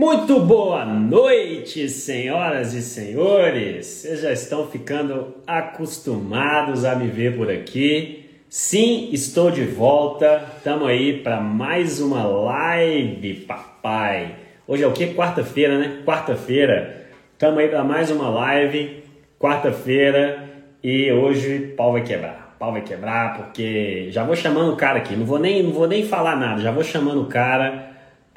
Muito 0.00 0.38
boa 0.38 0.84
noite, 0.84 1.88
senhoras 1.88 2.72
e 2.72 2.82
senhores. 2.82 3.84
Vocês 3.84 4.20
já 4.20 4.30
estão 4.30 4.68
ficando 4.68 5.34
acostumados 5.44 6.84
a 6.84 6.94
me 6.94 7.08
ver 7.08 7.36
por 7.36 7.50
aqui. 7.50 8.30
Sim, 8.48 9.08
estou 9.10 9.50
de 9.50 9.64
volta. 9.64 10.40
Estamos 10.56 10.86
aí 10.86 11.18
para 11.18 11.40
mais 11.40 12.00
uma 12.00 12.22
live, 12.22 13.44
papai. 13.44 14.36
Hoje 14.68 14.84
é 14.84 14.86
o 14.86 14.92
que? 14.92 15.14
Quarta-feira, 15.14 15.76
né? 15.76 16.00
Quarta-feira. 16.06 17.08
Estamos 17.32 17.58
aí 17.58 17.66
para 17.66 17.82
mais 17.82 18.08
uma 18.08 18.28
live. 18.28 19.02
Quarta-feira 19.36 20.48
e 20.80 21.10
hoje 21.10 21.74
pau 21.76 21.90
vai 21.90 22.04
quebrar. 22.04 22.54
Pau 22.56 22.70
vai 22.70 22.82
quebrar 22.82 23.36
porque 23.36 24.12
já 24.12 24.22
vou 24.22 24.36
chamando 24.36 24.72
o 24.72 24.76
cara 24.76 24.98
aqui. 24.98 25.16
Não 25.16 25.26
vou 25.26 25.40
nem, 25.40 25.60
não 25.60 25.72
vou 25.72 25.88
nem 25.88 26.06
falar 26.06 26.36
nada. 26.36 26.60
Já 26.60 26.70
vou 26.70 26.84
chamando 26.84 27.22
o 27.22 27.26
cara 27.26 27.87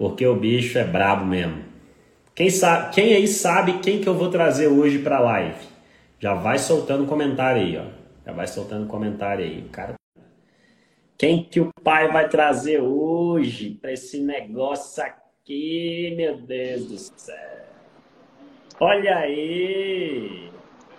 porque 0.02 0.26
o 0.26 0.36
bicho 0.36 0.80
é 0.80 0.84
brabo 0.84 1.24
mesmo. 1.24 1.64
Quem, 2.34 2.50
sabe, 2.50 2.92
quem 2.92 3.14
aí 3.14 3.28
sabe 3.28 3.78
quem 3.82 4.02
que 4.02 4.10
eu 4.10 4.16
vou 4.16 4.32
trazer 4.32 4.66
hoje 4.66 4.98
para 4.98 5.18
a 5.18 5.20
live? 5.20 5.68
Já 6.18 6.34
vai 6.34 6.58
soltando 6.58 7.06
comentário 7.06 7.62
aí, 7.62 7.78
ó. 7.78 7.86
Já 8.26 8.32
vai 8.32 8.48
soltando 8.48 8.88
comentário 8.88 9.46
aí. 9.46 9.62
Cara 9.72 9.94
quem 11.20 11.44
que 11.44 11.60
o 11.60 11.70
pai 11.84 12.12
vai 12.12 12.28
trazer 12.28 12.82
hoje 12.82 13.78
para 13.80 13.92
esse 13.92 14.20
negócio 14.20 15.04
aqui, 15.04 16.16
meu 16.18 16.42
Deus 16.42 16.86
do 16.88 16.98
céu? 16.98 17.62
Olha 18.80 19.18
aí! 19.18 20.52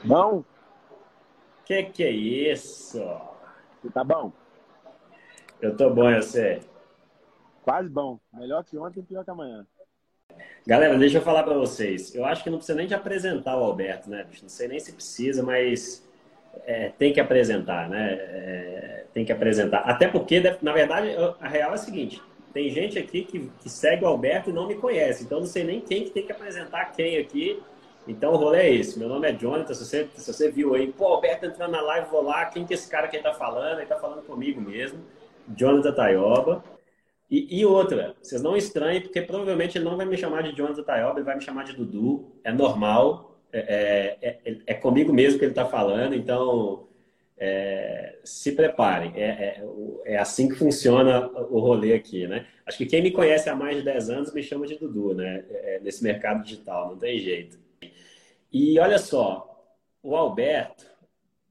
Bom? 0.04 0.44
Que 1.64 1.82
que 1.82 2.04
é 2.04 2.10
isso? 2.12 3.02
Tá 3.92 4.04
bom? 4.04 4.30
Eu 5.60 5.76
tô 5.76 5.90
bom, 5.90 6.08
eu 6.08 6.22
sei. 6.22 6.60
Quase 7.62 7.88
bom. 7.88 8.18
Melhor 8.32 8.64
que 8.64 8.76
ontem, 8.76 9.02
pior 9.02 9.24
que 9.24 9.30
amanhã. 9.30 9.66
Galera, 10.66 10.96
deixa 10.98 11.18
eu 11.18 11.22
falar 11.22 11.42
para 11.42 11.54
vocês. 11.54 12.14
Eu 12.14 12.24
acho 12.24 12.42
que 12.42 12.50
não 12.50 12.58
precisa 12.58 12.76
nem 12.76 12.86
de 12.86 12.94
apresentar 12.94 13.56
o 13.56 13.64
Alberto, 13.64 14.10
né? 14.10 14.26
Não 14.42 14.48
sei 14.48 14.68
nem 14.68 14.80
se 14.80 14.92
precisa, 14.92 15.42
mas 15.42 16.06
é, 16.64 16.90
tem 16.90 17.12
que 17.12 17.20
apresentar, 17.20 17.88
né? 17.88 18.14
É, 18.14 19.04
tem 19.12 19.24
que 19.24 19.32
apresentar. 19.32 19.78
Até 19.80 20.08
porque, 20.08 20.40
na 20.60 20.72
verdade, 20.72 21.08
a 21.40 21.48
real 21.48 21.72
é 21.72 21.74
a 21.74 21.78
seguinte: 21.78 22.20
tem 22.52 22.70
gente 22.70 22.98
aqui 22.98 23.24
que, 23.24 23.50
que 23.60 23.68
segue 23.68 24.04
o 24.04 24.08
Alberto 24.08 24.50
e 24.50 24.52
não 24.52 24.66
me 24.66 24.74
conhece, 24.74 25.24
então 25.24 25.40
não 25.40 25.46
sei 25.46 25.64
nem 25.64 25.80
quem 25.80 26.04
que 26.04 26.10
tem 26.10 26.26
que 26.26 26.32
apresentar 26.32 26.92
quem 26.92 27.18
aqui. 27.18 27.62
Então 28.06 28.32
o 28.32 28.36
rolê 28.36 28.58
é 28.62 28.74
esse. 28.74 28.98
Meu 28.98 29.08
nome 29.08 29.28
é 29.28 29.32
Jonathan. 29.32 29.74
Se 29.74 29.84
você, 29.84 30.08
se 30.16 30.32
você 30.32 30.50
viu 30.50 30.74
aí, 30.74 30.92
pô, 30.92 31.06
Alberto 31.06 31.46
entrando 31.46 31.70
na 31.70 31.80
live, 31.80 32.10
vou 32.10 32.22
lá. 32.22 32.46
Quem 32.46 32.66
que 32.66 32.74
é 32.74 32.76
esse 32.76 32.90
cara 32.90 33.06
que 33.06 33.16
ele 33.16 33.22
tá 33.22 33.32
falando? 33.32 33.78
Ele 33.78 33.86
tá 33.86 33.96
falando 33.96 34.22
comigo 34.22 34.60
mesmo. 34.60 34.98
Jonathan 35.56 35.92
Taioba. 35.92 36.64
E, 37.32 37.60
e, 37.60 37.64
outra, 37.64 38.14
vocês 38.22 38.42
não 38.42 38.54
estranhem, 38.54 39.00
porque 39.00 39.22
provavelmente 39.22 39.78
ele 39.78 39.86
não 39.86 39.96
vai 39.96 40.04
me 40.04 40.18
chamar 40.18 40.42
de 40.42 40.54
Jonathan 40.54 40.82
Taioba, 40.82 41.18
ele 41.18 41.24
vai 41.24 41.34
me 41.34 41.40
chamar 41.40 41.64
de 41.64 41.72
Dudu. 41.72 42.30
É 42.44 42.52
normal, 42.52 43.40
é, 43.50 44.18
é, 44.20 44.38
é, 44.44 44.56
é 44.66 44.74
comigo 44.74 45.14
mesmo 45.14 45.38
que 45.38 45.46
ele 45.46 45.52
está 45.52 45.64
falando, 45.64 46.14
então 46.14 46.88
é, 47.38 48.18
se 48.22 48.52
preparem. 48.52 49.14
É, 49.16 49.24
é, 49.24 49.64
é, 50.04 50.18
assim 50.18 50.46
que 50.46 50.56
funciona 50.56 51.26
o 51.26 51.58
rolê 51.58 51.94
aqui, 51.94 52.26
né? 52.26 52.44
Acho 52.66 52.76
que 52.76 52.84
quem 52.84 53.02
me 53.02 53.10
conhece 53.10 53.48
há 53.48 53.56
mais 53.56 53.78
de 53.78 53.82
10 53.82 54.10
anos 54.10 54.34
me 54.34 54.42
chama 54.42 54.66
de 54.66 54.76
Dudu, 54.76 55.14
né? 55.14 55.42
Nesse 55.80 56.04
mercado 56.04 56.42
digital, 56.44 56.90
não 56.90 56.98
tem 56.98 57.18
jeito. 57.18 57.58
E 58.52 58.78
olha 58.78 58.98
só, 58.98 59.74
o 60.02 60.14
Alberto 60.14 60.84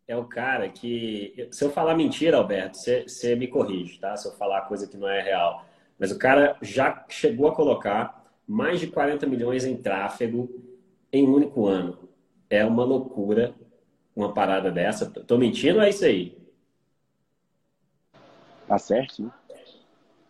é 0.07 0.15
o 0.15 0.25
cara 0.25 0.69
que. 0.69 1.49
Se 1.49 1.63
eu 1.63 1.71
falar 1.71 1.95
mentira, 1.95 2.37
Alberto, 2.37 2.77
você 2.77 3.35
me 3.35 3.47
corrige, 3.47 3.99
tá? 3.99 4.15
Se 4.15 4.27
eu 4.27 4.33
falar 4.33 4.61
coisa 4.67 4.87
que 4.87 4.95
não 4.95 5.09
é 5.09 5.21
real. 5.23 5.70
Mas 6.01 6.11
o 6.11 6.17
cara 6.17 6.57
já 6.63 7.05
chegou 7.07 7.47
a 7.47 7.53
colocar 7.53 8.25
mais 8.47 8.79
de 8.79 8.87
40 8.87 9.27
milhões 9.27 9.65
em 9.65 9.77
tráfego 9.77 10.49
em 11.13 11.27
um 11.27 11.35
único 11.35 11.67
ano. 11.67 12.09
É 12.49 12.65
uma 12.65 12.83
loucura 12.83 13.53
uma 14.15 14.33
parada 14.33 14.71
dessa. 14.71 15.05
Tô 15.05 15.37
mentindo 15.37 15.79
é 15.79 15.89
isso 15.89 16.03
aí? 16.03 16.35
Tá 18.67 18.79
certo, 18.79 19.21
né? 19.21 19.31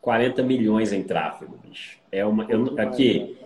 40 0.01 0.43
milhões 0.43 0.91
em 0.91 1.03
tráfego, 1.03 1.57
bicho. 1.63 1.99
É 2.11 2.25
uma. 2.25 2.43
Eu, 2.51 2.77
aqui. 2.77 3.37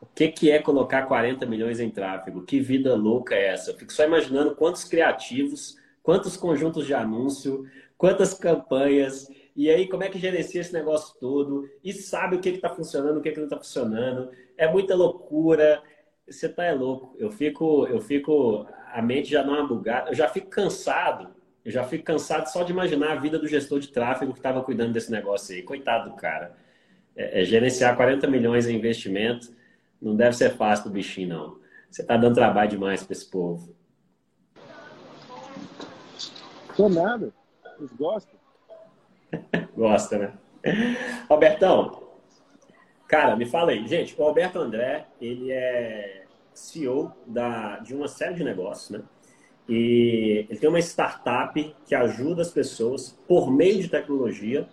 O 0.00 0.06
que, 0.06 0.28
que 0.28 0.50
é 0.50 0.60
colocar 0.60 1.02
40 1.02 1.46
milhões 1.46 1.80
em 1.80 1.90
tráfego? 1.90 2.42
Que 2.42 2.60
vida 2.60 2.94
louca 2.94 3.34
é 3.34 3.48
essa? 3.48 3.72
Eu 3.72 3.76
fico 3.76 3.92
só 3.92 4.04
imaginando 4.04 4.54
quantos 4.54 4.84
criativos, 4.84 5.76
quantos 6.02 6.36
conjuntos 6.36 6.86
de 6.86 6.94
anúncio, 6.94 7.66
quantas 7.98 8.34
campanhas, 8.34 9.28
e 9.56 9.68
aí, 9.68 9.88
como 9.88 10.04
é 10.04 10.08
que 10.08 10.18
gerencia 10.18 10.60
esse 10.60 10.72
negócio 10.72 11.18
todo? 11.18 11.68
E 11.82 11.92
sabe 11.92 12.36
o 12.36 12.40
que 12.40 12.48
está 12.50 12.68
funcionando, 12.68 13.18
o 13.18 13.20
que, 13.20 13.30
que 13.30 13.38
não 13.38 13.44
está 13.44 13.56
funcionando? 13.56 14.30
É 14.56 14.70
muita 14.70 14.94
loucura. 14.94 15.82
Você 16.28 16.48
tá 16.48 16.64
é 16.64 16.72
louco. 16.72 17.14
Eu 17.18 17.30
fico, 17.30 17.86
eu 17.86 18.00
fico, 18.00 18.66
a 18.92 19.02
mente 19.02 19.30
já 19.30 19.42
dá 19.42 19.50
uma 19.50 19.66
bugada. 19.66 20.10
Eu 20.10 20.14
já 20.14 20.28
fico 20.28 20.48
cansado. 20.48 21.34
Eu 21.64 21.70
já 21.70 21.84
fico 21.84 22.04
cansado 22.04 22.46
só 22.46 22.62
de 22.62 22.72
imaginar 22.72 23.12
a 23.12 23.16
vida 23.16 23.38
do 23.38 23.46
gestor 23.46 23.80
de 23.80 23.88
tráfego 23.88 24.32
que 24.32 24.38
estava 24.38 24.62
cuidando 24.62 24.92
desse 24.92 25.10
negócio 25.10 25.54
aí. 25.54 25.62
Coitado 25.62 26.10
do 26.10 26.16
cara. 26.16 26.56
É, 27.14 27.42
é 27.42 27.44
gerenciar 27.44 27.96
40 27.96 28.26
milhões 28.26 28.66
em 28.66 28.76
investimento 28.76 29.60
não 30.00 30.16
deve 30.16 30.34
ser 30.34 30.56
fácil 30.56 30.86
do 30.86 30.90
bichinho, 30.92 31.28
não. 31.28 31.60
Você 31.90 32.02
está 32.02 32.16
dando 32.16 32.34
trabalho 32.34 32.70
demais 32.70 33.02
para 33.02 33.12
esse 33.12 33.28
povo. 33.28 33.74
Tô 36.76 36.88
nada. 36.88 37.32
Eles 37.78 37.92
gostam. 37.92 38.39
Gosta, 39.76 40.18
né? 40.18 40.32
Albertão, 41.28 42.02
cara, 43.08 43.36
me 43.36 43.46
fala 43.46 43.72
aí. 43.72 43.86
Gente, 43.86 44.14
o 44.18 44.24
Alberto 44.24 44.58
André, 44.58 45.06
ele 45.20 45.50
é 45.50 46.24
CEO 46.52 47.12
da, 47.26 47.78
de 47.78 47.94
uma 47.94 48.08
série 48.08 48.34
de 48.34 48.44
negócios, 48.44 48.90
né? 48.90 49.02
E 49.68 50.46
ele 50.48 50.58
tem 50.58 50.68
uma 50.68 50.80
startup 50.80 51.74
que 51.86 51.94
ajuda 51.94 52.42
as 52.42 52.50
pessoas, 52.50 53.16
por 53.28 53.52
meio 53.52 53.80
de 53.80 53.88
tecnologia, 53.88 54.68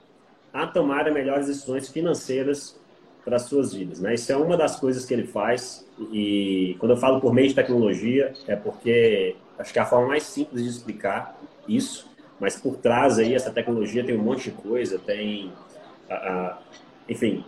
a 0.51 0.66
tomarem 0.66 1.13
melhores 1.13 1.46
decisões 1.46 1.88
financeiras 1.90 2.79
para 3.23 3.35
as 3.35 3.44
suas 3.44 3.73
vidas. 3.73 4.00
Né? 4.00 4.16
Isso 4.16 4.31
é 4.31 4.38
uma 4.38 4.57
das 4.57 4.79
coisas 4.79 5.06
que 5.06 5.13
ele 5.13 5.28
faz. 5.28 5.85
E 6.12 6.75
quando 6.79 6.94
eu 6.94 6.97
falo 6.97 7.22
por 7.22 7.34
meio 7.34 7.50
de 7.50 7.53
tecnologia, 7.53 8.34
é 8.47 8.56
porque 8.56 9.35
acho 9.59 9.72
que 9.72 9.78
é 9.78 9.81
a 9.81 9.85
forma 9.85 10.07
mais 10.07 10.23
simples 10.23 10.63
de 10.63 10.69
explicar 10.69 11.40
isso 11.67 12.09
mas 12.39 12.55
por 12.55 12.77
trás 12.77 13.19
aí 13.19 13.33
essa 13.33 13.51
tecnologia 13.51 14.03
tem 14.03 14.17
um 14.17 14.23
monte 14.23 14.49
de 14.49 14.51
coisa, 14.51 14.99
tem, 14.99 15.51
enfim, 17.07 17.43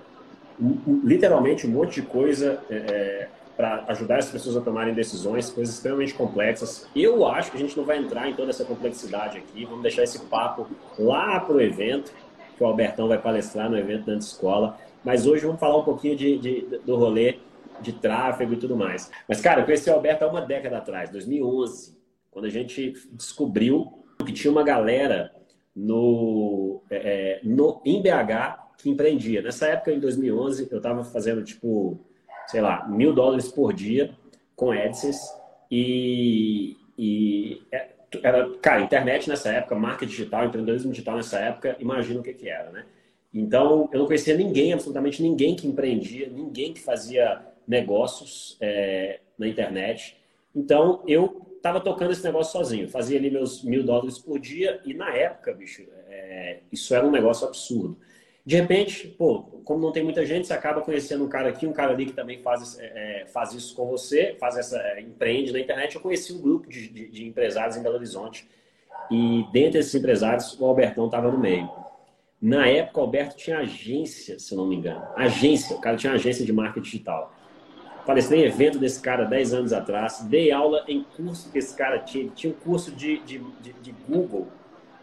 literalmente 1.04 1.68
um 1.68 1.72
monte 1.72 2.02
de 2.02 2.08
coisa 2.08 2.62
é, 2.70 2.76
é 2.76 3.30
para 3.60 3.84
ajudar 3.90 4.20
as 4.20 4.32
pessoas 4.32 4.56
a 4.56 4.62
tomarem 4.62 4.94
decisões, 4.94 5.50
coisas 5.50 5.76
extremamente 5.76 6.14
complexas. 6.14 6.88
Eu 6.96 7.28
acho 7.28 7.52
que 7.52 7.58
a 7.58 7.60
gente 7.60 7.76
não 7.76 7.84
vai 7.84 7.98
entrar 7.98 8.30
em 8.30 8.34
toda 8.34 8.52
essa 8.52 8.64
complexidade 8.64 9.38
aqui, 9.38 9.66
vamos 9.66 9.82
deixar 9.82 10.04
esse 10.04 10.18
papo 10.28 10.66
lá 10.98 11.42
para 11.42 11.56
o 11.56 11.60
evento, 11.60 12.14
que 12.56 12.64
o 12.64 12.66
Albertão 12.66 13.10
vai 13.10 13.18
palestrar 13.18 13.70
no 13.70 13.78
evento 13.78 14.06
da 14.06 14.16
escola. 14.16 14.78
Mas 15.04 15.28
hoje 15.28 15.46
vamos 15.46 15.60
falar 15.60 15.78
um 15.78 15.84
pouquinho 15.84 16.16
de, 16.16 16.38
de, 16.38 16.62
do 16.86 16.96
rolê 16.96 17.40
de 17.82 17.92
tráfego 17.92 18.54
e 18.54 18.56
tudo 18.56 18.78
mais. 18.78 19.12
Mas, 19.28 19.42
cara, 19.42 19.60
eu 19.60 19.66
conheci 19.66 19.90
o 19.90 19.94
Alberto 19.94 20.24
há 20.24 20.30
uma 20.30 20.42
década 20.42 20.78
atrás, 20.78 21.10
2011, 21.10 21.98
quando 22.32 22.46
a 22.46 22.50
gente 22.50 22.94
descobriu 23.12 23.99
que 24.26 24.34
tinha 24.34 24.52
uma 24.52 24.64
galera 24.64 25.34
no, 25.76 26.82
é, 26.90 27.40
é 27.40 27.40
no, 27.44 27.82
em 27.86 28.02
BH 28.02 28.70
que 28.78 28.90
empreendia. 28.90 29.42
Nessa 29.42 29.68
época, 29.68 29.92
em 29.92 30.00
2011, 30.00 30.68
eu 30.72 30.78
estava 30.78 31.04
fazendo, 31.04 31.44
tipo, 31.44 32.00
sei 32.48 32.62
lá, 32.62 32.88
mil 32.88 33.14
dólares 33.14 33.50
por 33.50 33.74
dia 33.74 34.12
com 34.56 34.72
AdSense 34.72 35.34
e, 35.72 36.78
e 36.98 37.62
é, 37.72 37.90
era, 38.24 38.50
cara, 38.58 38.82
internet 38.82 39.30
nessa 39.30 39.50
época, 39.52 39.76
marketing 39.76 40.12
digital, 40.12 40.46
empreendedorismo 40.46 40.92
digital 40.92 41.16
nessa 41.16 41.40
época, 41.40 41.76
imagina 41.80 42.20
o 42.20 42.24
que 42.24 42.34
que 42.34 42.50
era, 42.50 42.72
né? 42.72 42.86
Então, 43.34 43.88
eu 43.94 44.00
não 44.00 44.08
conhecia 44.08 44.36
ninguém, 44.36 44.74
absolutamente 44.74 45.22
ninguém 45.22 45.56
que 45.56 45.68
empreendia, 45.68 46.28
ninguém 46.30 46.74
que 46.74 46.82
fazia 46.82 47.42
negócios 47.68 48.58
é, 48.60 49.20
na 49.38 49.48
internet. 49.48 50.18
Então, 50.56 51.04
eu 51.08 51.49
tava 51.62 51.80
tocando 51.80 52.12
esse 52.12 52.24
negócio 52.24 52.52
sozinho. 52.52 52.90
Fazia 52.90 53.18
ali 53.18 53.30
meus 53.30 53.64
mil 53.64 53.84
dólares 53.84 54.18
por 54.18 54.40
dia 54.40 54.80
e 54.86 54.94
na 54.94 55.14
época, 55.14 55.54
bicho, 55.54 55.86
é, 56.10 56.60
isso 56.72 56.94
era 56.94 57.06
um 57.06 57.12
negócio 57.12 57.48
absurdo. 57.48 57.98
De 58.46 58.56
repente, 58.56 59.08
pô, 59.08 59.42
como 59.64 59.80
não 59.80 59.92
tem 59.92 60.04
muita 60.04 60.26
gente, 60.26 60.48
você 60.48 60.54
acaba 60.54 60.82
conhecendo 60.82 61.24
um 61.24 61.30
cara 61.30 61.50
aqui, 61.50 61.68
um 61.68 61.74
cara 61.74 61.92
ali 61.92 62.06
que 62.06 62.14
também 62.14 62.42
faz, 62.42 62.80
é, 62.80 63.26
faz 63.28 63.54
isso 63.54 63.76
com 63.76 63.86
você, 63.88 64.36
faz 64.40 64.58
essa, 64.58 64.78
é, 64.80 65.02
empreende 65.02 65.52
na 65.52 65.60
internet. 65.60 65.96
Eu 65.96 66.02
conheci 66.02 66.34
um 66.34 66.42
grupo 66.42 66.68
de, 66.68 66.88
de, 66.88 67.10
de 67.10 67.28
empresários 67.28 67.78
em 67.78 67.84
Belo 67.84 67.96
Horizonte 67.96 68.48
e 69.12 69.46
dentre 69.52 69.80
esses 69.80 69.94
empresários, 69.94 70.60
o 70.60 70.66
Albertão 70.66 71.06
estava 71.06 71.32
no 71.32 71.38
meio. 71.38 71.70
Na 72.42 72.68
época, 72.68 73.00
o 73.00 73.04
Alberto 73.04 73.36
tinha 73.36 73.60
agência, 73.60 74.40
se 74.40 74.56
não 74.56 74.66
me 74.66 74.76
engano. 74.76 75.06
Agência, 75.16 75.76
o 75.76 75.82
cara 75.82 75.98
tinha 75.98 76.14
agência 76.14 76.46
de 76.46 76.54
marketing 76.54 76.86
digital. 76.86 77.34
Palestrei 78.10 78.42
em 78.42 78.46
evento 78.46 78.80
desse 78.80 79.00
cara 79.00 79.24
10 79.24 79.54
anos 79.54 79.72
atrás, 79.72 80.22
dei 80.22 80.52
aula 80.52 80.84
em 80.88 81.04
curso 81.16 81.52
que 81.52 81.60
esse 81.60 81.78
cara 81.78 82.00
tinha, 82.00 82.28
tinha 82.32 82.52
um 82.52 82.56
curso 82.56 82.92
de, 82.92 83.20
de, 83.20 83.38
de, 83.62 83.72
de 83.74 83.92
Google. 84.08 84.48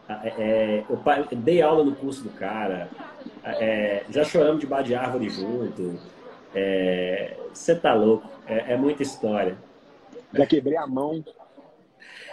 Ah, 0.09 0.23
é, 0.25 0.29
é 0.29 0.85
eu 0.89 1.37
dei 1.37 1.63
aula 1.63 1.85
no 1.85 1.95
curso 1.95 2.25
do 2.25 2.31
cara, 2.31 2.91
ah, 3.45 3.63
é, 3.63 4.05
já 4.11 4.25
choramos 4.25 4.59
de 4.59 4.67
bar 4.67 4.83
de 4.83 4.97
árvore 4.97 5.29
junto. 5.29 6.01
É, 6.53 7.37
você 7.55 7.77
tá 7.77 7.95
louco, 7.95 8.29
é, 8.45 8.73
é, 8.73 8.77
muita 8.77 9.05
história. 9.05 9.57
Já 10.35 10.45
quebrei 10.45 10.77
a 10.77 10.89
mão. 10.89 11.25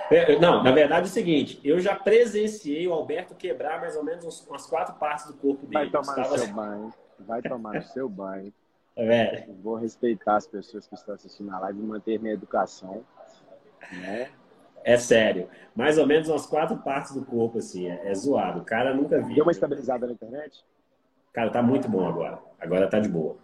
É, 0.10 0.40
não, 0.40 0.64
na 0.64 0.72
verdade 0.72 1.02
é 1.02 1.10
o 1.12 1.14
seguinte, 1.14 1.60
eu 1.64 1.80
já 1.80 1.94
presenciei 1.94 2.88
o 2.88 2.94
Alberto 2.94 3.36
quebrar 3.36 3.80
mais 3.80 3.96
ou 3.96 4.04
menos 4.04 4.44
umas 4.48 4.66
quatro 4.66 4.96
partes 4.96 5.28
do 5.28 5.34
corpo 5.36 5.68
dele. 5.68 5.92
Vai 5.92 6.02
tomar 6.02 6.18
no 6.18 6.38
seu 6.40 6.48
banho, 6.48 6.94
vai 7.20 7.42
tomar 7.44 7.74
no 7.76 7.84
seu 7.84 8.10
banho. 8.10 8.52
É. 8.96 9.48
Vou 9.62 9.76
respeitar 9.76 10.36
as 10.36 10.48
pessoas 10.48 10.88
que 10.88 10.96
estão 10.96 11.16
assistindo 11.16 11.52
a 11.52 11.60
live 11.60 11.80
e 11.80 11.84
manter 11.84 12.20
minha 12.20 12.34
educação. 12.34 13.04
Né? 13.92 14.30
É 14.84 14.98
sério. 14.98 15.50
Mais 15.76 15.98
ou 15.98 16.06
menos 16.06 16.30
umas 16.30 16.46
quatro 16.46 16.78
partes 16.78 17.14
do 17.14 17.26
corpo, 17.26 17.58
assim. 17.58 17.88
É, 17.88 18.10
é 18.10 18.14
zoado. 18.14 18.60
O 18.60 18.66
cara 18.66 18.94
nunca 18.94 19.20
viu. 19.20 19.36
Deu 19.36 19.46
uma 19.46 19.52
estabilizada 19.52 20.06
na 20.06 20.14
internet? 20.14 20.64
Cara, 21.32 21.50
tá 21.50 21.62
muito 21.62 21.90
bom 21.90 22.08
agora. 22.08 22.40
Agora 22.60 22.88
tá 22.88 23.00
de 23.00 23.10
boa. 23.10 23.38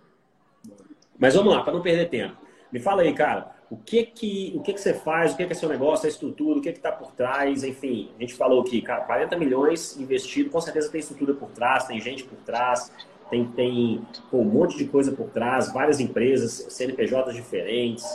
Mas 1.17 1.35
vamos 1.35 1.53
lá, 1.53 1.63
para 1.63 1.73
não 1.73 1.81
perder 1.81 2.09
tempo. 2.09 2.37
Me 2.71 2.79
fala 2.79 3.01
aí, 3.01 3.13
cara, 3.13 3.51
o 3.69 3.75
que 3.77 4.03
que, 4.03 4.53
o 4.55 4.61
que, 4.61 4.73
que 4.73 4.79
você 4.79 4.93
faz, 4.93 5.33
o 5.33 5.37
que, 5.37 5.45
que 5.45 5.51
é 5.51 5.55
seu 5.55 5.67
negócio, 5.67 6.05
a 6.05 6.09
estrutura, 6.09 6.59
o 6.59 6.61
que 6.61 6.71
que 6.71 6.79
tá 6.79 6.91
por 6.91 7.11
trás, 7.11 7.63
enfim. 7.63 8.11
A 8.17 8.21
gente 8.21 8.35
falou 8.35 8.61
aqui, 8.61 8.81
cara, 8.81 9.01
40 9.01 9.37
milhões 9.37 9.97
investido, 9.97 10.49
com 10.49 10.61
certeza 10.61 10.91
tem 10.91 10.99
estrutura 10.99 11.33
por 11.33 11.49
trás, 11.49 11.85
tem 11.85 11.99
gente 11.99 12.23
por 12.23 12.37
trás, 12.39 12.91
tem, 13.29 13.45
tem 13.51 14.07
pô, 14.29 14.37
um 14.37 14.45
monte 14.45 14.77
de 14.77 14.85
coisa 14.85 15.11
por 15.11 15.29
trás, 15.29 15.71
várias 15.71 15.99
empresas, 15.99 16.65
CNPJs 16.69 17.35
diferentes. 17.35 18.05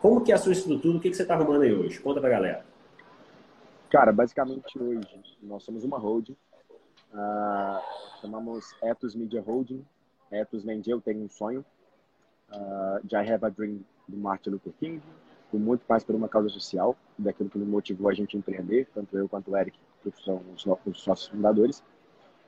Como 0.00 0.22
que 0.22 0.32
é 0.32 0.34
a 0.34 0.38
sua 0.38 0.52
estrutura, 0.52 0.96
o 0.96 1.00
que, 1.00 1.10
que 1.10 1.16
você 1.16 1.22
está 1.22 1.34
arrumando 1.34 1.62
aí 1.62 1.74
hoje? 1.74 2.00
Conta 2.00 2.20
pra 2.20 2.30
galera. 2.30 2.64
Cara, 3.90 4.12
basicamente 4.12 4.80
hoje 4.80 5.00
nós 5.42 5.62
somos 5.64 5.82
uma 5.82 5.98
holding, 5.98 6.36
uh, 7.12 7.80
chamamos 8.20 8.74
Ethos 8.82 9.14
Media 9.14 9.42
Holding. 9.42 9.84
Ethos 10.30 10.62
vem 10.62 10.80
Eu 10.86 11.00
Tenho 11.00 11.24
um 11.24 11.28
Sonho, 11.28 11.64
uh, 12.52 13.04
I 13.12 13.32
Have 13.32 13.44
a 13.44 13.48
Dream, 13.48 13.80
do 14.06 14.16
Martin 14.16 14.50
Luther 14.50 14.72
King, 14.78 15.02
com 15.50 15.58
muito 15.58 15.82
mais 15.88 16.04
por 16.04 16.14
uma 16.14 16.28
causa 16.28 16.48
social, 16.48 16.96
daquilo 17.18 17.50
que 17.50 17.58
motivou 17.58 18.08
a 18.08 18.14
gente 18.14 18.36
a 18.36 18.38
empreender, 18.38 18.88
tanto 18.94 19.16
eu 19.16 19.28
quanto 19.28 19.50
o 19.50 19.56
Eric, 19.56 19.76
que 20.02 20.12
são 20.22 20.40
os 20.54 20.64
nossos 20.64 21.26
fundadores. 21.26 21.82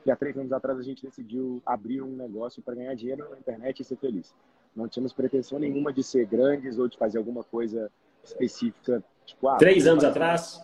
E 0.04 0.10
há 0.10 0.16
três 0.16 0.36
anos 0.36 0.52
atrás 0.52 0.78
a 0.78 0.82
gente 0.82 1.02
decidiu 1.02 1.62
abrir 1.64 2.02
um 2.02 2.16
negócio 2.16 2.62
para 2.62 2.74
ganhar 2.74 2.94
dinheiro 2.94 3.28
na 3.30 3.38
internet 3.38 3.80
e 3.80 3.84
ser 3.84 3.96
feliz. 3.96 4.34
Não 4.74 4.88
tínhamos 4.88 5.12
pretensão 5.12 5.58
nenhuma 5.58 5.92
de 5.92 6.02
ser 6.02 6.26
grandes 6.26 6.78
ou 6.78 6.88
de 6.88 6.96
fazer 6.96 7.18
alguma 7.18 7.44
coisa 7.44 7.90
específica. 8.24 9.02
Tipo, 9.24 9.48
ah, 9.48 9.56
três 9.58 9.86
anos 9.86 10.02
atrás? 10.02 10.62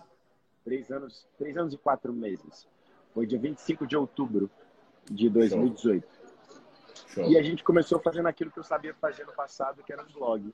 Três 0.64 0.90
anos, 0.90 1.26
três 1.38 1.56
anos 1.56 1.72
e 1.72 1.78
quatro 1.78 2.12
meses. 2.12 2.66
Foi 3.14 3.26
dia 3.26 3.38
25 3.38 3.86
de 3.86 3.96
outubro 3.96 4.50
de 5.10 5.28
2018. 5.30 6.06
Show. 6.06 7.06
Show. 7.08 7.30
E 7.30 7.38
a 7.38 7.42
gente 7.42 7.62
começou 7.62 7.98
fazendo 8.00 8.26
aquilo 8.26 8.50
que 8.50 8.58
eu 8.58 8.64
sabia 8.64 8.94
fazer 8.94 9.24
no 9.24 9.32
passado, 9.32 9.82
que 9.84 9.92
era 9.92 10.02
um 10.02 10.12
blog. 10.12 10.52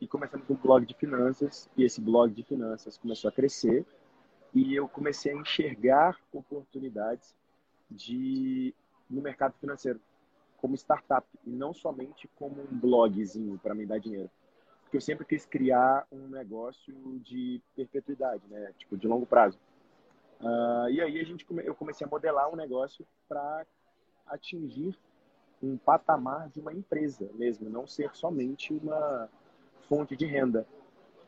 E 0.00 0.08
começamos 0.08 0.46
com 0.46 0.54
um 0.54 0.56
blog 0.56 0.84
de 0.84 0.94
finanças, 0.94 1.68
e 1.76 1.84
esse 1.84 2.00
blog 2.00 2.32
de 2.32 2.42
finanças 2.42 2.96
começou 2.96 3.28
a 3.28 3.32
crescer, 3.32 3.84
e 4.52 4.74
eu 4.74 4.88
comecei 4.88 5.32
a 5.32 5.36
enxergar 5.36 6.16
oportunidades 6.32 7.34
de 7.94 8.74
no 9.08 9.22
mercado 9.22 9.54
financeiro 9.58 10.00
como 10.56 10.74
startup 10.74 11.26
e 11.44 11.50
não 11.50 11.74
somente 11.74 12.28
como 12.36 12.62
um 12.62 12.78
blogzinho 12.78 13.58
para 13.58 13.74
me 13.74 13.84
dar 13.84 13.98
dinheiro. 13.98 14.30
Porque 14.82 14.96
eu 14.96 15.00
sempre 15.00 15.26
quis 15.26 15.44
criar 15.44 16.06
um 16.10 16.28
negócio 16.28 16.94
de 17.20 17.60
perpetuidade, 17.76 18.42
né? 18.48 18.72
Tipo, 18.78 18.96
de 18.96 19.06
longo 19.06 19.26
prazo. 19.26 19.58
Uh, 20.40 20.88
e 20.90 21.00
aí 21.00 21.20
a 21.20 21.24
gente 21.24 21.46
eu 21.64 21.74
comecei 21.74 22.06
a 22.06 22.10
modelar 22.10 22.50
um 22.52 22.56
negócio 22.56 23.06
para 23.28 23.66
atingir 24.26 24.98
um 25.62 25.76
patamar 25.76 26.48
de 26.48 26.60
uma 26.60 26.72
empresa 26.72 27.30
mesmo, 27.34 27.70
não 27.70 27.86
ser 27.86 28.14
somente 28.14 28.72
uma 28.72 29.28
fonte 29.88 30.16
de 30.16 30.26
renda. 30.26 30.66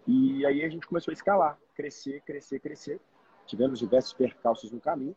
E 0.06 0.46
aí 0.46 0.64
a 0.64 0.68
gente 0.68 0.86
começou 0.86 1.12
a 1.12 1.14
escalar, 1.14 1.58
crescer, 1.74 2.22
crescer, 2.22 2.60
crescer. 2.60 3.00
Tivemos 3.46 3.78
diversos 3.78 4.12
percalços 4.12 4.70
no 4.70 4.80
caminho, 4.80 5.16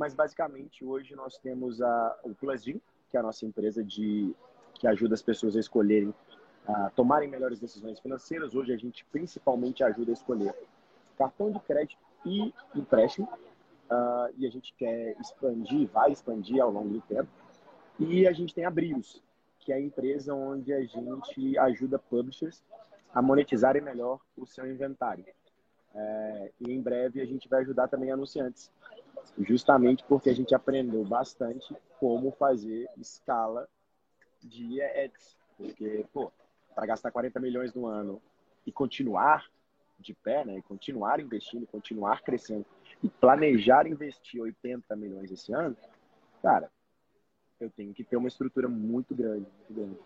mas 0.00 0.14
basicamente 0.14 0.82
hoje 0.82 1.14
nós 1.14 1.36
temos 1.36 1.82
a, 1.82 2.18
o 2.24 2.34
Plusgym, 2.34 2.80
que 3.10 3.18
é 3.18 3.20
a 3.20 3.22
nossa 3.22 3.44
empresa 3.44 3.84
de, 3.84 4.34
que 4.72 4.86
ajuda 4.86 5.12
as 5.12 5.20
pessoas 5.20 5.54
a 5.54 5.60
escolherem, 5.60 6.14
a 6.66 6.88
tomarem 6.96 7.28
melhores 7.28 7.60
decisões 7.60 8.00
financeiras. 8.00 8.54
Hoje 8.54 8.72
a 8.72 8.78
gente 8.78 9.04
principalmente 9.12 9.84
ajuda 9.84 10.10
a 10.10 10.14
escolher 10.14 10.54
cartão 11.18 11.52
de 11.52 11.60
crédito 11.60 12.00
e 12.24 12.50
empréstimo. 12.74 13.28
Uh, 13.90 14.32
e 14.38 14.46
a 14.46 14.50
gente 14.50 14.72
quer 14.78 15.20
expandir, 15.20 15.86
vai 15.88 16.12
expandir 16.12 16.62
ao 16.62 16.70
longo 16.70 16.88
do 16.88 17.00
tempo. 17.02 17.28
E 17.98 18.26
a 18.26 18.32
gente 18.32 18.54
tem 18.54 18.64
a 18.64 18.70
Brios, 18.70 19.22
que 19.58 19.70
é 19.70 19.76
a 19.76 19.80
empresa 19.80 20.32
onde 20.32 20.72
a 20.72 20.80
gente 20.82 21.58
ajuda 21.58 21.98
publishers 21.98 22.62
a 23.12 23.20
monetizarem 23.20 23.82
melhor 23.82 24.18
o 24.34 24.46
seu 24.46 24.66
inventário. 24.66 25.26
É, 25.94 26.52
e 26.58 26.72
em 26.72 26.80
breve 26.80 27.20
a 27.20 27.26
gente 27.26 27.48
vai 27.50 27.60
ajudar 27.60 27.88
também 27.88 28.10
anunciantes 28.10 28.70
justamente 29.38 30.04
porque 30.04 30.30
a 30.30 30.34
gente 30.34 30.54
aprendeu 30.54 31.04
bastante 31.04 31.74
como 31.98 32.30
fazer 32.32 32.88
escala 32.98 33.68
de 34.42 34.82
ads. 34.82 35.36
Porque, 35.56 36.06
pô, 36.12 36.32
para 36.74 36.86
gastar 36.86 37.10
40 37.10 37.38
milhões 37.40 37.74
no 37.74 37.86
ano 37.86 38.20
e 38.66 38.72
continuar 38.72 39.46
de 39.98 40.14
pé, 40.14 40.44
né, 40.44 40.58
e 40.58 40.62
continuar 40.62 41.20
investindo, 41.20 41.66
continuar 41.66 42.22
crescendo 42.22 42.64
e 43.02 43.08
planejar 43.08 43.86
investir 43.86 44.40
80 44.40 44.96
milhões 44.96 45.30
esse 45.30 45.52
ano, 45.52 45.76
cara, 46.42 46.70
eu 47.60 47.70
tenho 47.70 47.92
que 47.92 48.02
ter 48.02 48.16
uma 48.16 48.28
estrutura 48.28 48.66
muito 48.66 49.14
grande, 49.14 49.46
muito 49.68 49.74
grande. 49.74 49.98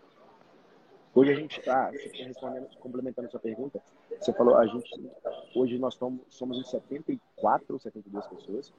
Hoje 1.13 1.31
a 1.31 1.35
gente 1.35 1.59
está, 1.61 1.89
respondendo, 1.89 2.67
complementando 2.79 3.29
a 3.29 3.31
sua 3.31 3.39
pergunta, 3.39 3.81
você 4.19 4.33
falou, 4.33 4.57
a 4.57 4.67
gente, 4.67 5.09
hoje 5.55 5.79
nós 5.79 5.95
somos, 5.95 6.21
somos 6.27 6.57
em 6.57 6.63
74 6.63 7.65
ou 7.69 7.79
72 7.79 8.27
pessoas. 8.27 8.73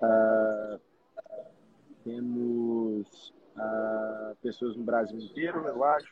Uh, 0.00 0.80
temos 2.04 3.34
uh, 3.56 4.36
pessoas 4.42 4.76
no 4.76 4.84
Brasil 4.84 5.18
inteiro, 5.18 5.66
eu 5.66 5.84
acho, 5.84 6.08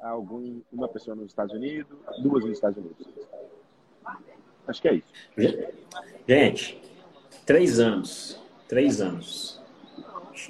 algum, 0.00 0.60
uma 0.72 0.88
pessoa 0.88 1.14
nos 1.14 1.26
Estados 1.26 1.54
Unidos, 1.54 1.98
duas 2.22 2.44
nos 2.44 2.54
Estados 2.54 2.78
Unidos. 2.78 3.06
Acho 4.66 4.82
que 4.82 4.88
é 4.88 4.94
isso. 4.94 5.12
Gente, 6.26 6.82
três 7.44 7.78
anos. 7.78 8.40
Três 8.68 9.00
anos 9.00 9.60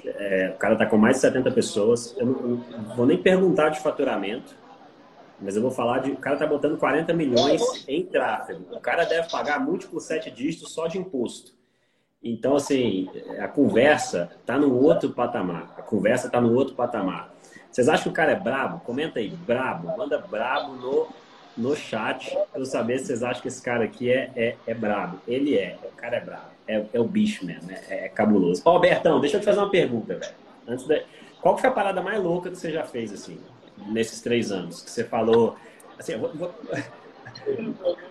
é, 0.05 0.51
o 0.55 0.57
cara 0.57 0.73
está 0.73 0.85
com 0.85 0.97
mais 0.97 1.17
de 1.17 1.21
70 1.21 1.51
pessoas. 1.51 2.15
Eu 2.17 2.25
não, 2.25 2.39
eu 2.39 2.63
não, 2.77 2.95
vou 2.95 3.05
nem 3.05 3.21
perguntar 3.21 3.69
de 3.69 3.79
faturamento, 3.79 4.55
mas 5.39 5.55
eu 5.55 5.61
vou 5.61 5.71
falar 5.71 5.99
de. 5.99 6.11
O 6.11 6.17
cara 6.17 6.35
está 6.35 6.47
botando 6.47 6.77
40 6.77 7.13
milhões 7.13 7.61
em 7.87 8.05
tráfego. 8.05 8.65
O 8.71 8.79
cara 8.79 9.03
deve 9.03 9.29
pagar 9.29 9.59
múltiplos 9.59 10.05
sete 10.05 10.31
dígitos 10.31 10.71
só 10.73 10.87
de 10.87 10.97
imposto. 10.97 11.53
Então, 12.23 12.55
assim, 12.55 13.09
a 13.39 13.47
conversa 13.47 14.31
está 14.39 14.57
no 14.57 14.79
outro 14.79 15.09
patamar. 15.09 15.73
A 15.77 15.81
conversa 15.81 16.27
está 16.27 16.39
no 16.39 16.53
outro 16.53 16.75
patamar. 16.75 17.33
Vocês 17.71 17.89
acham 17.89 18.03
que 18.03 18.09
o 18.09 18.13
cara 18.13 18.33
é 18.33 18.35
brabo? 18.35 18.79
Comenta 18.81 19.19
aí, 19.19 19.29
brabo. 19.29 19.95
Manda 19.97 20.17
brabo 20.17 20.73
no 20.73 21.07
no 21.57 21.75
chat 21.75 22.31
para 22.51 22.61
eu 22.61 22.65
saber 22.65 22.99
se 22.99 23.07
vocês 23.07 23.23
acham 23.23 23.41
que 23.41 23.47
esse 23.47 23.61
cara 23.61 23.83
aqui 23.83 24.09
é, 24.09 24.31
é, 24.35 24.55
é 24.65 24.73
brabo. 24.73 25.19
Ele 25.27 25.57
é, 25.57 25.77
o 25.83 25.95
cara 25.95 26.17
é 26.17 26.19
brabo. 26.19 26.51
É, 26.67 26.85
é 26.93 26.99
o 26.99 27.03
bicho 27.03 27.45
mesmo, 27.45 27.69
é, 27.71 28.05
é 28.05 28.09
cabuloso. 28.09 28.61
Ó, 28.65 28.79
Bertão, 28.79 29.19
deixa 29.19 29.37
eu 29.37 29.41
te 29.41 29.45
fazer 29.45 29.59
uma 29.59 29.69
pergunta, 29.69 30.15
velho. 30.15 30.33
Antes 30.67 30.85
de... 30.85 31.03
Qual 31.41 31.57
foi 31.57 31.69
a 31.69 31.73
parada 31.73 32.01
mais 32.01 32.21
louca 32.21 32.49
que 32.49 32.57
você 32.57 32.71
já 32.71 32.83
fez, 32.83 33.11
assim, 33.11 33.39
nesses 33.87 34.21
três 34.21 34.51
anos? 34.51 34.81
Que 34.81 34.91
você 34.91 35.03
falou. 35.03 35.55
Assim, 35.97 36.15
vou, 36.17 36.31
vou... 36.33 36.53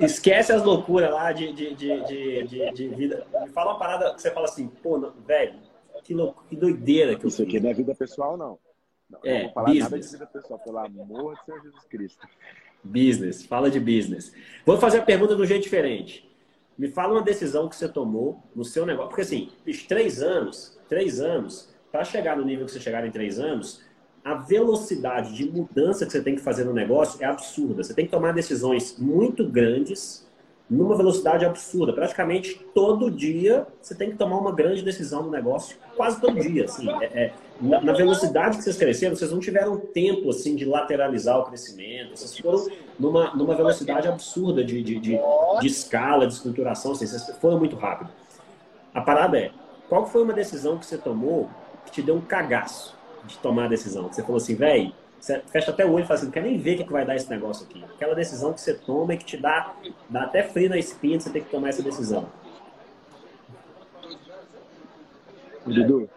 Esquece 0.00 0.52
as 0.52 0.62
loucuras 0.62 1.10
lá 1.10 1.32
de, 1.32 1.52
de, 1.52 1.74
de, 1.74 2.02
de, 2.44 2.72
de, 2.72 2.88
vida. 2.88 3.26
Me 3.40 3.48
fala 3.50 3.72
uma 3.72 3.78
parada 3.78 4.14
que 4.14 4.20
você 4.20 4.30
fala 4.30 4.46
assim, 4.46 4.66
pô, 4.66 4.98
não, 4.98 5.12
velho, 5.26 5.54
que, 6.02 6.14
louco, 6.14 6.44
que 6.48 6.56
doideira 6.56 7.16
que 7.16 7.24
eu 7.24 7.28
Isso 7.28 7.42
aqui 7.42 7.60
não 7.60 7.70
é 7.70 7.74
vida 7.74 7.94
pessoal, 7.94 8.36
não. 8.36 8.58
Não, 9.08 9.20
é, 9.24 9.34
não 9.34 9.44
vou 9.44 9.52
falar 9.52 9.66
business. 9.66 9.90
nada 9.90 10.02
de 10.02 10.08
vida 10.08 10.26
pessoal, 10.26 10.58
pelo 10.58 10.78
amor 10.78 11.34
de 11.36 11.44
Senhor 11.44 11.62
Jesus 11.62 11.84
Cristo. 11.84 12.28
Business, 12.82 13.44
fala 13.44 13.70
de 13.70 13.80
business. 13.80 14.32
Vou 14.64 14.78
fazer 14.78 14.98
a 14.98 15.02
pergunta 15.02 15.34
de 15.34 15.42
um 15.42 15.46
jeito 15.46 15.62
diferente. 15.62 16.28
Me 16.76 16.88
fala 16.88 17.14
uma 17.14 17.22
decisão 17.22 17.68
que 17.68 17.76
você 17.76 17.88
tomou 17.88 18.42
no 18.54 18.64
seu 18.64 18.86
negócio. 18.86 19.08
Porque 19.08 19.22
assim, 19.22 19.50
três 19.88 20.22
anos, 20.22 20.78
três 20.88 21.20
anos, 21.20 21.74
para 21.90 22.04
chegar 22.04 22.36
no 22.36 22.44
nível 22.44 22.66
que 22.66 22.72
você 22.72 22.80
chegar 22.80 23.04
em 23.06 23.10
três 23.10 23.38
anos, 23.38 23.82
a 24.28 24.34
velocidade 24.34 25.34
de 25.34 25.50
mudança 25.50 26.04
que 26.04 26.12
você 26.12 26.20
tem 26.20 26.34
que 26.34 26.42
fazer 26.42 26.64
no 26.64 26.74
negócio 26.74 27.22
é 27.22 27.24
absurda. 27.24 27.82
Você 27.82 27.94
tem 27.94 28.04
que 28.04 28.10
tomar 28.10 28.32
decisões 28.32 28.96
muito 28.98 29.48
grandes 29.48 30.28
numa 30.68 30.94
velocidade 30.94 31.46
absurda. 31.46 31.94
Praticamente 31.94 32.60
todo 32.74 33.10
dia 33.10 33.66
você 33.80 33.94
tem 33.94 34.10
que 34.10 34.18
tomar 34.18 34.36
uma 34.36 34.54
grande 34.54 34.82
decisão 34.82 35.22
no 35.22 35.30
negócio, 35.30 35.78
quase 35.96 36.20
todo 36.20 36.38
dia. 36.38 36.66
Assim, 36.66 36.90
é, 37.00 37.04
é, 37.06 37.32
na, 37.58 37.80
na, 37.80 37.92
velocidade 37.94 38.58
que 38.58 38.64
vocês 38.64 38.76
cresceram, 38.76 39.16
vocês 39.16 39.32
não 39.32 39.40
tiveram 39.40 39.78
tempo 39.78 40.28
assim 40.28 40.54
de 40.54 40.66
lateralizar 40.66 41.38
o 41.38 41.44
crescimento. 41.44 42.10
Vocês 42.14 42.36
foram 42.38 42.66
numa, 43.00 43.34
numa 43.34 43.54
velocidade 43.54 44.08
absurda 44.08 44.62
de, 44.62 44.82
de, 44.82 45.00
de, 45.00 45.18
de 45.60 45.66
escala, 45.66 46.26
de 46.26 46.34
estruturação. 46.34 46.92
Assim, 46.92 47.06
vocês 47.06 47.34
foram 47.40 47.58
muito 47.58 47.76
rápido. 47.76 48.10
A 48.92 49.00
parada 49.00 49.38
é, 49.38 49.52
qual 49.88 50.04
foi 50.06 50.22
uma 50.22 50.34
decisão 50.34 50.76
que 50.76 50.84
você 50.84 50.98
tomou 50.98 51.48
que 51.86 51.92
te 51.92 52.02
deu 52.02 52.16
um 52.16 52.20
cagaço? 52.20 52.97
De 53.28 53.38
tomar 53.38 53.66
a 53.66 53.68
decisão? 53.68 54.08
Você 54.08 54.22
falou 54.22 54.38
assim, 54.38 54.54
velho, 54.54 54.92
você 55.20 55.40
fecha 55.48 55.70
até 55.70 55.84
o 55.84 55.92
olho 55.92 56.04
e 56.04 56.06
fala 56.06 56.16
assim, 56.16 56.26
não 56.26 56.32
quer 56.32 56.42
nem 56.42 56.58
ver 56.58 56.74
o 56.74 56.76
que, 56.78 56.84
que 56.84 56.92
vai 56.92 57.04
dar 57.04 57.16
esse 57.16 57.28
negócio 57.28 57.66
aqui. 57.66 57.84
Aquela 57.84 58.14
decisão 58.14 58.52
que 58.52 58.60
você 58.60 58.74
toma 58.74 59.14
e 59.14 59.18
que 59.18 59.24
te 59.24 59.36
dá, 59.36 59.74
dá 60.08 60.22
até 60.22 60.42
frio 60.42 60.68
na 60.68 60.78
espinha 60.78 61.18
de 61.18 61.24
você 61.24 61.30
ter 61.30 61.42
que 61.42 61.50
tomar 61.50 61.68
essa 61.68 61.82
decisão. 61.82 62.28
Dudu, 65.64 66.08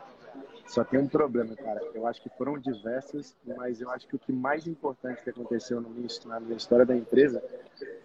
só 0.68 0.84
tem 0.86 1.00
um 1.00 1.08
problema, 1.08 1.54
cara. 1.56 1.82
Eu 1.94 2.08
acho 2.08 2.22
que 2.22 2.30
foram 2.30 2.58
diversas, 2.58 3.36
mas 3.46 3.82
eu 3.82 3.90
acho 3.92 4.08
que 4.08 4.16
o 4.16 4.20
que 4.20 4.32
mais 4.32 4.66
importante 4.66 5.22
que 5.22 5.30
aconteceu 5.30 5.82
no 5.82 5.90
na 6.26 6.40
minha 6.40 6.56
história 6.56 6.86
da 6.86 6.96
empresa 6.96 7.44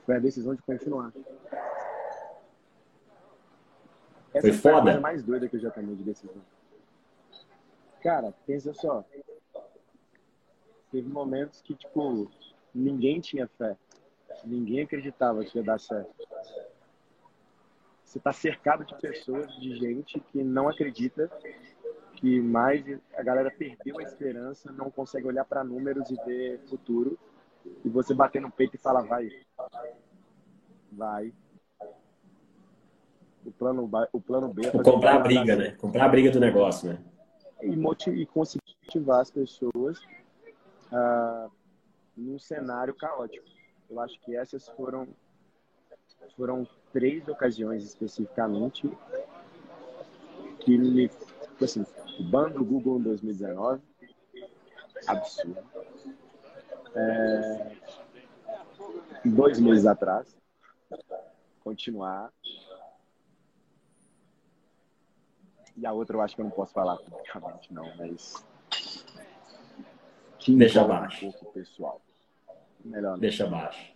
foi 0.04 0.16
a 0.16 0.18
decisão 0.18 0.54
de 0.54 0.62
continuar. 0.62 1.12
Essa 4.34 4.48
foi 4.48 4.52
foda? 4.52 4.82
Foi 4.82 4.94
a 4.94 5.00
mais 5.00 5.22
doida 5.22 5.48
que 5.48 5.56
eu 5.56 5.60
já 5.60 5.70
tomei 5.70 5.94
de 5.94 6.02
decisão. 6.02 6.42
Cara, 8.06 8.32
pensa 8.46 8.72
só 8.72 9.04
teve 10.92 11.08
momentos 11.08 11.60
que, 11.60 11.74
tipo, 11.74 12.30
ninguém 12.72 13.18
tinha 13.20 13.48
fé. 13.58 13.76
Ninguém 14.44 14.82
acreditava 14.82 15.44
que 15.44 15.58
ia 15.58 15.64
dar 15.64 15.80
certo. 15.80 16.14
Você 18.04 18.18
está 18.18 18.32
cercado 18.32 18.84
de 18.84 18.94
pessoas, 18.94 19.52
de 19.56 19.76
gente 19.76 20.20
que 20.20 20.44
não 20.44 20.68
acredita, 20.68 21.28
que 22.14 22.40
mais 22.40 22.84
a 23.16 23.22
galera 23.24 23.50
perdeu 23.50 23.98
a 23.98 24.02
esperança, 24.04 24.70
não 24.70 24.88
consegue 24.88 25.26
olhar 25.26 25.44
para 25.44 25.64
números 25.64 26.08
e 26.08 26.14
ver 26.24 26.60
futuro. 26.68 27.18
E 27.84 27.88
você 27.88 28.14
bater 28.14 28.40
no 28.40 28.52
peito 28.52 28.76
e 28.76 28.78
falar, 28.78 29.02
vai, 29.02 29.28
vai. 30.92 31.34
O 33.44 33.50
plano, 33.50 33.90
o 34.12 34.20
plano 34.20 34.54
B 34.54 34.66
é 34.66 34.70
comprar 34.70 35.16
a 35.16 35.18
briga, 35.18 35.56
né? 35.56 35.72
Comprar 35.72 36.04
a 36.04 36.08
briga 36.08 36.30
do 36.30 36.38
negócio, 36.38 36.90
né? 36.90 37.15
E, 37.72 37.76
motivar, 37.76 38.18
e 38.18 38.26
conseguir 38.26 38.76
motivar 38.84 39.20
as 39.20 39.30
pessoas 39.30 39.98
uh, 40.92 41.50
num 42.16 42.38
cenário 42.38 42.94
caótico. 42.94 43.46
Eu 43.90 44.00
acho 44.00 44.18
que 44.20 44.36
essas 44.36 44.68
foram 44.70 45.08
foram 46.36 46.66
três 46.92 47.26
ocasiões 47.28 47.84
especificamente 47.84 48.90
que 50.60 50.76
me 50.76 51.08
tipo 51.08 51.64
assim, 51.64 51.86
o 52.18 52.22
ban 52.24 52.50
do 52.50 52.64
Google 52.64 52.98
em 52.98 53.02
2019, 53.02 53.82
absurdo. 55.06 55.64
É, 56.94 57.76
dois 59.24 59.58
meses 59.58 59.86
atrás, 59.86 60.36
continuar. 61.62 62.30
E 65.76 65.86
a 65.86 65.92
outra 65.92 66.16
eu 66.16 66.22
acho 66.22 66.34
que 66.34 66.40
eu 66.40 66.44
não 66.44 66.50
posso 66.50 66.72
falar 66.72 66.96
publicamente, 66.96 67.72
não, 67.72 67.90
mas 67.96 68.44
que 70.46 70.54
Deixa 70.54 70.80
abaixo. 70.80 71.26
Um 71.26 71.52
pessoal. 71.52 72.00
Melhor. 72.84 73.18
Deixa 73.18 73.44
abaixo. 73.44 73.92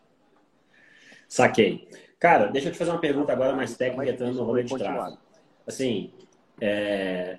Saquei. 1.29 1.89
Cara, 2.19 2.47
deixa 2.47 2.69
eu 2.69 2.73
te 2.73 2.79
fazer 2.79 2.91
uma 2.91 3.01
pergunta 3.01 3.33
agora 3.33 3.55
mais 3.55 3.77
técnica, 3.77 4.11
entrando 4.11 4.35
no 4.35 4.43
rolê 4.43 4.65
de 4.65 4.77
tráfego. 4.77 5.17
Assim, 5.65 6.13
é... 6.61 7.39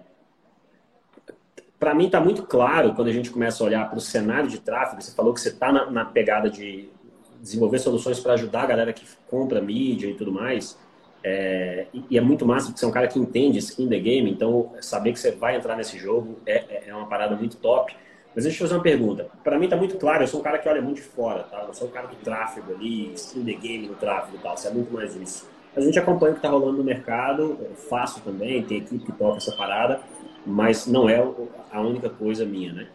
para 1.77 1.93
mim 1.93 2.05
está 2.05 2.21
muito 2.21 2.43
claro 2.43 2.95
quando 2.95 3.10
a 3.10 3.12
gente 3.12 3.29
começa 3.29 3.62
a 3.62 3.67
olhar 3.67 3.89
para 3.89 3.98
o 3.98 4.01
cenário 4.01 4.50
de 4.50 4.60
tráfego. 4.60 5.01
Você 5.01 5.12
falou 5.12 5.33
que 5.33 5.41
você 5.41 5.50
está 5.50 5.74
na, 5.74 5.91
na, 5.91 6.05
pegada 6.05 6.50
de 6.50 6.89
desenvolver 7.41 7.79
soluções 7.79 8.17
para 8.17 8.33
ajudar 8.33 8.63
a 8.63 8.67
galera 8.67 8.93
que 8.93 9.05
compra 9.27 9.62
mídia 9.62 10.07
e 10.07 10.13
tudo 10.13 10.31
mais. 10.31 10.79
É... 11.24 11.86
e 12.10 12.18
é 12.18 12.22
muito 12.22 12.46
massa 12.46 12.68
porque 12.68 12.80
você 12.80 12.86
é 12.86 12.88
um 12.88 12.92
cara 12.92 13.08
que 13.08 13.20
entende 13.20 13.60
skin 13.60 13.88
the 13.88 14.00
game, 14.00 14.32
então 14.32 14.74
saber 14.82 15.13
que 15.13 15.20
você 15.20 15.32
vai 15.32 15.56
entrar 15.56 15.75
nesse 15.75 15.98
jogo 15.98 16.40
é, 16.46 16.63
é, 16.70 16.84
é 16.88 16.96
uma 16.96 17.08
parada 17.08 17.36
muito 17.36 17.58
top. 17.58 17.96
Mas 18.34 18.46
deixa 18.46 18.63
eu 18.63 18.68
fazer 18.68 18.78
uma 18.78 18.84
pergunta. 18.84 19.28
Para 19.44 19.60
mim 19.60 19.66
está 19.66 19.75
muito 19.75 19.98
claro, 19.98 20.24
eu 20.24 20.28
sou 20.28 20.40
um 20.40 20.44
cara 20.44 20.58
que 20.58 20.68
olha 20.68 20.82
muito 20.82 20.98
de 20.98 21.04
fora, 21.04 21.44
tá? 21.44 21.66
Eu 21.68 21.74
sou 21.74 21.88
um 21.88 21.92
cara 21.92 22.08
do 22.08 22.16
tráfego 22.16 22.74
ali, 22.74 23.13
stream 23.13 23.46
the 23.46 23.54
game 23.54 23.88
no 23.88 23.96
tráfego 23.96 24.38
e 24.38 24.40
tal, 24.40 24.56
você 24.56 24.70
é 24.70 24.72
muito 24.72 24.94
mais 24.94 25.16
isso. 25.16 25.50
A 25.75 25.82
gente 25.82 26.00
acompanha 26.00 26.32
o 26.32 26.36
que 26.36 26.40
está 26.40 26.50
rolando 26.50 26.78
no 26.78 26.84
mercado, 26.84 27.58
eu 27.62 27.75
faço 27.75 28.22
também, 28.22 28.63
tem 28.63 28.78
equipe 28.78 29.06
que 29.06 29.12
toca 29.12 29.38
essa 29.38 29.51
parada, 29.54 30.00
mas 30.46 30.88
não 30.88 31.10
é 31.10 31.22
a 31.72 31.82
única 31.82 32.10
coisa 32.10 32.46
minha, 32.46 32.74
né? 32.74 32.88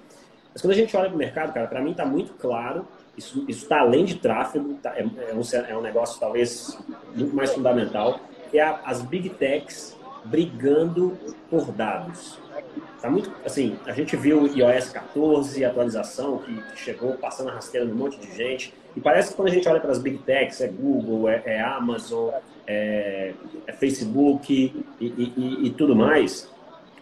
Mas 0.53 0.63
quando 0.63 0.73
a 0.73 0.77
gente 0.77 0.97
olha 0.97 1.09
para 1.09 1.15
o 1.15 1.19
mercado, 1.19 1.53
cara, 1.53 1.67
para 1.67 1.81
mim 1.81 1.91
está 1.91 2.05
muito 2.05 2.33
claro, 2.35 2.87
isso 3.17 3.45
está 3.49 3.81
além 3.81 4.05
de 4.05 4.17
tráfego, 4.17 4.75
tá, 4.75 4.95
é, 4.97 5.03
é, 5.03 5.35
um, 5.35 5.43
é 5.69 5.77
um 5.77 5.83
negócio 5.83 6.21
talvez 6.21 6.79
muito 7.15 7.35
mais 7.35 7.53
fundamental, 7.53 8.21
que 8.51 8.59
é 8.59 8.79
as 8.85 9.03
big 9.03 9.31
techs 9.31 9.97
brigando 10.25 11.17
por 11.49 11.73
dados. 11.73 12.39
Tá 13.01 13.11
muito, 13.11 13.31
assim, 13.45 13.79
a 13.87 13.93
gente 13.93 14.17
viu 14.17 14.43
o 14.43 14.47
iOS 14.47 14.91
14, 14.91 15.65
atualização 15.65 16.39
que, 16.39 16.63
chegou 16.77 17.15
passando 17.15 17.51
a 17.51 17.55
rasteira 17.55 17.87
num 17.87 17.95
monte 17.95 18.19
de 18.19 18.35
gente. 18.37 18.75
E 18.95 19.01
parece 19.01 19.31
que 19.31 19.37
quando 19.37 19.49
a 19.49 19.51
gente 19.51 19.69
olha 19.69 19.81
para 19.81 19.93
as 19.93 19.99
big 19.99 20.19
techs, 20.19 20.61
é 20.61 20.69
Google, 20.69 21.29
é, 21.29 21.43
é 21.45 21.61
Amazon, 21.61 22.31
é, 22.67 23.33
é 23.67 23.73
Facebook 23.73 24.85
e, 25.01 25.05
e, 25.05 25.67
e, 25.67 25.71
tudo 25.71 25.95
mais, 25.95 26.51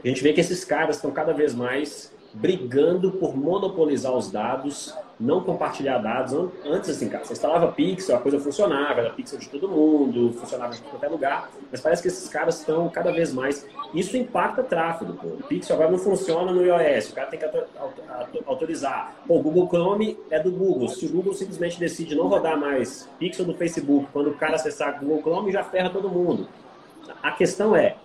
a 0.05 0.09
gente 0.09 0.23
vê 0.23 0.33
que 0.33 0.41
esses 0.41 0.65
caras 0.65 0.97
estão 0.97 1.11
cada 1.11 1.33
vez 1.33 1.55
mais 1.55 2.13
brigando 2.35 3.13
por 3.13 3.37
monopolizar 3.37 4.13
os 4.13 4.31
dados 4.31 4.95
não 5.19 5.41
compartilhar 5.43 5.99
dados. 5.99 6.33
Antes, 6.65 6.91
assim, 6.91 7.09
cara, 7.09 7.25
você 7.25 7.33
instalava 7.33 7.73
Pixel, 7.73 8.17
a 8.17 8.21
coisa 8.21 8.39
funcionava, 8.39 9.01
era 9.01 9.11
Pixel 9.11 9.39
de 9.39 9.49
todo 9.49 9.69
mundo, 9.69 10.33
funcionava 10.33 10.75
em 10.75 10.79
qualquer 10.79 11.09
lugar, 11.09 11.51
mas 11.71 11.81
parece 11.81 12.03
que 12.03 12.09
esses 12.09 12.29
caras 12.29 12.59
estão 12.59 12.89
cada 12.89 13.13
vez 13.13 13.33
mais. 13.33 13.67
Isso 13.93 14.17
impacta 14.17 14.63
tráfego. 14.63 15.15
Pô. 15.15 15.29
O 15.29 15.43
Pixel 15.45 15.77
agora 15.77 15.91
não 15.91 15.99
funciona 15.99 16.53
no 16.53 16.65
iOS, 16.65 17.11
o 17.11 17.15
cara 17.15 17.29
tem 17.29 17.39
que 17.39 17.47
autorizar. 18.47 19.15
Pô, 19.27 19.39
o 19.39 19.43
Google 19.43 19.69
Chrome 19.69 20.19
é 20.31 20.41
do 20.41 20.51
Google. 20.51 20.89
Se 20.89 21.07
o 21.07 21.11
Google 21.11 21.35
simplesmente 21.35 21.79
decide 21.79 22.15
não 22.15 22.27
rodar 22.27 22.59
mais 22.59 23.09
Pixel 23.19 23.45
do 23.45 23.55
Facebook, 23.55 24.09
quando 24.13 24.31
o 24.31 24.35
cara 24.35 24.57
acessar 24.57 24.99
Google 25.01 25.21
Chrome, 25.21 25.53
já 25.53 25.63
ferra 25.63 25.91
todo 25.91 26.09
mundo. 26.09 26.49
A 27.23 27.33
questão 27.33 27.77
é, 27.77 27.97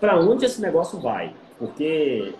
para 0.00 0.18
onde 0.18 0.44
esse 0.44 0.60
negócio 0.60 1.00
vai? 1.00 1.32
Porque 1.58 2.34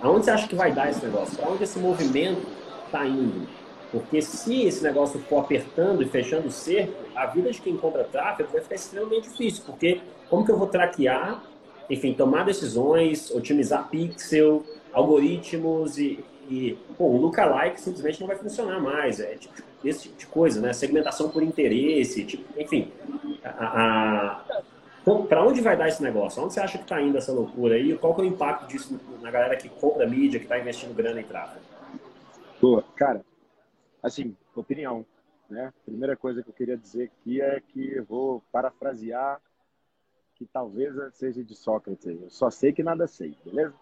aonde 0.00 0.24
você 0.24 0.30
acha 0.30 0.48
que 0.48 0.54
vai 0.54 0.72
dar 0.72 0.90
esse 0.90 1.04
negócio? 1.04 1.36
Para 1.36 1.50
onde 1.50 1.64
esse 1.64 1.78
movimento 1.78 2.46
está 2.86 3.06
indo? 3.06 3.48
Porque 3.90 4.20
se 4.20 4.64
esse 4.64 4.82
negócio 4.82 5.18
for 5.20 5.38
apertando 5.38 6.02
e 6.02 6.06
fechando 6.06 6.48
o 6.48 6.50
cerco, 6.50 6.94
a 7.14 7.26
vida 7.26 7.50
de 7.50 7.60
quem 7.60 7.76
compra 7.76 8.04
tráfego 8.04 8.50
vai 8.52 8.60
ficar 8.60 8.74
extremamente 8.74 9.30
difícil, 9.30 9.62
porque 9.64 10.00
como 10.28 10.44
que 10.44 10.52
eu 10.52 10.58
vou 10.58 10.66
traquear, 10.66 11.42
enfim, 11.88 12.12
tomar 12.12 12.44
decisões, 12.44 13.30
otimizar 13.30 13.88
pixel, 13.88 14.62
algoritmos 14.92 15.98
e, 15.98 16.22
e 16.50 16.76
pô, 16.98 17.04
o 17.04 17.16
lookalike 17.16 17.80
simplesmente 17.80 18.20
não 18.20 18.26
vai 18.26 18.36
funcionar 18.36 18.78
mais. 18.78 19.20
É 19.20 19.36
tipo, 19.36 19.54
esse 19.84 20.02
tipo 20.02 20.18
de 20.18 20.26
coisa, 20.26 20.60
né? 20.60 20.72
Segmentação 20.72 21.30
por 21.30 21.42
interesse, 21.42 22.24
tipo, 22.24 22.44
enfim. 22.60 22.92
A, 23.42 23.48
a, 23.50 24.62
para 25.26 25.44
onde 25.44 25.60
vai 25.60 25.76
dar 25.76 25.88
esse 25.88 26.02
negócio? 26.02 26.42
Onde 26.42 26.54
você 26.54 26.60
acha 26.60 26.78
que 26.78 26.84
está 26.84 27.00
indo 27.00 27.16
essa 27.16 27.32
loucura 27.32 27.74
aí? 27.74 27.96
Qual 27.96 28.14
que 28.14 28.20
é 28.20 28.24
o 28.24 28.26
impacto 28.26 28.66
disso 28.66 28.98
na 29.20 29.30
galera 29.30 29.56
que 29.56 29.68
compra 29.68 30.06
mídia, 30.06 30.38
que 30.38 30.46
está 30.46 30.58
investindo 30.58 30.94
grana 30.94 31.20
em 31.20 31.24
tráfego? 31.24 31.64
Boa, 32.60 32.82
cara, 32.96 33.24
assim, 34.02 34.36
opinião, 34.54 35.06
né? 35.48 35.72
Primeira 35.84 36.16
coisa 36.16 36.42
que 36.42 36.50
eu 36.50 36.54
queria 36.54 36.76
dizer 36.76 37.04
aqui 37.04 37.40
é 37.40 37.60
que 37.60 38.00
vou 38.00 38.42
parafrasear 38.50 39.40
que 40.34 40.46
talvez 40.46 40.94
seja 41.14 41.42
de 41.42 41.54
Sócrates. 41.54 42.06
Eu 42.06 42.30
só 42.30 42.50
sei 42.50 42.72
que 42.72 42.82
nada 42.82 43.06
sei, 43.06 43.36
beleza? 43.44 43.74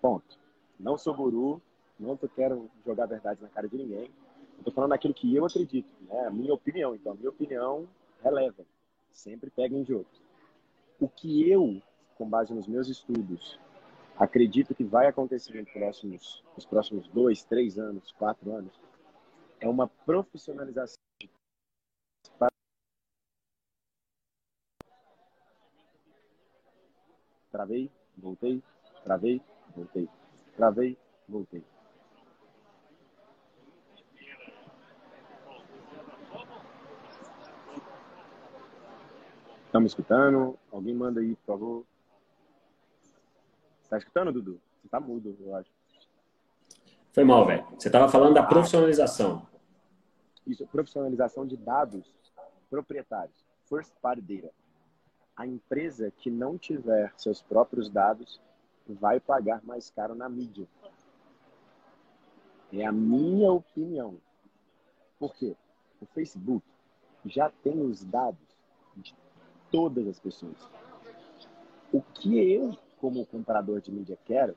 Ponto. 0.00 0.38
Não 0.78 0.96
sou 0.96 1.14
guru, 1.14 1.60
não 1.98 2.16
quero 2.16 2.70
jogar 2.84 3.06
verdade 3.06 3.40
na 3.42 3.48
cara 3.48 3.68
de 3.68 3.76
ninguém. 3.76 4.10
Tô 4.64 4.70
falando 4.70 4.92
aquilo 4.92 5.12
que 5.12 5.34
eu 5.34 5.44
acredito, 5.44 5.88
né? 6.08 6.26
A 6.26 6.30
minha 6.30 6.54
opinião. 6.54 6.94
Então, 6.94 7.12
a 7.12 7.14
minha 7.16 7.30
opinião 7.30 7.88
releva. 8.22 8.64
Sempre 9.12 9.50
peguem 9.50 9.82
de 9.82 9.92
outros. 9.92 10.21
O 11.02 11.08
que 11.08 11.50
eu, 11.50 11.82
com 12.14 12.30
base 12.30 12.54
nos 12.54 12.68
meus 12.68 12.86
estudos, 12.86 13.58
acredito 14.16 14.72
que 14.72 14.84
vai 14.84 15.08
acontecer 15.08 15.52
nos 15.60 15.68
próximos, 15.72 16.44
nos 16.54 16.64
próximos 16.64 17.08
dois, 17.08 17.42
três 17.42 17.76
anos, 17.76 18.12
quatro 18.12 18.54
anos, 18.54 18.72
é 19.58 19.68
uma 19.68 19.88
profissionalização. 19.88 20.94
Travei, 27.50 27.90
voltei, 28.16 28.62
travei, 29.02 29.42
voltei, 29.74 30.08
travei, 30.56 30.96
voltei. 31.28 31.64
Estão 39.72 39.80
me 39.80 39.86
escutando? 39.86 40.58
Alguém 40.70 40.94
manda 40.94 41.22
aí, 41.22 41.34
por 41.34 41.46
favor. 41.46 41.86
Tá 43.88 43.96
escutando, 43.96 44.30
Dudu? 44.30 44.60
Você 44.82 44.88
tá 44.90 45.00
mudo, 45.00 45.34
eu 45.40 45.56
acho. 45.56 45.70
Foi 47.10 47.24
mal, 47.24 47.46
velho. 47.46 47.66
Você 47.78 47.88
estava 47.88 48.06
falando 48.06 48.34
da 48.34 48.42
profissionalização. 48.42 49.48
Isso, 50.46 50.66
profissionalização 50.66 51.46
de 51.46 51.56
dados 51.56 52.06
proprietários. 52.68 53.34
First 53.66 53.94
party 54.02 54.20
data. 54.20 54.52
A 55.34 55.46
empresa 55.46 56.12
que 56.18 56.30
não 56.30 56.58
tiver 56.58 57.10
seus 57.16 57.40
próprios 57.40 57.88
dados, 57.88 58.38
vai 58.86 59.18
pagar 59.20 59.64
mais 59.64 59.88
caro 59.88 60.14
na 60.14 60.28
mídia. 60.28 60.68
É 62.70 62.84
a 62.84 62.92
minha 62.92 63.50
opinião. 63.50 64.18
Por 65.18 65.34
quê? 65.34 65.56
O 65.98 66.04
Facebook 66.04 66.62
já 67.24 67.48
tem 67.48 67.80
os 67.80 68.04
dados 68.04 68.38
de 68.98 69.14
todas 69.72 70.06
as 70.06 70.20
pessoas. 70.20 70.56
O 71.92 72.00
que 72.00 72.38
eu, 72.38 72.76
como 73.00 73.26
comprador 73.26 73.80
de 73.80 73.90
mídia, 73.90 74.18
quero 74.24 74.56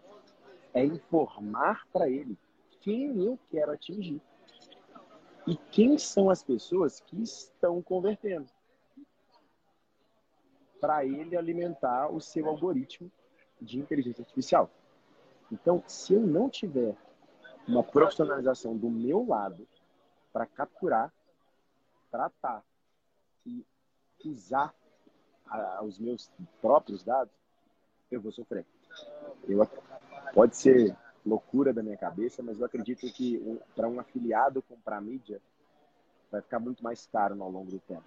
é 0.74 0.86
informar 0.86 1.88
para 1.92 2.10
ele 2.10 2.38
quem 2.82 3.24
eu 3.24 3.40
quero 3.50 3.72
atingir 3.72 4.22
e 5.48 5.56
quem 5.56 5.98
são 5.98 6.30
as 6.30 6.44
pessoas 6.44 7.00
que 7.00 7.22
estão 7.22 7.82
convertendo 7.82 8.48
para 10.80 11.06
ele 11.06 11.36
alimentar 11.36 12.10
o 12.10 12.20
seu 12.20 12.48
algoritmo 12.48 13.12
de 13.62 13.80
inteligência 13.80 14.22
artificial. 14.22 14.70
Então, 15.52 15.84
se 15.88 16.14
eu 16.14 16.22
não 16.22 16.50
tiver 16.50 16.96
uma 17.68 17.84
profissionalização 17.84 18.78
do 18.78 18.90
meu 18.90 19.26
lado 19.26 19.68
para 20.34 20.46
capturar, 20.46 21.12
tratar 22.12 22.64
e 23.46 23.66
usar 24.24 24.74
a, 25.48 25.84
os 25.84 26.00
meus 26.00 26.30
próprios 26.62 27.04
dados, 27.04 27.34
eu 28.12 28.22
vou 28.22 28.32
sofrer. 28.32 28.66
Eu, 29.48 29.68
pode 30.34 30.56
ser 30.56 30.96
loucura 31.26 31.74
da 31.74 31.82
minha 31.82 31.98
cabeça, 31.98 32.44
mas 32.44 32.60
eu 32.60 32.66
acredito 32.66 33.12
que 33.12 33.38
um, 33.40 33.58
para 33.76 33.88
um 33.88 34.00
afiliado 34.00 34.62
comprar 34.62 35.02
mídia 35.02 35.42
vai 36.32 36.42
ficar 36.42 36.60
muito 36.60 36.84
mais 36.84 37.08
caro 37.08 37.42
ao 37.42 37.50
longo 37.50 37.72
do 37.72 37.80
tempo. 37.80 38.04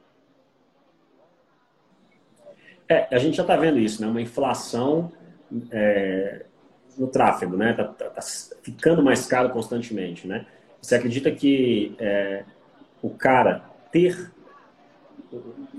É, 2.89 3.15
a 3.15 3.19
gente 3.19 3.37
já 3.37 3.43
está 3.43 3.57
vendo 3.57 3.79
isso, 3.79 4.01
né? 4.01 4.09
Uma 4.09 4.23
inflação 4.23 5.13
é, 5.71 6.47
no 6.97 7.07
tráfego, 7.09 7.57
né? 7.57 7.75
Tá, 7.75 7.85
tá, 7.85 8.11
tá, 8.11 8.21
ficando 8.63 9.03
mais 9.03 9.27
caro 9.27 9.51
constantemente, 9.51 10.27
né? 10.27 10.47
Você 10.81 10.95
acredita 10.95 11.31
que 11.31 11.95
é, 11.99 12.45
o 13.03 13.11
cara 13.11 13.65
ter 13.91 14.33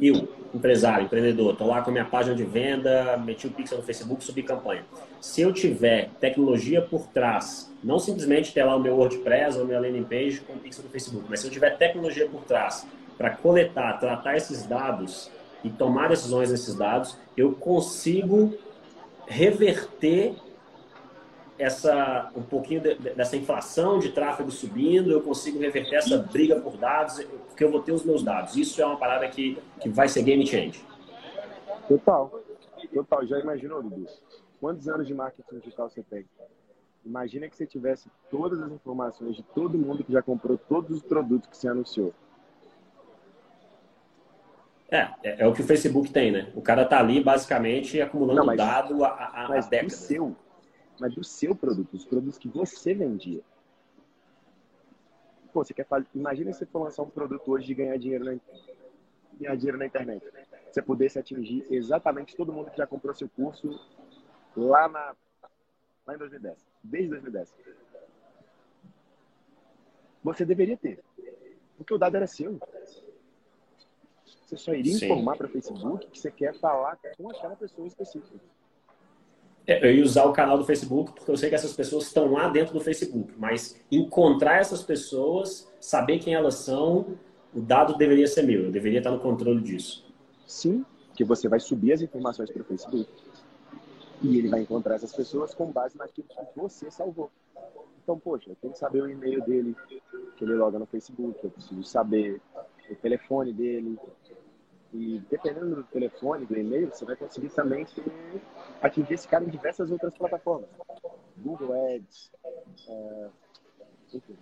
eu, 0.02 0.28
empresário, 0.54 1.06
empreendedor, 1.06 1.54
estou 1.54 1.68
lá 1.68 1.82
com 1.82 1.90
a 1.90 1.94
minha 1.94 2.06
página 2.06 2.36
de 2.36 2.44
venda, 2.44 3.18
meti 3.18 3.48
o 3.48 3.52
pixel 3.52 3.78
no 3.80 3.84
Facebook, 3.84 4.24
subi 4.24 4.44
campanha. 4.44 4.86
Se 5.20 5.42
eu 5.42 5.52
tiver 5.52 6.10
tecnologia 6.20 6.82
por 6.82 7.08
trás, 7.08 7.72
não 7.84 8.00
simplesmente 8.00 8.54
ter 8.54 8.64
lá 8.64 8.76
o 8.76 8.80
meu 8.80 8.96
WordPress 8.96 9.58
ou 9.58 9.64
a 9.64 9.68
minha 9.68 9.80
landing 9.80 10.04
page 10.04 10.42
com 10.42 10.54
o 10.54 10.58
pixel 10.58 10.84
do 10.84 10.90
Facebook, 10.90 11.26
mas 11.30 11.40
se 11.40 11.48
eu 11.48 11.52
tiver 11.52 11.78
tecnologia 11.78 12.28
por 12.28 12.44
trás 12.44 12.86
para 13.18 13.32
coletar, 13.32 14.00
tratar 14.00 14.38
esses 14.38 14.66
dados 14.66 15.30
e 15.64 15.70
tomar 15.70 16.10
decisões 16.10 16.52
nesses 16.52 16.76
dados, 16.76 17.18
eu 17.36 17.52
consigo 17.52 18.54
reverter 19.28 20.36
essa 21.60 22.32
um 22.36 22.42
pouquinho 22.42 22.80
de, 22.80 22.96
dessa 22.96 23.36
inflação 23.36 24.00
de 24.00 24.10
tráfego 24.12 24.50
subindo, 24.50 25.12
eu 25.12 25.22
consigo 25.22 25.60
reverter 25.60 25.98
essa 25.98 26.18
briga 26.18 26.60
por 26.60 26.78
dados, 26.78 27.22
porque 27.48 27.64
eu 27.64 27.70
vou 27.70 27.82
ter 27.82 27.92
os 27.92 28.04
meus 28.06 28.24
dados. 28.24 28.56
Isso 28.56 28.82
é 28.82 28.86
uma 28.86 28.98
parada 28.98 29.28
que, 29.28 29.62
que 29.82 29.90
vai 29.90 30.08
ser 30.08 30.24
game 30.24 30.48
change. 30.48 30.84
Total. 31.88 32.32
Total. 32.94 33.28
Já 33.28 33.40
imaginou, 33.40 33.84
Dudu? 33.84 34.06
Quantos 34.62 34.88
anos 34.88 35.06
de 35.06 35.14
marketing 35.14 35.60
digital 35.60 35.90
você 35.90 36.02
tem? 36.02 36.26
Imagina 37.06 37.50
que 37.50 37.56
você 37.56 37.66
tivesse 37.66 38.10
todas 38.30 38.62
as 38.62 38.72
informações 38.72 39.36
de 39.36 39.44
todo 39.44 39.78
mundo 39.78 40.04
que 40.04 40.12
já 40.12 40.22
comprou 40.22 40.58
todos 40.58 40.98
os 40.98 41.04
produtos 41.04 41.50
que 41.50 41.58
você 41.58 41.68
anunciou. 41.68 42.14
É, 44.92 45.08
é, 45.24 45.44
é, 45.44 45.48
o 45.48 45.54
que 45.54 45.62
o 45.62 45.66
Facebook 45.66 46.12
tem, 46.12 46.32
né? 46.32 46.52
O 46.56 46.62
cara 46.62 46.84
tá 46.84 47.00
ali 47.00 47.24
basicamente 47.24 48.02
acumulando 48.02 48.40
Não, 48.40 48.46
mas, 48.46 48.58
dado 48.58 49.06
a, 49.06 49.10
a, 49.10 49.48
mas 49.50 49.68
décadas. 49.68 50.00
Do 50.00 50.06
seu, 50.06 50.36
mas 51.00 51.14
do 51.14 51.24
seu 51.24 51.56
produto, 51.56 51.94
os 51.94 52.06
produtos 52.06 52.38
que 52.38 52.48
você 52.48 52.94
vendia. 52.94 53.42
Pô, 55.54 55.64
você 55.64 55.74
quer 55.74 55.86
fazer. 55.86 56.08
Imagina 56.14 56.52
se 56.54 56.60
você 56.60 56.66
for 56.66 56.84
lançar 56.84 57.04
um 57.04 57.10
produto 57.10 57.52
hoje 57.52 57.66
de 57.66 57.74
ganhar 57.74 57.98
dinheiro 57.98 58.26
na, 58.26 58.40
ganhar 59.40 59.56
dinheiro 59.56 59.78
na 59.78 59.86
internet. 59.86 60.24
Você 60.72 60.82
pudesse 60.82 61.18
atingir 61.18 61.66
exatamente 61.70 62.36
todo 62.36 62.54
mundo 62.54 62.70
que 62.70 62.78
já 62.78 62.86
comprou 62.86 63.16
seu 63.16 63.28
curso 63.30 63.80
lá, 64.56 64.88
na, 64.88 65.16
lá 66.06 66.16
em 66.16 66.18
2010. 66.18 66.58
Desde 66.84 67.10
2010. 67.10 67.56
Você 70.24 70.46
deveria 70.46 70.78
ter. 70.78 71.04
Porque 71.78 71.94
o 71.94 71.98
dado 71.98 72.18
era 72.18 72.28
seu. 72.28 72.60
Você 74.26 74.58
só 74.58 74.74
iria 74.74 74.94
Sim. 74.94 75.06
informar 75.06 75.38
para 75.38 75.48
o 75.48 75.50
Facebook 75.50 76.08
que 76.08 76.20
você 76.20 76.30
quer 76.30 76.54
falar 76.56 77.00
com 77.18 77.30
aquela 77.30 77.56
pessoa 77.56 77.88
específica. 77.88 78.40
É, 79.70 79.88
eu 79.88 79.94
ia 79.94 80.04
usar 80.04 80.26
o 80.26 80.34
canal 80.34 80.58
do 80.58 80.66
Facebook 80.66 81.14
porque 81.14 81.30
eu 81.30 81.38
sei 81.38 81.48
que 81.48 81.54
essas 81.54 81.74
pessoas 81.74 82.06
estão 82.06 82.32
lá 82.32 82.50
dentro 82.50 82.74
do 82.74 82.80
Facebook, 82.80 83.32
mas 83.38 83.80
encontrar 83.92 84.58
essas 84.58 84.82
pessoas, 84.82 85.72
saber 85.80 86.18
quem 86.18 86.34
elas 86.34 86.56
são, 86.56 87.20
o 87.54 87.62
dado 87.62 87.96
deveria 87.96 88.26
ser 88.26 88.42
meu, 88.42 88.64
eu 88.64 88.72
deveria 88.72 88.98
estar 88.98 89.12
no 89.12 89.20
controle 89.20 89.62
disso. 89.62 90.12
Sim, 90.48 90.84
que 91.14 91.24
você 91.24 91.48
vai 91.48 91.60
subir 91.60 91.94
as 91.94 92.02
informações 92.02 92.50
para 92.50 92.64
o 92.64 92.66
Facebook 92.66 93.08
e 94.24 94.40
ele 94.40 94.48
vai 94.48 94.62
encontrar 94.62 94.96
essas 94.96 95.14
pessoas 95.14 95.54
com 95.54 95.72
base 95.72 95.96
naquilo 95.96 96.28
que 96.28 96.60
você 96.60 96.90
salvou. 96.90 97.30
Então, 98.02 98.18
poxa, 98.18 98.50
eu 98.50 98.56
tenho 98.56 98.74
que 98.74 98.80
saber 98.80 99.04
o 99.04 99.08
e-mail 99.08 99.40
dele, 99.44 99.76
que 100.36 100.46
ele 100.46 100.56
loga 100.56 100.80
no 100.80 100.88
Facebook, 100.88 101.40
eu 101.44 101.52
preciso 101.52 101.84
saber 101.84 102.42
o 102.90 102.96
telefone 102.96 103.54
dele, 103.54 104.00
e 104.94 105.22
dependendo 105.30 105.76
do 105.76 105.84
telefone, 105.84 106.46
do 106.46 106.58
e-mail, 106.58 106.90
você 106.90 107.06
vai 107.06 107.16
conseguir 107.16 107.50
também 107.50 107.86
atingir 108.82 109.14
esse 109.14 109.28
cara 109.28 109.44
em 109.44 109.50
diversas 109.50 109.92
outras 109.92 110.18
plataformas. 110.18 110.68
Google 111.38 111.74
Ads, 111.96 112.32
é, 112.88 113.28
enfim. 114.14 114.36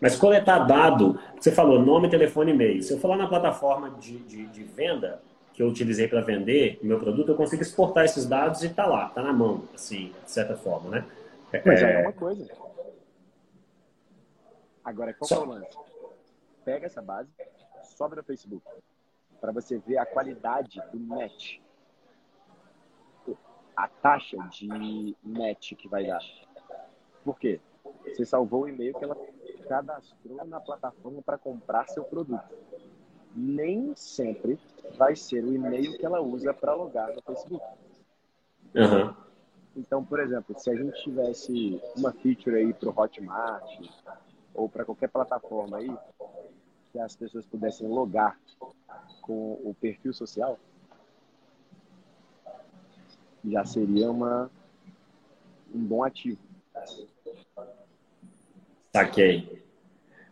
Mas 0.00 0.16
coletar 0.16 0.66
dado, 0.66 1.18
você 1.38 1.50
falou 1.50 1.80
nome, 1.80 2.10
telefone, 2.10 2.52
e-mail. 2.52 2.82
Se 2.82 2.92
eu 2.92 2.98
falar 2.98 3.16
na 3.16 3.26
plataforma 3.26 3.90
de, 3.92 4.18
de, 4.18 4.46
de 4.46 4.64
venda 4.64 5.22
que 5.54 5.62
eu 5.62 5.68
utilizei 5.68 6.06
para 6.06 6.20
vender 6.20 6.78
o 6.82 6.86
meu 6.86 6.98
produto, 6.98 7.30
eu 7.30 7.36
consigo 7.36 7.62
exportar 7.62 8.04
esses 8.04 8.26
dados 8.26 8.62
e 8.62 8.68
tá 8.68 8.86
lá, 8.86 9.08
tá 9.08 9.22
na 9.22 9.32
mão, 9.32 9.64
assim, 9.74 10.12
de 10.24 10.30
certa 10.30 10.56
forma, 10.56 10.90
né? 10.90 11.06
Mas 11.64 11.82
é, 11.82 11.94
é 11.94 12.02
uma 12.02 12.12
coisa. 12.12 12.46
Agora, 14.84 15.14
qual 15.14 15.28
Só... 15.28 15.36
é 15.36 15.38
o 15.38 15.44
lance? 15.46 15.78
Pega 16.64 16.86
essa 16.86 17.00
base, 17.00 17.30
sobe 17.96 18.16
no 18.16 18.22
Facebook 18.22 18.62
para 19.40 19.52
você 19.52 19.78
ver 19.78 19.98
a 19.98 20.06
qualidade 20.06 20.80
do 20.92 20.98
match. 20.98 21.58
A 23.76 23.86
taxa 23.86 24.36
de 24.50 25.16
match 25.22 25.74
que 25.74 25.88
vai 25.88 26.06
dar. 26.06 26.20
Por 27.24 27.38
quê? 27.38 27.60
Você 28.04 28.24
salvou 28.24 28.62
o 28.62 28.68
e-mail 28.68 28.94
que 28.94 29.04
ela 29.04 29.16
cadastrou 29.68 30.44
na 30.46 30.60
plataforma 30.60 31.22
para 31.22 31.38
comprar 31.38 31.88
seu 31.88 32.02
produto. 32.04 32.56
Nem 33.36 33.94
sempre 33.94 34.58
vai 34.96 35.14
ser 35.14 35.44
o 35.44 35.52
e-mail 35.52 35.96
que 35.96 36.04
ela 36.04 36.20
usa 36.20 36.52
para 36.52 36.74
logar 36.74 37.14
no 37.14 37.22
Facebook. 37.22 37.64
Uhum. 38.74 39.14
Então, 39.76 40.04
por 40.04 40.18
exemplo, 40.18 40.58
se 40.58 40.70
a 40.70 40.74
gente 40.74 41.00
tivesse 41.04 41.80
uma 41.96 42.12
feature 42.12 42.56
aí 42.56 42.72
para 42.72 42.88
o 42.88 43.00
Hotmart 43.00 43.80
ou 44.54 44.68
para 44.68 44.84
qualquer 44.84 45.08
plataforma 45.08 45.76
aí, 45.76 45.96
que 46.90 46.98
as 46.98 47.14
pessoas 47.14 47.46
pudessem 47.46 47.86
logar 47.86 48.38
com 49.28 49.60
o 49.62 49.76
perfil 49.78 50.14
social, 50.14 50.58
já 53.44 53.62
seria 53.62 54.10
uma, 54.10 54.50
um 55.72 55.78
bom 55.78 56.02
ativo. 56.02 56.40
Saquei. 58.90 59.62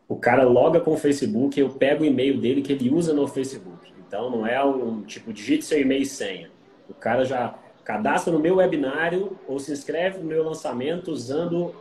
O 0.08 0.16
cara 0.16 0.44
loga 0.44 0.80
com 0.80 0.94
o 0.94 0.96
Facebook, 0.96 1.60
eu 1.60 1.68
pego 1.68 2.04
o 2.04 2.06
e-mail 2.06 2.40
dele 2.40 2.62
que 2.62 2.72
ele 2.72 2.88
usa 2.88 3.12
no 3.12 3.28
Facebook. 3.28 3.92
Então 3.98 4.30
não 4.30 4.46
é 4.46 4.64
um 4.64 5.02
tipo, 5.02 5.30
digite 5.30 5.66
seu 5.66 5.78
e-mail 5.78 6.02
e 6.02 6.06
senha. 6.06 6.50
O 6.88 6.94
cara 6.94 7.24
já 7.24 7.58
cadastra 7.84 8.32
no 8.32 8.38
meu 8.38 8.56
webinário 8.56 9.38
ou 9.46 9.58
se 9.58 9.72
inscreve 9.72 10.18
no 10.20 10.24
meu 10.24 10.42
lançamento 10.42 11.10
usando 11.10 11.74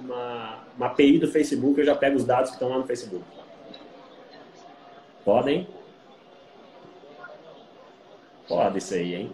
uma, 0.00 0.64
uma 0.76 0.86
API 0.86 1.18
do 1.18 1.28
Facebook, 1.28 1.78
eu 1.80 1.86
já 1.86 1.96
pego 1.96 2.16
os 2.16 2.24
dados 2.24 2.50
que 2.50 2.56
estão 2.56 2.68
lá 2.68 2.78
no 2.78 2.86
Facebook. 2.86 3.24
Podem? 5.24 5.66
Pode 8.48 8.78
isso 8.78 8.94
aí, 8.94 9.14
hein? 9.14 9.32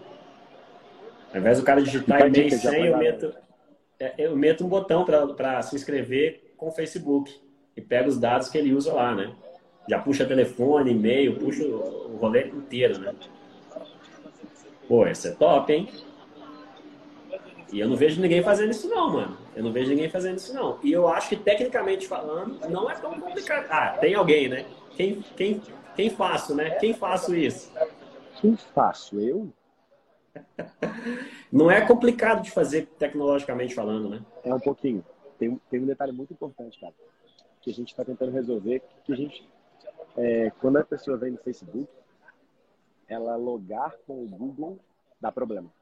Ao 1.32 1.40
invés 1.40 1.58
do 1.58 1.64
cara 1.64 1.82
digitar 1.82 2.26
e-mail 2.26 2.48
e 2.48 2.50
senha, 2.50 2.86
eu 2.86 2.98
meto, 2.98 3.34
é, 3.98 4.14
eu 4.18 4.36
meto 4.36 4.64
um 4.64 4.68
botão 4.68 5.04
para 5.04 5.62
se 5.62 5.74
inscrever 5.74 6.52
com 6.56 6.68
o 6.68 6.72
Facebook 6.72 7.32
e 7.76 7.80
pega 7.80 8.08
os 8.08 8.18
dados 8.18 8.48
que 8.48 8.58
ele 8.58 8.72
usa 8.72 8.92
lá, 8.92 9.14
né? 9.14 9.34
Já 9.88 9.98
puxa 9.98 10.24
telefone, 10.24 10.92
e-mail, 10.92 11.36
puxa 11.38 11.64
o 11.64 12.16
rolê 12.20 12.48
inteiro, 12.48 12.98
né? 12.98 13.14
Pô, 14.88 15.06
isso 15.06 15.28
é 15.28 15.30
top, 15.32 15.72
hein? 15.72 15.88
E 17.72 17.80
eu 17.80 17.88
não 17.88 17.96
vejo 17.96 18.20
ninguém 18.20 18.42
fazendo 18.42 18.70
isso 18.70 18.88
não, 18.88 19.12
mano. 19.12 19.36
Eu 19.56 19.64
não 19.64 19.72
vejo 19.72 19.90
ninguém 19.90 20.08
fazendo 20.08 20.38
isso 20.38 20.54
não. 20.54 20.78
E 20.82 20.92
eu 20.92 21.08
acho 21.08 21.28
que, 21.28 21.36
tecnicamente 21.36 22.06
falando, 22.06 22.60
não 22.68 22.90
é 22.90 22.94
tão 22.94 23.18
complicado. 23.18 23.66
Ah, 23.68 23.96
tem 24.00 24.14
alguém, 24.14 24.48
né? 24.48 24.64
Quem, 24.96 25.24
quem, 25.36 25.60
quem 25.96 26.10
faço, 26.10 26.54
né? 26.54 26.70
Quem 26.76 26.94
faço 26.94 27.34
isso? 27.34 27.72
Quem 28.44 28.58
faço? 28.58 29.18
Eu? 29.18 29.50
Não 31.50 31.70
é 31.70 31.80
complicado 31.86 32.42
de 32.42 32.50
fazer 32.50 32.88
tecnologicamente 32.98 33.74
falando, 33.74 34.10
né? 34.10 34.22
É 34.44 34.54
um 34.54 34.60
pouquinho. 34.60 35.02
Tem, 35.38 35.58
tem 35.70 35.80
um 35.80 35.86
detalhe 35.86 36.12
muito 36.12 36.34
importante, 36.34 36.78
cara, 36.78 36.92
que 37.62 37.70
a 37.70 37.72
gente 37.72 37.88
está 37.88 38.04
tentando 38.04 38.32
resolver, 38.32 38.82
que 39.02 39.14
a 39.14 39.16
gente, 39.16 39.48
é, 40.14 40.50
quando 40.60 40.76
a 40.76 40.84
pessoa 40.84 41.16
vem 41.16 41.30
no 41.30 41.38
Facebook, 41.38 41.88
ela 43.08 43.34
logar 43.34 43.96
com 44.06 44.22
o 44.22 44.28
Google 44.28 44.78
dá 45.18 45.32
problema. 45.32 45.72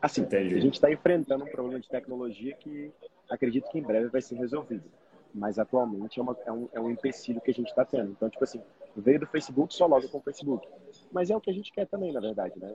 Assim, 0.00 0.22
Entendi. 0.22 0.54
a 0.54 0.60
gente 0.60 0.74
está 0.74 0.90
enfrentando 0.90 1.44
um 1.44 1.50
problema 1.50 1.78
de 1.78 1.88
tecnologia 1.90 2.54
que 2.54 2.90
acredito 3.28 3.68
que 3.68 3.78
em 3.78 3.82
breve 3.82 4.08
vai 4.08 4.22
ser 4.22 4.36
resolvido. 4.36 4.90
Mas 5.34 5.58
atualmente 5.58 6.18
é, 6.18 6.22
uma, 6.22 6.36
é, 6.46 6.52
um, 6.52 6.68
é 6.72 6.80
um 6.80 6.90
empecilho 6.90 7.40
que 7.40 7.50
a 7.50 7.54
gente 7.54 7.68
está 7.68 7.84
tendo. 7.84 8.10
Então, 8.10 8.28
tipo 8.28 8.42
assim, 8.42 8.62
veio 8.96 9.20
do 9.20 9.26
Facebook, 9.26 9.74
só 9.74 9.86
loga 9.86 10.08
com 10.08 10.18
o 10.18 10.22
Facebook. 10.22 10.66
Mas 11.12 11.30
é 11.30 11.36
o 11.36 11.40
que 11.40 11.50
a 11.50 11.54
gente 11.54 11.72
quer 11.72 11.86
também, 11.86 12.12
na 12.12 12.20
verdade, 12.20 12.58
né? 12.58 12.74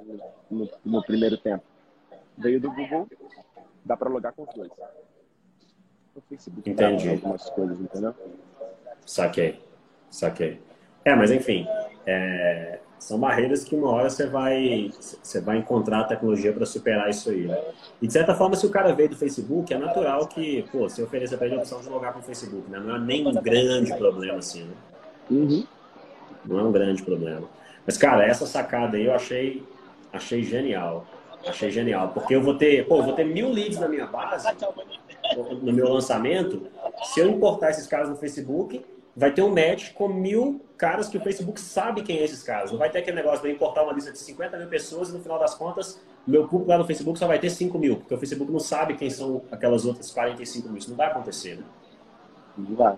No, 0.50 0.70
no 0.86 1.04
primeiro 1.04 1.38
tempo. 1.38 1.64
Veio 2.38 2.60
do 2.60 2.72
Google, 2.72 3.08
dá 3.84 3.98
para 3.98 4.10
logar 4.10 4.34
com 4.34 4.44
os 4.44 4.54
dois. 4.54 4.72
O 6.16 6.22
Facebook 6.22 6.70
Entendi. 6.70 7.10
algumas 7.10 7.50
coisas, 7.50 7.80
entendeu? 7.80 8.14
Saquei, 9.06 9.62
saquei. 10.10 10.62
É, 11.04 11.16
mas 11.16 11.32
enfim, 11.32 11.68
é, 12.06 12.80
são 13.04 13.20
barreiras 13.20 13.66
que 13.66 13.76
uma 13.76 13.90
hora 13.90 14.10
você 14.10 14.26
vai, 14.28 14.90
você 14.98 15.42
vai 15.42 15.58
encontrar 15.58 16.00
a 16.00 16.04
tecnologia 16.06 16.54
para 16.54 16.66
superar 16.66 17.10
isso 17.10 17.30
aí. 17.30 17.48
Né? 17.48 17.62
E 18.02 18.08
de 18.08 18.14
certa 18.14 18.34
forma, 18.34 18.56
se 18.56 18.66
o 18.66 18.70
cara 18.70 18.94
veio 18.94 19.10
do 19.10 19.18
Facebook, 19.18 19.74
é 19.74 19.78
natural 19.78 20.26
que, 20.26 20.64
pô, 20.72 20.88
você 20.88 21.04
ofereça 21.04 21.36
para 21.36 21.48
ele 21.48 21.56
a 21.58 21.60
opção 21.60 21.82
de 21.82 21.90
logar 21.90 22.14
com 22.14 22.20
o 22.20 22.24
Facebook, 22.24 22.72
né? 22.72 22.80
Não 22.80 22.96
é 22.96 23.00
nem 23.00 23.28
um 23.28 23.34
grande 23.34 23.94
problema 23.98 24.38
assim, 24.38 24.64
né? 24.64 24.74
Uhum. 25.30 25.68
Não 26.46 26.60
é 26.62 26.64
um 26.64 26.72
grande 26.72 27.04
problema. 27.04 27.46
Mas, 27.86 27.98
cara, 27.98 28.26
essa 28.26 28.46
sacada 28.46 28.96
aí 28.96 29.04
eu 29.04 29.14
achei, 29.14 29.62
achei 30.14 30.42
genial. 30.42 31.06
Achei 31.46 31.70
genial. 31.72 32.08
Porque 32.14 32.34
eu 32.34 32.42
vou 32.42 32.56
ter, 32.56 32.88
pô, 32.88 33.00
eu 33.00 33.04
vou 33.04 33.14
ter 33.14 33.26
mil 33.26 33.50
leads 33.52 33.80
na 33.80 33.90
minha 33.90 34.08
base, 34.08 34.48
no 35.62 35.74
meu 35.74 35.90
lançamento. 35.90 36.68
Se 37.04 37.20
eu 37.20 37.30
importar 37.30 37.72
esses 37.72 37.86
caras 37.86 38.08
no 38.08 38.16
Facebook, 38.16 38.82
vai 39.16 39.32
ter 39.32 39.42
um 39.42 39.50
match 39.50 39.94
com 39.94 40.08
mil 40.08 40.62
caras 40.78 41.08
que 41.08 41.18
o 41.18 41.22
Facebook 41.22 41.60
sabe 41.60 42.02
quem 42.02 42.18
é 42.18 42.24
esses 42.24 42.44
caras. 42.44 42.72
Não 42.72 42.80
vai 42.80 42.90
ter 42.90 43.00
aquele 43.00 43.18
negócio 43.18 43.46
de 43.46 43.52
importar 43.52 43.84
uma 43.84 43.94
lista 43.94 44.12
de 44.12 44.18
50 44.18 44.58
mil 44.58 44.68
pessoas 44.68 45.10
e 45.10 45.14
no 45.14 45.20
final 45.20 45.40
das 45.40 45.54
contas, 45.54 46.02
meu 46.26 46.48
público 46.48 46.72
lá 46.72 46.78
no 46.78 46.86
Facebook 46.86 47.18
só 47.20 47.28
vai 47.28 47.40
ter 47.40 47.50
5 47.50 47.78
mil, 47.78 47.98
porque 47.98 48.14
o 48.14 48.18
Facebook 48.18 48.52
não 48.52 48.60
sabe 48.60 48.96
quem 48.96 49.10
são 49.10 49.44
aquelas 49.52 49.86
outras 49.86 50.12
45 50.12 50.68
mil. 50.68 50.78
Isso 50.78 50.90
não 50.90 50.98
vai 50.98 51.08
acontecer, 51.08 51.58
né? 51.58 51.64
Não 52.58 52.76
vai. 52.76 52.98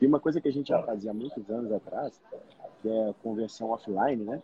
E 0.00 0.06
uma 0.06 0.20
coisa 0.20 0.40
que 0.40 0.48
a 0.48 0.52
gente 0.52 0.68
já 0.68 0.82
fazia 0.82 1.10
há 1.10 1.14
muitos 1.14 1.50
anos 1.50 1.72
atrás, 1.72 2.20
que 2.80 2.88
é 2.88 3.14
conversão 3.22 3.70
offline, 3.70 4.24
né? 4.24 4.42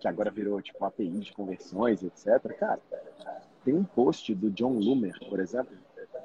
Que 0.00 0.08
agora 0.08 0.30
virou 0.30 0.60
tipo 0.60 0.84
API 0.84 1.08
de 1.08 1.32
conversões, 1.32 2.02
etc. 2.02 2.40
Cara, 2.58 2.80
tem 3.64 3.74
um 3.74 3.84
post 3.84 4.34
do 4.34 4.50
John 4.50 4.78
Loomer, 4.78 5.14
por 5.28 5.40
exemplo, 5.40 5.76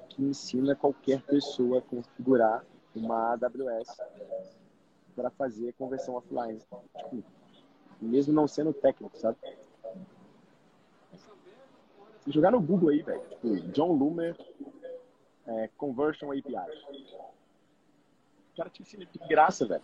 que 0.10 0.24
ensina 0.24 0.76
qualquer 0.76 1.22
pessoa 1.22 1.80
a 1.80 1.82
configurar 1.82 2.64
uma 2.96 3.34
AWS 3.34 3.98
para 5.16 5.30
fazer 5.30 5.74
conversão 5.74 6.16
offline. 6.16 6.60
Tipo, 6.98 7.24
mesmo 8.02 8.34
não 8.34 8.48
sendo 8.48 8.74
técnico, 8.74 9.18
sabe? 9.18 9.38
Se 12.22 12.32
jogar 12.32 12.52
no 12.52 12.62
Google 12.62 12.90
aí, 12.90 13.02
velho, 13.02 13.22
tipo, 13.30 13.56
John 13.72 13.94
Loomer 13.94 14.36
é, 15.48 15.70
Conversion 15.78 16.32
API. 16.32 16.56
O 18.54 18.58
cara 18.58 18.70
te 18.70 18.82
ensina 18.82 19.06
de 19.06 19.20
graça, 19.28 19.66
velho. 19.66 19.82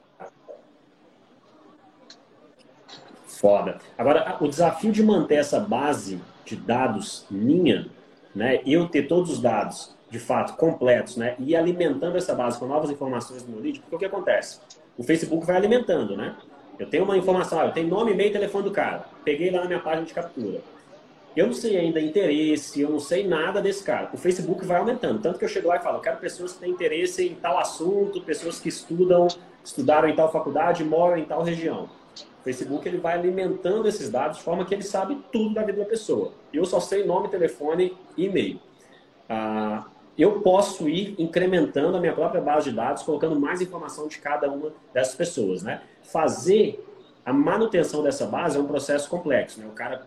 Foda. 3.26 3.80
Agora, 3.98 4.38
o 4.42 4.48
desafio 4.48 4.92
de 4.92 5.04
manter 5.04 5.36
essa 5.36 5.60
base 5.60 6.22
de 6.46 6.56
dados 6.56 7.26
minha, 7.30 7.90
né? 8.34 8.62
Eu 8.66 8.88
ter 8.88 9.08
todos 9.08 9.32
os 9.32 9.42
dados 9.42 9.96
de 10.10 10.20
fato 10.20 10.56
completos, 10.56 11.18
né? 11.18 11.36
E 11.40 11.56
alimentando 11.56 12.18
essa 12.18 12.34
base 12.34 12.60
com 12.60 12.66
novas 12.66 12.90
informações 12.90 13.44
do 13.44 13.52
meu 13.52 13.62
lead, 13.62 13.80
porque 13.80 13.96
o 13.96 14.00
que 14.00 14.06
acontece? 14.06 14.60
O 14.98 15.04
Facebook 15.04 15.46
vai 15.46 15.56
alimentando, 15.56 16.16
né? 16.16 16.36
Eu 16.78 16.90
tenho 16.90 17.04
uma 17.04 17.18
informação, 17.18 17.62
eu 17.62 17.72
tenho 17.72 17.88
nome, 17.88 18.12
e-mail 18.12 18.32
telefone 18.32 18.66
do 18.66 18.72
cara. 18.72 19.06
Peguei 19.24 19.50
lá 19.50 19.62
na 19.62 19.68
minha 19.68 19.80
página 19.80 20.06
de 20.06 20.14
captura. 20.14 20.62
Eu 21.36 21.48
não 21.48 21.54
sei 21.54 21.78
ainda 21.78 22.00
interesse, 22.00 22.80
eu 22.80 22.90
não 22.90 23.00
sei 23.00 23.28
nada 23.28 23.62
desse 23.62 23.84
cara. 23.84 24.10
O 24.14 24.18
Facebook 24.18 24.66
vai 24.66 24.78
aumentando. 24.78 25.22
Tanto 25.22 25.38
que 25.38 25.44
eu 25.44 25.50
chego 25.50 25.68
lá 25.68 25.78
e 25.78 25.82
falo, 25.82 25.98
eu 25.98 26.02
quero 26.02 26.18
pessoas 26.18 26.54
que 26.54 26.60
têm 26.60 26.72
interesse 26.72 27.28
em 27.28 27.36
tal 27.36 27.58
assunto, 27.58 28.22
pessoas 28.22 28.58
que 28.60 28.70
estudam, 28.70 29.28
estudaram 29.64 30.08
em 30.08 30.16
tal 30.16 30.32
faculdade, 30.32 30.84
moram 30.84 31.18
em 31.18 31.26
tal 31.26 31.44
região. 31.44 31.90
O 32.40 32.44
Facebook 32.44 32.88
ele 32.88 32.98
vai 32.98 33.16
alimentando 33.16 33.88
esses 33.88 34.10
dados 34.10 34.38
de 34.38 34.44
forma 34.44 34.64
que 34.66 34.74
ele 34.74 34.84
sabe 34.84 35.22
tudo 35.32 35.56
da 35.56 35.64
vida 35.64 35.80
da 35.80 35.86
pessoa. 35.86 36.32
Eu 36.54 36.64
só 36.64 36.80
sei 36.80 37.04
nome, 37.06 37.28
telefone 37.28 37.98
e 38.16 38.26
e-mail. 38.26 38.60
Ah, 39.28 39.86
eu 40.18 40.40
posso 40.42 40.88
ir 40.88 41.16
incrementando 41.18 41.98
a 41.98 42.00
minha 42.00 42.14
própria 42.14 42.42
base 42.42 42.70
de 42.70 42.76
dados, 42.76 43.04
colocando 43.04 43.40
mais 43.40 43.62
informação 43.62 44.08
de 44.08 44.18
cada 44.18 44.50
uma 44.50 44.72
dessas 44.94 45.16
pessoas, 45.16 45.62
né? 45.62 45.82
Fazer 46.04 46.84
a 47.26 47.34
manutenção 47.34 48.04
dessa 48.04 48.26
base 48.26 48.58
é 48.58 48.60
um 48.60 48.68
processo 48.68 49.10
complexo, 49.10 49.60
né? 49.60 49.68
O 49.68 49.72
cara 49.72 50.06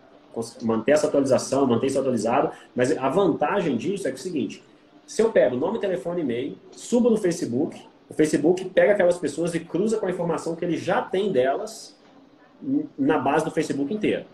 manter 0.61 0.91
essa 0.93 1.07
atualização, 1.07 1.65
manter 1.65 1.87
isso 1.87 1.99
atualizado, 1.99 2.51
mas 2.75 2.95
a 2.97 3.09
vantagem 3.09 3.75
disso 3.75 4.07
é, 4.07 4.11
que 4.11 4.17
é 4.17 4.19
o 4.19 4.23
seguinte, 4.23 4.63
se 5.05 5.21
eu 5.21 5.31
pego 5.31 5.55
nome, 5.55 5.79
telefone, 5.79 6.21
e-mail, 6.21 6.55
subo 6.71 7.09
no 7.09 7.17
Facebook, 7.17 7.81
o 8.07 8.13
Facebook 8.13 8.65
pega 8.69 8.93
aquelas 8.93 9.17
pessoas 9.17 9.53
e 9.53 9.59
cruza 9.59 9.97
com 9.97 10.05
a 10.05 10.09
informação 10.09 10.55
que 10.55 10.63
ele 10.63 10.77
já 10.77 11.01
tem 11.01 11.31
delas 11.31 11.97
na 12.97 13.17
base 13.17 13.43
do 13.43 13.51
Facebook 13.51 13.93
inteiro. 13.93 14.25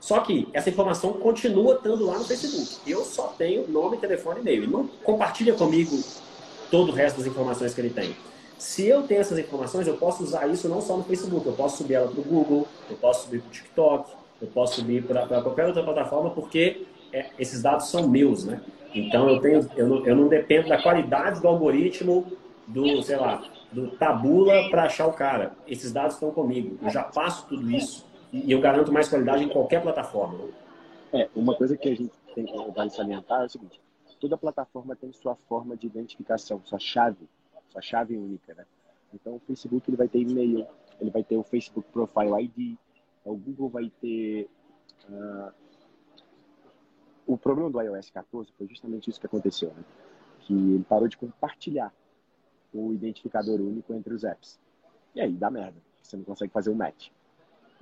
Só 0.00 0.20
que 0.20 0.48
essa 0.52 0.70
informação 0.70 1.14
continua 1.14 1.74
estando 1.74 2.06
lá 2.06 2.18
no 2.18 2.24
Facebook. 2.24 2.78
Eu 2.86 3.04
só 3.04 3.34
tenho 3.36 3.68
nome, 3.68 3.96
telefone 3.96 4.38
e 4.38 4.42
e-mail. 4.42 4.62
Ele 4.62 4.72
não 4.72 4.86
compartilha 5.02 5.54
comigo 5.54 5.98
todo 6.70 6.90
o 6.90 6.94
resto 6.94 7.18
das 7.18 7.26
informações 7.26 7.74
que 7.74 7.80
ele 7.80 7.90
tem. 7.90 8.14
Se 8.58 8.86
eu 8.86 9.02
tenho 9.04 9.20
essas 9.20 9.38
informações, 9.38 9.86
eu 9.86 9.96
posso 9.96 10.22
usar 10.22 10.46
isso 10.48 10.68
não 10.68 10.80
só 10.80 10.96
no 10.96 11.04
Facebook, 11.04 11.46
eu 11.46 11.52
posso 11.52 11.78
subir 11.78 11.94
ela 11.94 12.08
para 12.08 12.20
o 12.20 12.24
Google, 12.24 12.66
eu 12.90 12.96
posso 12.96 13.24
subir 13.24 13.40
para 13.40 13.48
o 13.48 13.52
TikTok, 13.52 14.10
eu 14.42 14.48
posso 14.48 14.76
subir 14.76 15.04
para 15.04 15.26
qualquer 15.42 15.66
outra 15.66 15.82
plataforma, 15.82 16.30
porque 16.30 16.86
é, 17.12 17.26
esses 17.38 17.62
dados 17.62 17.88
são 17.88 18.08
meus, 18.08 18.44
né? 18.44 18.60
Então 18.92 19.28
eu, 19.28 19.40
tenho, 19.40 19.68
eu, 19.76 19.86
não, 19.86 20.06
eu 20.06 20.16
não 20.16 20.28
dependo 20.28 20.68
da 20.68 20.82
qualidade 20.82 21.40
do 21.40 21.46
algoritmo 21.46 22.26
do, 22.66 23.00
sei 23.02 23.16
lá, 23.16 23.42
do 23.70 23.88
tabula 23.92 24.68
para 24.70 24.84
achar 24.84 25.06
o 25.06 25.12
cara. 25.12 25.52
Esses 25.66 25.92
dados 25.92 26.14
estão 26.14 26.30
comigo. 26.30 26.78
Eu 26.82 26.90
já 26.90 27.04
passo 27.04 27.46
tudo 27.48 27.70
isso 27.70 28.07
e 28.32 28.52
eu 28.52 28.60
garanto 28.60 28.92
mais 28.92 29.08
qualidade 29.08 29.44
em 29.44 29.48
qualquer 29.48 29.82
plataforma. 29.82 30.48
É, 31.12 31.28
uma 31.34 31.56
coisa 31.56 31.76
que 31.76 31.88
a 31.88 31.94
gente 31.94 32.12
tem 32.34 32.44
que 32.44 32.70
vale 32.72 32.90
salientar 32.90 33.42
é 33.42 33.46
o 33.46 33.48
seguinte: 33.48 33.80
toda 34.20 34.36
plataforma 34.36 34.94
tem 34.94 35.12
sua 35.12 35.34
forma 35.48 35.76
de 35.76 35.86
identificação, 35.86 36.60
sua 36.64 36.78
chave, 36.78 37.28
sua 37.70 37.80
chave 37.80 38.16
única, 38.16 38.54
né? 38.54 38.66
Então 39.14 39.36
o 39.36 39.40
Facebook 39.40 39.88
ele 39.88 39.96
vai 39.96 40.08
ter 40.08 40.20
e-mail, 40.20 40.66
ele 41.00 41.10
vai 41.10 41.24
ter 41.24 41.36
o 41.36 41.42
Facebook 41.42 41.88
Profile 41.90 42.44
ID, 42.44 42.76
o 43.24 43.34
Google 43.34 43.70
vai 43.70 43.90
ter 44.00 44.48
uh... 45.08 45.50
o 47.26 47.38
problema 47.38 47.70
do 47.70 47.80
iOS 47.80 48.10
14 48.10 48.52
foi 48.52 48.66
justamente 48.66 49.08
isso 49.08 49.18
que 49.18 49.26
aconteceu, 49.26 49.70
né? 49.70 49.84
Que 50.40 50.52
ele 50.52 50.84
parou 50.84 51.08
de 51.08 51.16
compartilhar 51.16 51.94
o 52.74 52.92
identificador 52.92 53.58
único 53.58 53.94
entre 53.94 54.12
os 54.12 54.24
apps. 54.24 54.60
E 55.14 55.20
aí 55.22 55.32
dá 55.32 55.50
merda, 55.50 55.80
você 56.02 56.18
não 56.18 56.24
consegue 56.24 56.52
fazer 56.52 56.68
o 56.68 56.74
match 56.74 57.08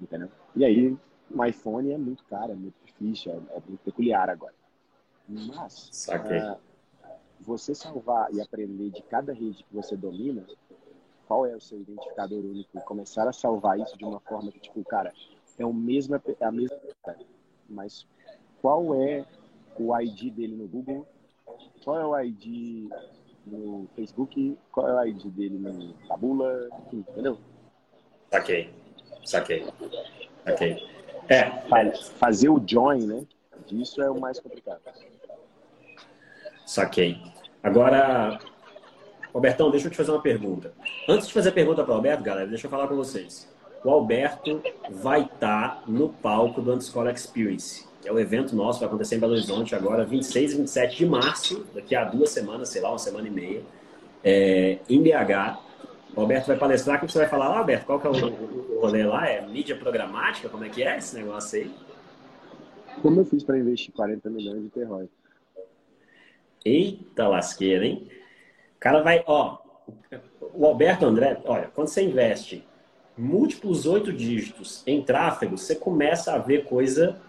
entendeu? 0.00 0.30
E 0.54 0.64
aí, 0.64 0.96
o 1.30 1.44
iPhone 1.44 1.92
é 1.92 1.98
muito 1.98 2.24
caro, 2.24 2.52
é 2.52 2.54
muito 2.54 2.74
difícil, 2.84 3.32
é, 3.32 3.56
é 3.56 3.62
muito 3.66 3.80
peculiar 3.84 4.30
agora. 4.30 4.54
Mas, 5.28 6.06
uh, 6.08 6.58
você 7.40 7.74
salvar 7.74 8.32
e 8.32 8.40
aprender 8.40 8.90
de 8.90 9.02
cada 9.02 9.32
rede 9.32 9.64
que 9.64 9.74
você 9.74 9.96
domina, 9.96 10.46
qual 11.26 11.44
é 11.44 11.54
o 11.54 11.60
seu 11.60 11.80
identificador 11.80 12.38
único, 12.38 12.78
e 12.78 12.80
começar 12.82 13.28
a 13.28 13.32
salvar 13.32 13.78
isso 13.78 13.96
de 13.98 14.04
uma 14.04 14.20
forma 14.20 14.52
que, 14.52 14.60
tipo, 14.60 14.82
cara, 14.84 15.12
é, 15.58 15.66
o 15.66 15.72
mesmo, 15.72 16.14
é 16.14 16.44
a 16.44 16.52
mesma, 16.52 16.78
mas 17.68 18.06
qual 18.60 18.94
é 18.94 19.26
o 19.78 20.00
ID 20.00 20.32
dele 20.32 20.56
no 20.56 20.68
Google, 20.68 21.06
qual 21.84 21.98
é 21.98 22.06
o 22.06 22.20
ID 22.20 22.88
no 23.44 23.88
Facebook, 23.94 24.56
qual 24.70 24.88
é 24.88 24.94
o 24.94 25.06
ID 25.06 25.26
dele 25.26 25.58
no 25.58 25.94
Tabula, 26.08 26.68
enfim, 26.86 27.04
entendeu? 27.08 27.38
Ok. 28.32 28.70
Saquei. 29.26 29.66
Saquei. 30.44 30.86
É. 31.28 31.50
Fazer 32.18 32.48
o 32.48 32.62
join, 32.64 33.04
né? 33.04 33.24
Disso 33.66 34.00
é 34.00 34.08
o 34.08 34.20
mais 34.20 34.38
complicado. 34.38 34.80
Saquei. 36.64 37.18
Agora, 37.60 38.38
Albertão, 39.34 39.70
deixa 39.70 39.88
eu 39.88 39.90
te 39.90 39.96
fazer 39.96 40.12
uma 40.12 40.22
pergunta. 40.22 40.72
Antes 41.08 41.26
de 41.26 41.34
fazer 41.34 41.48
a 41.48 41.52
pergunta 41.52 41.82
para 41.82 41.92
o 41.92 41.96
Alberto, 41.96 42.22
galera, 42.22 42.46
deixa 42.46 42.66
eu 42.66 42.70
falar 42.70 42.86
com 42.86 42.94
vocês. 42.94 43.52
O 43.84 43.90
Alberto 43.90 44.62
vai 44.88 45.22
estar 45.22 45.80
tá 45.80 45.82
no 45.88 46.08
palco 46.08 46.62
do 46.62 46.70
Antiscola 46.70 47.10
Experience, 47.10 47.84
que 48.00 48.08
é 48.08 48.12
o 48.12 48.20
evento 48.20 48.54
nosso, 48.54 48.78
vai 48.78 48.88
acontecer 48.88 49.16
em 49.16 49.18
Belo 49.18 49.32
Horizonte 49.32 49.74
agora, 49.74 50.04
26 50.04 50.52
e 50.52 50.56
27 50.58 50.96
de 50.96 51.06
março, 51.06 51.66
daqui 51.74 51.96
a 51.96 52.04
duas 52.04 52.30
semanas, 52.30 52.68
sei 52.68 52.80
lá, 52.80 52.90
uma 52.90 52.98
semana 52.98 53.26
e 53.26 53.30
meia, 53.30 53.62
é, 54.22 54.78
em 54.88 55.02
BH 55.02 55.65
O 56.16 56.22
Alberto 56.22 56.46
vai 56.46 56.56
palestrar, 56.56 56.98
que 56.98 57.06
você 57.06 57.18
vai 57.18 57.28
falar 57.28 57.50
lá, 57.50 57.58
Alberto? 57.58 57.84
Qual 57.84 58.00
que 58.00 58.06
é 58.06 58.10
o, 58.10 58.14
o 58.14 58.80
rolê 58.80 59.04
lá? 59.04 59.28
É 59.28 59.46
mídia 59.46 59.76
programática? 59.76 60.48
Como 60.48 60.64
é 60.64 60.68
que 60.70 60.82
é 60.82 60.96
esse 60.96 61.14
negócio 61.14 61.58
aí? 61.58 61.70
Como 63.02 63.20
eu 63.20 63.26
fiz 63.26 63.44
para 63.44 63.58
investir 63.58 63.92
40 63.92 64.30
milhões 64.30 64.62
de 64.62 64.70
terror? 64.70 65.06
Eita 66.64 67.28
lasqueira, 67.28 67.84
hein? 67.84 68.08
O 68.76 68.80
cara 68.80 69.02
vai, 69.02 69.22
ó, 69.26 69.58
o 70.54 70.64
Alberto 70.64 71.04
André, 71.04 71.38
olha, 71.44 71.70
quando 71.74 71.88
você 71.88 72.02
investe 72.02 72.66
múltiplos 73.16 73.86
oito 73.86 74.10
dígitos 74.10 74.82
em 74.86 75.02
tráfego, 75.02 75.58
você 75.58 75.74
começa 75.74 76.32
a 76.32 76.38
ver 76.38 76.64
coisa 76.64 77.20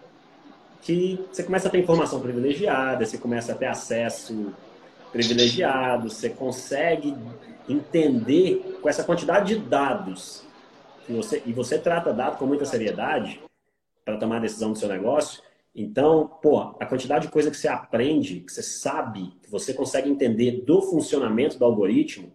que 0.80 1.22
você 1.30 1.42
começa 1.42 1.68
a 1.68 1.70
ter 1.70 1.78
informação 1.78 2.20
privilegiada, 2.20 3.04
você 3.04 3.18
começa 3.18 3.52
a 3.52 3.54
ter 3.54 3.66
acesso 3.66 4.54
privilegiado, 5.12 6.08
você 6.08 6.30
consegue 6.30 7.14
entender 7.68 8.78
com 8.80 8.88
essa 8.88 9.04
quantidade 9.04 9.54
de 9.54 9.60
dados 9.60 10.44
que 11.06 11.12
você 11.12 11.42
e 11.46 11.52
você 11.52 11.78
trata 11.78 12.12
dados 12.12 12.38
com 12.38 12.46
muita 12.46 12.64
seriedade 12.64 13.40
para 14.04 14.16
tomar 14.16 14.36
a 14.36 14.40
decisão 14.40 14.72
do 14.72 14.78
seu 14.78 14.88
negócio. 14.88 15.42
Então, 15.74 16.28
pô, 16.42 16.58
a 16.80 16.86
quantidade 16.86 17.26
de 17.26 17.32
coisa 17.32 17.50
que 17.50 17.56
você 17.56 17.68
aprende, 17.68 18.40
que 18.40 18.52
você 18.52 18.62
sabe, 18.62 19.32
que 19.42 19.50
você 19.50 19.72
consegue 19.72 20.08
entender 20.08 20.62
do 20.64 20.82
funcionamento 20.82 21.58
do 21.58 21.64
algoritmo, 21.64 22.32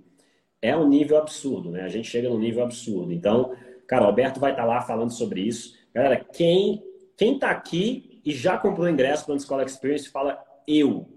é 0.61 0.75
um 0.77 0.87
nível 0.87 1.17
absurdo, 1.17 1.69
né? 1.71 1.83
A 1.83 1.89
gente 1.89 2.07
chega 2.07 2.29
num 2.29 2.39
nível 2.39 2.63
absurdo. 2.63 3.11
Então, 3.11 3.53
cara, 3.85 4.03
o 4.03 4.07
Alberto 4.07 4.39
vai 4.39 4.51
estar 4.51 4.63
tá 4.63 4.67
lá 4.67 4.81
falando 4.81 5.11
sobre 5.11 5.41
isso. 5.41 5.77
Galera, 5.93 6.23
quem 6.31 6.81
quem 7.17 7.35
está 7.35 7.51
aqui 7.51 8.21
e 8.25 8.33
já 8.33 8.57
comprou 8.57 8.89
ingresso 8.89 9.25
para 9.25 9.33
a 9.33 9.37
Escola 9.37 9.63
Experience, 9.63 10.09
fala 10.09 10.43
eu. 10.67 11.07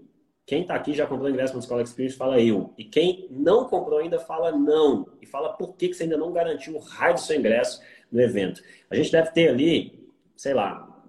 Quem 0.47 0.61
está 0.61 0.75
aqui 0.75 0.93
já 0.93 1.05
comprou 1.05 1.29
ingresso 1.29 1.57
a 1.57 1.59
Escola 1.59 1.81
Experience, 1.81 2.15
fala 2.15 2.39
eu. 2.39 2.73
E 2.77 2.85
quem 2.85 3.27
não 3.29 3.65
comprou 3.65 3.99
ainda, 3.99 4.17
fala 4.17 4.49
não. 4.49 5.05
E 5.21 5.25
fala 5.25 5.51
por 5.51 5.75
que, 5.75 5.89
que 5.89 5.93
você 5.93 6.03
ainda 6.03 6.15
não 6.15 6.31
garantiu 6.31 6.73
o 6.73 6.79
raio 6.79 7.15
do 7.15 7.19
seu 7.19 7.37
ingresso 7.37 7.81
no 8.09 8.21
evento. 8.21 8.63
A 8.89 8.95
gente 8.95 9.11
deve 9.11 9.29
ter 9.31 9.49
ali, 9.49 10.09
sei 10.37 10.53
lá, 10.53 11.03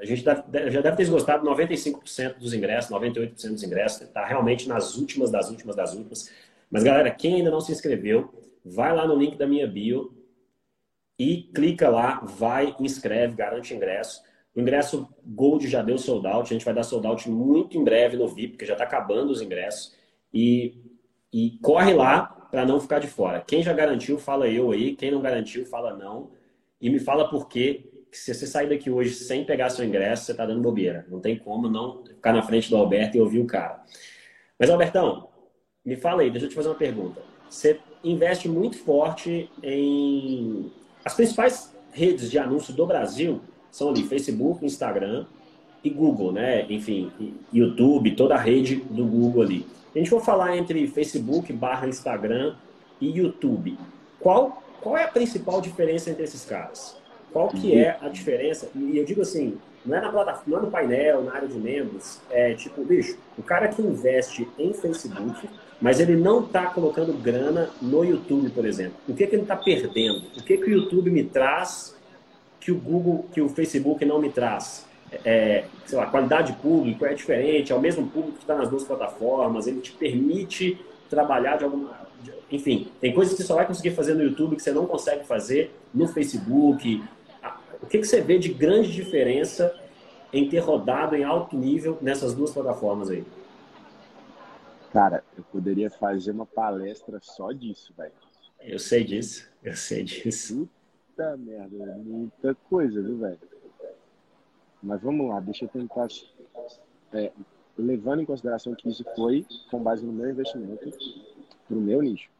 a 0.00 0.04
gente 0.04 0.24
deve, 0.24 0.70
já 0.72 0.80
deve 0.80 0.96
ter 0.96 1.04
esgotado 1.04 1.48
95% 1.48 2.38
dos 2.38 2.52
ingressos, 2.52 2.90
98% 2.90 3.52
dos 3.52 3.62
ingressos. 3.62 4.00
Está 4.02 4.26
realmente 4.26 4.68
nas 4.68 4.96
últimas 4.96 5.30
das 5.30 5.48
últimas 5.48 5.76
das 5.76 5.94
últimas. 5.94 6.28
Mas, 6.68 6.82
galera, 6.82 7.12
quem 7.12 7.36
ainda 7.36 7.50
não 7.50 7.60
se 7.60 7.70
inscreveu, 7.70 8.34
vai 8.64 8.92
lá 8.92 9.06
no 9.06 9.14
link 9.14 9.38
da 9.38 9.46
minha 9.46 9.68
bio 9.68 10.12
e 11.16 11.44
clica 11.54 11.88
lá, 11.88 12.24
vai, 12.24 12.74
inscreve, 12.80 13.36
garante 13.36 13.72
ingresso. 13.72 14.20
O 14.54 14.60
ingresso 14.60 15.08
Gold 15.24 15.66
já 15.68 15.82
deu 15.82 15.96
sold 15.96 16.26
out. 16.26 16.50
A 16.50 16.52
gente 16.52 16.64
vai 16.64 16.74
dar 16.74 16.82
sold 16.82 17.06
out 17.06 17.28
muito 17.30 17.76
em 17.76 17.84
breve 17.84 18.16
no 18.16 18.26
VIP, 18.26 18.52
porque 18.52 18.66
já 18.66 18.72
está 18.72 18.84
acabando 18.84 19.30
os 19.30 19.40
ingressos. 19.40 19.94
E, 20.32 20.74
e 21.32 21.58
corre 21.62 21.94
lá 21.94 22.22
para 22.50 22.66
não 22.66 22.80
ficar 22.80 22.98
de 22.98 23.06
fora. 23.06 23.40
Quem 23.40 23.62
já 23.62 23.72
garantiu, 23.72 24.18
fala 24.18 24.48
eu 24.48 24.72
aí. 24.72 24.96
Quem 24.96 25.10
não 25.10 25.20
garantiu, 25.20 25.64
fala 25.64 25.96
não. 25.96 26.30
E 26.80 26.90
me 26.90 26.98
fala 26.98 27.28
por 27.28 27.48
quê. 27.48 27.86
Que 28.10 28.18
se 28.18 28.34
você 28.34 28.44
sair 28.44 28.68
daqui 28.68 28.90
hoje 28.90 29.14
sem 29.14 29.44
pegar 29.44 29.70
seu 29.70 29.84
ingresso, 29.84 30.24
você 30.24 30.32
está 30.32 30.44
dando 30.44 30.60
bobeira. 30.60 31.06
Não 31.08 31.20
tem 31.20 31.38
como 31.38 31.68
não 31.68 32.04
ficar 32.04 32.32
na 32.32 32.42
frente 32.42 32.68
do 32.68 32.76
Alberto 32.76 33.16
e 33.16 33.20
ouvir 33.20 33.38
o 33.38 33.46
cara. 33.46 33.84
Mas, 34.58 34.68
Albertão, 34.68 35.28
me 35.84 35.94
fala 35.94 36.22
aí, 36.22 36.30
deixa 36.30 36.46
eu 36.46 36.50
te 36.50 36.56
fazer 36.56 36.68
uma 36.68 36.74
pergunta. 36.74 37.22
Você 37.48 37.78
investe 38.02 38.48
muito 38.48 38.76
forte 38.78 39.48
em. 39.62 40.72
As 41.04 41.14
principais 41.14 41.72
redes 41.92 42.30
de 42.30 42.38
anúncio 42.38 42.74
do 42.74 42.84
Brasil 42.84 43.40
são 43.70 43.90
ali 43.90 44.02
Facebook, 44.02 44.64
Instagram 44.64 45.26
e 45.82 45.90
Google, 45.90 46.32
né? 46.32 46.66
Enfim, 46.68 47.10
YouTube, 47.52 48.12
toda 48.12 48.34
a 48.34 48.38
rede 48.38 48.76
do 48.76 49.04
Google 49.04 49.42
ali. 49.42 49.66
A 49.94 49.98
gente 49.98 50.10
for 50.10 50.22
falar 50.22 50.56
entre 50.56 50.86
Facebook 50.86 51.52
barra 51.52 51.88
Instagram 51.88 52.54
e 53.00 53.10
YouTube. 53.10 53.76
Qual, 54.20 54.62
qual 54.80 54.96
é 54.96 55.04
a 55.04 55.08
principal 55.08 55.60
diferença 55.60 56.10
entre 56.10 56.22
esses 56.22 56.44
caras? 56.44 56.96
Qual 57.32 57.48
que 57.48 57.74
é 57.74 57.96
a 58.00 58.08
diferença? 58.08 58.70
E 58.74 58.98
eu 58.98 59.04
digo 59.04 59.22
assim, 59.22 59.56
não 59.84 59.96
é 59.96 60.00
na 60.00 60.10
plataforma, 60.10 60.44
não 60.46 60.58
é 60.58 60.62
no 60.62 60.70
painel, 60.70 61.22
na 61.22 61.34
área 61.34 61.48
de 61.48 61.58
membros. 61.58 62.20
É 62.30 62.54
tipo, 62.54 62.84
bicho, 62.84 63.16
o 63.38 63.42
cara 63.42 63.68
que 63.68 63.80
investe 63.80 64.46
em 64.58 64.72
Facebook, 64.72 65.48
mas 65.80 66.00
ele 66.00 66.16
não 66.16 66.44
está 66.44 66.66
colocando 66.66 67.12
grana 67.12 67.70
no 67.80 68.04
YouTube, 68.04 68.50
por 68.50 68.64
exemplo. 68.64 68.94
O 69.08 69.14
que, 69.14 69.26
que 69.26 69.34
ele 69.34 69.42
está 69.42 69.56
perdendo? 69.56 70.24
O 70.36 70.42
que, 70.42 70.56
que 70.56 70.64
o 70.64 70.70
YouTube 70.70 71.10
me 71.10 71.24
traz 71.24 71.96
que 72.60 72.70
o 72.70 72.78
Google, 72.78 73.26
que 73.32 73.40
o 73.40 73.48
Facebook 73.48 74.04
não 74.04 74.20
me 74.20 74.30
traz. 74.30 74.86
É, 75.24 75.64
sei 75.86 75.98
lá, 75.98 76.06
qualidade 76.06 76.52
de 76.52 76.58
público 76.58 77.04
é 77.04 77.14
diferente, 77.14 77.72
é 77.72 77.74
o 77.74 77.80
mesmo 77.80 78.06
público 78.06 78.36
que 78.36 78.44
está 78.44 78.54
nas 78.54 78.68
duas 78.68 78.84
plataformas, 78.84 79.66
ele 79.66 79.80
te 79.80 79.90
permite 79.92 80.78
trabalhar 81.08 81.56
de 81.56 81.64
alguma. 81.64 81.98
Enfim, 82.50 82.88
tem 83.00 83.12
coisas 83.12 83.34
que 83.34 83.42
você 83.42 83.46
só 83.46 83.56
vai 83.56 83.66
conseguir 83.66 83.90
fazer 83.90 84.14
no 84.14 84.22
YouTube 84.22 84.54
que 84.54 84.62
você 84.62 84.72
não 84.72 84.86
consegue 84.86 85.24
fazer 85.26 85.74
no 85.92 86.06
Facebook. 86.06 87.02
O 87.82 87.86
que, 87.86 87.98
que 87.98 88.04
você 88.06 88.20
vê 88.20 88.38
de 88.38 88.52
grande 88.52 88.92
diferença 88.92 89.74
em 90.32 90.48
ter 90.48 90.58
rodado 90.58 91.16
em 91.16 91.24
alto 91.24 91.56
nível 91.56 91.98
nessas 92.00 92.34
duas 92.34 92.52
plataformas 92.52 93.10
aí? 93.10 93.24
Cara, 94.92 95.24
eu 95.36 95.44
poderia 95.44 95.90
fazer 95.90 96.32
uma 96.32 96.46
palestra 96.46 97.18
só 97.22 97.52
disso, 97.52 97.92
velho. 97.96 98.12
Eu 98.60 98.78
sei 98.78 99.04
disso, 99.04 99.48
eu 99.62 99.74
sei 99.74 100.02
disso. 100.02 100.68
Puta 101.20 101.36
merda, 101.36 101.98
muita 101.98 102.54
coisa, 102.54 103.02
viu, 103.02 103.18
velho? 103.18 103.38
Mas 104.82 105.02
vamos 105.02 105.28
lá, 105.28 105.38
deixa 105.38 105.66
eu 105.66 105.68
tentar. 105.68 106.08
É, 107.12 107.30
levando 107.76 108.22
em 108.22 108.24
consideração 108.24 108.74
que 108.74 108.88
isso 108.88 109.04
foi 109.14 109.46
com 109.70 109.82
base 109.82 110.02
no 110.02 110.14
meu 110.14 110.30
investimento, 110.30 110.90
pro 111.68 111.78
meu 111.78 112.00
nicho. 112.00 112.30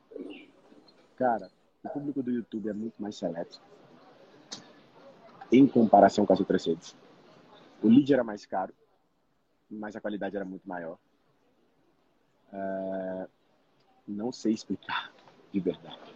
Cara, 1.16 1.50
o 1.84 1.90
público 1.90 2.22
do 2.22 2.30
YouTube 2.30 2.70
é 2.70 2.72
muito 2.72 2.94
mais 3.02 3.16
seleto 3.16 3.60
em 5.52 5.66
comparação 5.66 6.24
com 6.24 6.32
as 6.32 6.40
outras 6.40 6.64
redes. 6.64 6.96
O 7.82 7.88
lead 7.88 8.10
era 8.10 8.24
mais 8.24 8.46
caro, 8.46 8.72
mas 9.70 9.94
a 9.94 10.00
qualidade 10.00 10.36
era 10.36 10.44
muito 10.46 10.66
maior. 10.66 10.96
É, 12.50 13.28
não 14.08 14.32
sei 14.32 14.54
explicar 14.54 15.12
de 15.52 15.60
verdade. 15.60 16.14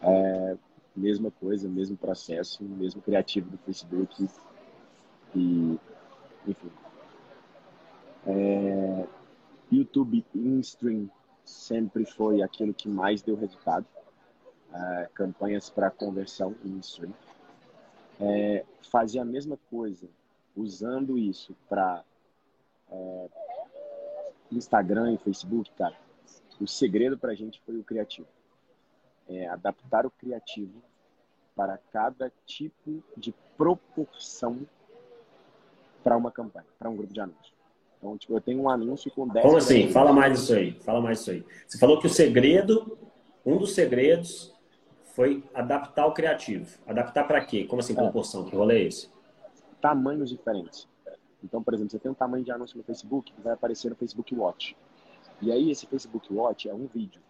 É, 0.00 0.56
mesma 0.96 1.30
coisa, 1.30 1.68
mesmo 1.68 1.96
processo, 1.96 2.62
mesmo 2.62 3.02
criativo 3.02 3.50
do 3.50 3.58
Facebook. 3.58 4.28
E, 5.34 5.78
enfim. 6.46 6.70
É, 8.26 9.06
YouTube 9.70 10.24
in 10.34 10.60
stream 10.60 11.10
sempre 11.44 12.04
foi 12.06 12.42
aquilo 12.42 12.72
que 12.72 12.88
mais 12.88 13.22
deu 13.22 13.36
resultado. 13.36 13.86
É, 14.72 15.08
campanhas 15.14 15.70
para 15.70 15.90
conversão 15.90 16.54
in 16.64 16.78
stream. 16.78 17.14
É, 18.20 18.64
fazer 18.90 19.18
a 19.18 19.24
mesma 19.24 19.58
coisa, 19.70 20.08
usando 20.56 21.18
isso 21.18 21.54
para 21.68 22.04
é, 22.90 23.28
Instagram 24.52 25.12
e 25.12 25.18
Facebook, 25.18 25.70
cara. 25.72 25.96
O 26.60 26.66
segredo 26.68 27.18
para 27.18 27.32
a 27.32 27.34
gente 27.34 27.60
foi 27.62 27.76
o 27.76 27.82
criativo 27.82 28.28
é, 29.28 29.48
adaptar 29.48 30.06
o 30.06 30.10
criativo 30.10 30.82
para 31.54 31.78
cada 31.92 32.32
tipo 32.44 33.02
de 33.16 33.34
proporção 33.56 34.66
para 36.02 36.16
uma 36.16 36.30
campanha, 36.30 36.66
para 36.78 36.90
um 36.90 36.96
grupo 36.96 37.12
de 37.12 37.20
anúncios. 37.20 37.54
Então, 37.98 38.18
tipo, 38.18 38.34
eu 38.34 38.40
tenho 38.40 38.60
um 38.60 38.68
anúncio 38.68 39.10
com 39.10 39.26
10... 39.26 39.44
Como 39.44 39.56
assim? 39.56 39.90
Fala 39.90 40.12
mais 40.12 40.38
disso 40.38 40.54
aí. 40.54 40.72
Fala 40.80 41.00
mais 41.00 41.18
disso 41.18 41.30
aí. 41.30 41.44
Você 41.66 41.78
falou 41.78 41.98
que 41.98 42.06
o 42.06 42.10
segredo, 42.10 42.98
um 43.46 43.56
dos 43.56 43.74
segredos 43.74 44.54
foi 45.14 45.42
adaptar 45.54 46.06
o 46.06 46.12
criativo. 46.12 46.78
Adaptar 46.86 47.24
para 47.24 47.42
quê? 47.42 47.64
Como 47.64 47.80
assim, 47.80 47.94
é. 47.94 47.96
proporção? 47.96 48.46
É. 48.46 48.50
Que 48.50 48.56
rolê 48.56 48.82
é 48.82 48.86
esse? 48.88 49.08
Tamanhos 49.80 50.28
diferentes. 50.28 50.86
Então, 51.42 51.62
por 51.62 51.72
exemplo, 51.72 51.92
você 51.92 51.98
tem 51.98 52.10
um 52.10 52.14
tamanho 52.14 52.44
de 52.44 52.50
anúncio 52.50 52.76
no 52.76 52.84
Facebook 52.84 53.32
que 53.32 53.40
vai 53.40 53.54
aparecer 53.54 53.88
no 53.88 53.96
Facebook 53.96 54.34
Watch. 54.34 54.76
E 55.40 55.50
aí, 55.50 55.70
esse 55.70 55.86
Facebook 55.86 56.32
Watch 56.32 56.68
é 56.68 56.74
um 56.74 56.86
vídeo. 56.86 57.22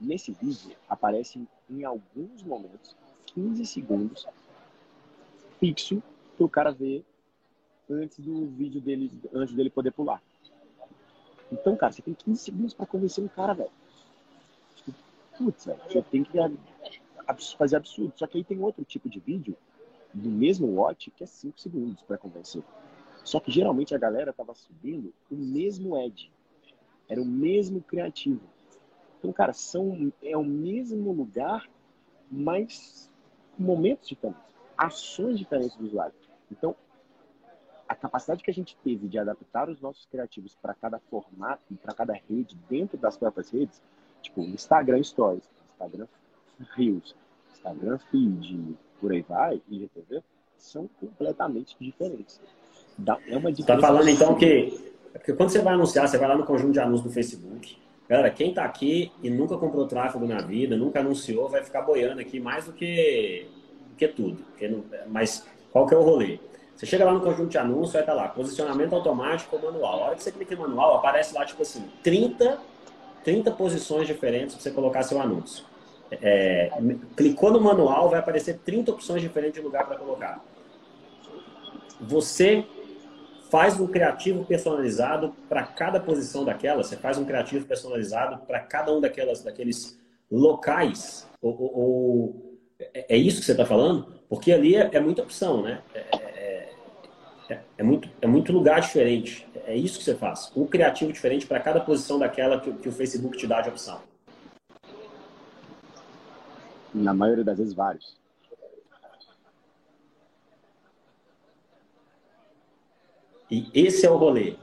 Nesse 0.00 0.32
vídeo 0.32 0.76
aparece 0.88 1.46
em 1.68 1.84
alguns 1.84 2.42
momentos 2.42 2.94
15 3.26 3.66
segundos 3.66 4.26
fixo 5.58 6.02
para 6.36 6.46
o 6.46 6.48
cara 6.48 6.70
ver 6.70 7.04
antes 7.90 8.18
do 8.18 8.46
vídeo 8.46 8.80
dele, 8.80 9.10
antes 9.34 9.54
dele 9.54 9.70
poder 9.70 9.90
pular. 9.90 10.22
Então, 11.50 11.74
cara, 11.76 11.92
você 11.92 12.02
tem 12.02 12.14
15 12.14 12.40
segundos 12.40 12.74
para 12.74 12.86
convencer 12.86 13.24
um 13.24 13.28
cara, 13.28 13.54
velho. 13.54 13.70
Tipo, 14.76 14.94
putz, 15.36 15.64
você 15.64 16.02
tem 16.02 16.22
que 16.22 16.38
fazer 17.56 17.76
absurdo. 17.76 18.12
Só 18.16 18.26
que 18.26 18.38
aí 18.38 18.44
tem 18.44 18.62
outro 18.62 18.84
tipo 18.84 19.08
de 19.08 19.18
vídeo 19.18 19.56
do 20.12 20.28
mesmo 20.28 20.66
watch 20.76 21.10
que 21.10 21.24
é 21.24 21.26
5 21.26 21.58
segundos 21.58 22.02
para 22.02 22.18
convencer. 22.18 22.62
Só 23.24 23.40
que 23.40 23.50
geralmente 23.50 23.94
a 23.94 23.98
galera 23.98 24.32
tava 24.32 24.54
subindo 24.54 25.12
o 25.30 25.34
mesmo 25.34 25.98
edge. 25.98 26.30
Era 27.08 27.20
o 27.20 27.26
mesmo 27.26 27.80
criativo. 27.80 28.42
Então, 29.18 29.32
cara, 29.32 29.52
são, 29.52 30.12
é 30.22 30.36
o 30.36 30.44
mesmo 30.44 31.12
lugar, 31.12 31.68
mas 32.30 33.10
momentos 33.58 34.08
diferentes, 34.08 34.42
ações 34.76 35.38
diferentes 35.38 35.76
do 35.76 35.86
usuário. 35.86 36.14
Então, 36.50 36.74
a 37.88 37.94
capacidade 37.94 38.42
que 38.42 38.50
a 38.50 38.54
gente 38.54 38.76
teve 38.84 39.08
de 39.08 39.18
adaptar 39.18 39.68
os 39.68 39.80
nossos 39.80 40.06
criativos 40.06 40.54
para 40.60 40.74
cada 40.74 40.98
formato 41.10 41.62
e 41.70 41.74
para 41.74 41.94
cada 41.94 42.12
rede 42.12 42.56
dentro 42.68 42.98
das 42.98 43.16
próprias 43.16 43.50
redes, 43.50 43.82
tipo 44.22 44.42
Instagram 44.42 45.02
Stories, 45.02 45.48
Instagram 45.72 46.06
Reels, 46.76 47.16
Instagram 47.50 47.98
Feed, 48.10 48.76
por 49.00 49.12
aí 49.12 49.22
vai, 49.22 49.62
IGTV, 49.68 50.22
são 50.56 50.88
completamente 51.00 51.76
diferentes. 51.80 52.40
é 53.26 53.36
uma 53.36 53.52
diferença. 53.52 53.64
Tá 53.66 53.80
falando 53.80 54.08
então 54.08 54.34
que, 54.34 54.94
que 55.24 55.32
quando 55.32 55.50
você 55.50 55.60
vai 55.60 55.74
anunciar, 55.74 56.06
você 56.06 56.18
vai 56.18 56.28
lá 56.28 56.36
no 56.36 56.44
conjunto 56.44 56.72
de 56.72 56.80
anúncios 56.80 57.08
do 57.08 57.10
Facebook. 57.10 57.87
Galera, 58.08 58.30
quem 58.30 58.54
tá 58.54 58.64
aqui 58.64 59.12
e 59.22 59.28
nunca 59.28 59.58
comprou 59.58 59.86
tráfego 59.86 60.26
na 60.26 60.40
vida, 60.40 60.76
nunca 60.76 61.00
anunciou, 61.00 61.48
vai 61.48 61.62
ficar 61.62 61.82
boiando 61.82 62.20
aqui 62.20 62.40
mais 62.40 62.64
do 62.64 62.72
que, 62.72 63.46
que 63.98 64.08
tudo. 64.08 64.42
Não, 64.62 64.84
mas 65.08 65.46
qual 65.70 65.86
que 65.86 65.94
é 65.94 65.98
o 65.98 66.02
rolê? 66.02 66.38
Você 66.74 66.86
chega 66.86 67.04
lá 67.04 67.12
no 67.12 67.20
conjunto 67.20 67.50
de 67.50 67.58
anúncios, 67.58 67.92
vai 67.92 68.02
estar 68.02 68.14
tá 68.14 68.22
lá, 68.22 68.28
posicionamento 68.28 68.94
automático 68.94 69.54
ou 69.56 69.62
manual. 69.62 70.02
A 70.02 70.06
hora 70.06 70.16
que 70.16 70.22
você 70.22 70.32
clica 70.32 70.54
em 70.54 70.56
manual, 70.56 70.96
aparece 70.96 71.34
lá, 71.34 71.44
tipo 71.44 71.60
assim, 71.60 71.84
30, 72.02 72.58
30 73.24 73.50
posições 73.50 74.06
diferentes 74.06 74.54
para 74.54 74.62
você 74.62 74.70
colocar 74.70 75.02
seu 75.02 75.20
anúncio. 75.20 75.66
É, 76.10 76.70
clicou 77.14 77.52
no 77.52 77.60
manual, 77.60 78.08
vai 78.08 78.20
aparecer 78.20 78.60
30 78.64 78.92
opções 78.92 79.20
diferentes 79.20 79.60
de 79.60 79.60
lugar 79.60 79.86
para 79.86 79.96
colocar. 79.96 80.42
Você 82.00 82.64
faz 83.50 83.80
um 83.80 83.86
criativo 83.86 84.44
personalizado 84.44 85.34
para 85.48 85.64
cada 85.64 85.98
posição 85.98 86.44
daquela, 86.44 86.82
você 86.82 86.96
faz 86.96 87.18
um 87.18 87.24
criativo 87.24 87.66
personalizado 87.66 88.38
para 88.46 88.60
cada 88.60 88.92
um 88.92 89.00
daquelas, 89.00 89.42
daqueles 89.42 89.98
locais. 90.30 91.28
Ou, 91.40 91.60
ou, 91.60 91.78
ou 91.78 92.58
é, 92.78 93.14
é 93.14 93.16
isso 93.16 93.40
que 93.40 93.46
você 93.46 93.52
está 93.52 93.64
falando? 93.64 94.12
Porque 94.28 94.52
ali 94.52 94.76
é, 94.76 94.90
é, 94.92 95.00
muita 95.00 95.22
opção, 95.22 95.62
né? 95.62 95.82
É, 95.94 95.98
é, 96.16 96.72
é, 97.48 97.60
é, 97.78 97.82
muito, 97.82 98.08
é 98.20 98.26
muito 98.26 98.52
lugar 98.52 98.80
diferente. 98.80 99.48
É 99.66 99.74
isso 99.74 99.98
que 99.98 100.04
você 100.04 100.14
faz. 100.14 100.52
Um 100.54 100.66
criativo 100.66 101.12
diferente 101.12 101.46
para 101.46 101.60
cada 101.60 101.80
posição 101.80 102.18
daquela 102.18 102.60
que, 102.60 102.70
que 102.72 102.88
o 102.88 102.92
Facebook 102.92 103.36
te 103.36 103.46
dá 103.46 103.60
de 103.60 103.70
opção. 103.70 104.00
Na 106.94 107.14
maioria 107.14 107.44
das 107.44 107.58
vezes, 107.58 107.74
vários. 107.74 108.16
E 113.50 113.70
esse 113.72 114.06
é 114.06 114.10
o 114.10 114.16
rolê. 114.16 114.56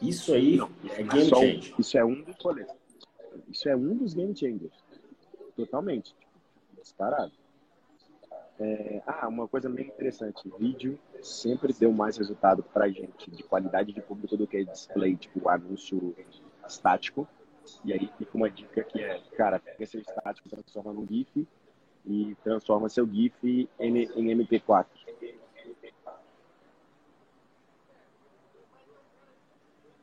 Isso 0.00 0.32
aí 0.32 0.56
Não, 0.56 0.70
é 0.90 1.02
game 1.02 1.28
changer. 1.28 1.74
Isso 1.78 1.98
é 1.98 2.04
um 2.04 2.22
dos 2.22 2.36
rolês. 2.42 2.68
Isso 3.48 3.68
é 3.68 3.76
um 3.76 3.96
dos 3.96 4.14
game 4.14 4.36
changers. 4.36 4.72
Totalmente. 5.56 6.14
Disparado. 6.80 7.32
É, 8.60 9.02
ah, 9.06 9.28
uma 9.28 9.46
coisa 9.46 9.68
bem 9.68 9.86
interessante. 9.86 10.50
Vídeo 10.58 10.98
sempre 11.22 11.72
deu 11.72 11.92
mais 11.92 12.16
resultado 12.16 12.62
pra 12.62 12.88
gente 12.88 13.30
de 13.30 13.42
qualidade 13.42 13.92
de 13.92 14.00
público 14.00 14.36
do 14.36 14.46
que 14.46 14.64
display, 14.64 15.16
tipo 15.16 15.48
anúncio 15.48 16.14
estático. 16.66 17.26
E 17.84 17.92
aí 17.92 18.10
fica 18.18 18.36
uma 18.36 18.50
dica 18.50 18.82
que 18.82 19.00
é, 19.00 19.20
cara, 19.36 19.58
pega 19.58 19.86
seu 19.86 20.00
estático, 20.00 20.48
transforma 20.48 20.92
num 20.92 21.06
GIF 21.06 21.46
e 22.06 22.36
transforma 22.42 22.88
seu 22.88 23.06
GIF 23.06 23.68
em, 23.78 23.98
em 23.98 24.36
MP4. 24.36 24.86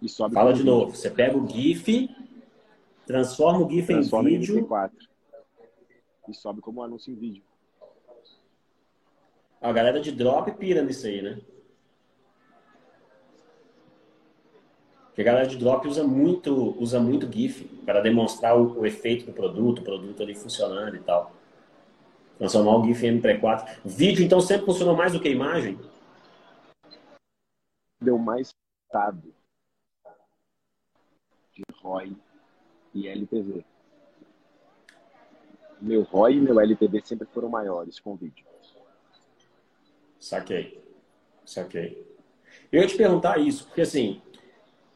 E 0.01 0.09
sobe 0.09 0.33
Fala 0.33 0.53
de 0.53 0.63
novo. 0.63 0.95
Você 0.95 1.09
pega 1.09 1.37
o 1.37 1.47
GIF, 1.47 2.09
transforma 3.05 3.65
o 3.65 3.69
GIF 3.69 3.87
transforma 3.87 4.29
em 4.29 4.39
vídeo. 4.39 4.59
Em 4.59 4.63
MP4. 4.63 4.91
E 6.27 6.33
sobe 6.33 6.61
como 6.61 6.83
anúncio 6.83 7.11
em 7.11 7.15
vídeo. 7.15 7.43
A 9.61 9.71
galera 9.71 9.99
de 9.99 10.11
drop 10.11 10.51
pira 10.53 10.83
nisso 10.83 11.07
aí, 11.07 11.21
né? 11.21 11.39
Porque 15.07 15.21
a 15.21 15.23
galera 15.23 15.47
de 15.47 15.57
drop 15.57 15.87
usa 15.87 16.03
muito, 16.03 16.75
usa 16.77 16.99
muito 16.99 17.31
GIF 17.31 17.63
para 17.85 18.01
demonstrar 18.01 18.59
o, 18.59 18.79
o, 18.79 18.85
efeito 18.85 19.25
do 19.25 19.31
produto, 19.31 19.79
o 19.79 19.83
produto 19.83 20.21
ali 20.21 20.35
funcionando 20.35 20.95
e 20.97 20.99
tal. 20.99 21.31
Transformar 22.37 22.77
o 22.77 22.85
GIF 22.85 23.05
em 23.05 23.21
MP4. 23.21 23.77
Vídeo, 23.85 24.25
então, 24.25 24.41
sempre 24.41 24.65
funcionou 24.65 24.93
mais 24.93 25.13
do 25.13 25.21
que 25.21 25.29
imagem? 25.29 25.79
Deu 28.01 28.17
mais 28.17 28.53
resultado 28.91 29.33
ROI 31.85 32.15
e 32.93 33.07
LTV. 33.07 33.63
Meu 35.79 36.01
ROI 36.01 36.33
e 36.33 36.41
meu 36.41 36.59
LTV 36.59 37.01
sempre 37.03 37.27
foram 37.27 37.49
maiores 37.49 37.99
com 37.99 38.15
vídeo. 38.15 38.45
Saquei. 40.19 40.81
Saquei. 41.45 42.03
Eu 42.71 42.81
ia 42.81 42.87
te 42.87 42.97
perguntar 42.97 43.37
isso, 43.37 43.65
porque 43.65 43.81
assim, 43.81 44.21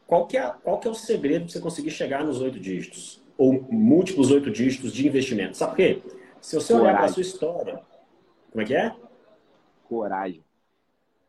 qual 0.06 0.26
que, 0.26 0.36
é, 0.36 0.50
qual 0.64 0.80
que 0.80 0.88
é 0.88 0.90
o 0.90 0.94
segredo 0.94 1.44
para 1.44 1.52
você 1.52 1.60
conseguir 1.60 1.90
chegar 1.90 2.24
nos 2.24 2.40
oito 2.40 2.58
dígitos? 2.58 3.22
Ou 3.38 3.62
múltiplos 3.70 4.30
oito 4.32 4.50
dígitos 4.50 4.92
de 4.92 5.06
investimento? 5.06 5.56
Sabe 5.56 5.70
por 5.70 5.76
quê? 5.76 6.02
Se 6.40 6.56
você 6.56 6.74
olhar 6.74 6.96
para 6.96 7.04
a 7.04 7.08
sua 7.08 7.22
história, 7.22 7.80
como 8.50 8.62
é 8.62 8.66
que 8.66 8.74
é? 8.74 8.96
Coragem. 9.84 10.42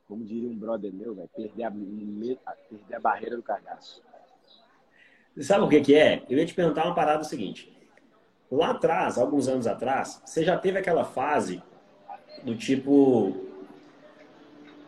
Como 0.08 0.26
diria 0.26 0.50
um 0.50 0.58
brother 0.58 0.91
meu, 0.91 1.13
vai 1.13 1.28
perder 1.28 1.63
a, 1.63 1.71
perder 1.71 2.95
a 2.95 3.00
barreira 3.00 3.36
do 3.36 3.43
cagaço. 3.43 4.02
Sabe 5.39 5.63
o 5.63 5.70
que, 5.70 5.82
que 5.82 5.96
é? 5.96 6.24
Eu 6.30 6.38
ia 6.38 6.46
te 6.46 6.54
perguntar 6.54 6.86
uma 6.86 6.96
parada 6.96 7.24
seguinte. 7.24 7.72
Lá 8.52 8.72
atrás, 8.72 9.17
alguns 9.17 9.48
anos 9.48 9.65
atrás, 9.65 10.22
você 10.26 10.44
já 10.44 10.58
teve 10.58 10.78
aquela 10.78 11.06
fase 11.06 11.63
do 12.44 12.56
tipo, 12.56 13.50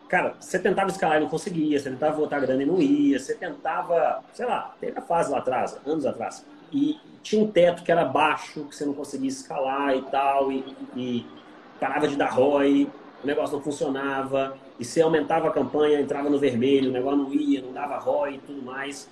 Cara, 0.08 0.34
você 0.38 0.58
tentava 0.58 0.90
escalar 0.90 1.16
e 1.16 1.20
não 1.20 1.28
conseguia, 1.28 1.78
você 1.78 1.90
tentava 1.90 2.14
voltar 2.14 2.38
grana 2.38 2.62
e 2.62 2.66
não 2.66 2.80
ia, 2.80 3.18
você 3.18 3.34
tentava, 3.34 4.22
sei 4.32 4.46
lá, 4.46 4.74
teve 4.78 4.98
a 4.98 5.02
fase 5.02 5.30
lá 5.30 5.38
atrás, 5.38 5.76
anos 5.84 6.04
atrás, 6.04 6.46
e 6.70 6.98
tinha 7.22 7.42
um 7.42 7.50
teto 7.50 7.82
que 7.82 7.90
era 7.90 8.04
baixo, 8.04 8.64
que 8.66 8.76
você 8.76 8.84
não 8.84 8.92
conseguia 8.92 9.28
escalar 9.28 9.96
e 9.96 10.02
tal, 10.02 10.52
e, 10.52 10.76
e 10.94 11.26
parava 11.80 12.06
de 12.06 12.16
dar 12.16 12.28
ROI, 12.28 12.88
o 13.22 13.26
negócio 13.26 13.56
não 13.56 13.64
funcionava, 13.64 14.56
e 14.78 14.84
você 14.84 15.00
aumentava 15.00 15.48
a 15.48 15.50
campanha, 15.50 16.00
entrava 16.00 16.28
no 16.28 16.38
vermelho, 16.38 16.90
o 16.90 16.92
negócio 16.92 17.18
não 17.18 17.32
ia, 17.32 17.62
não 17.62 17.72
dava 17.72 17.98
ROI 17.98 18.34
e 18.34 18.38
tudo 18.38 18.62
mais. 18.62 19.10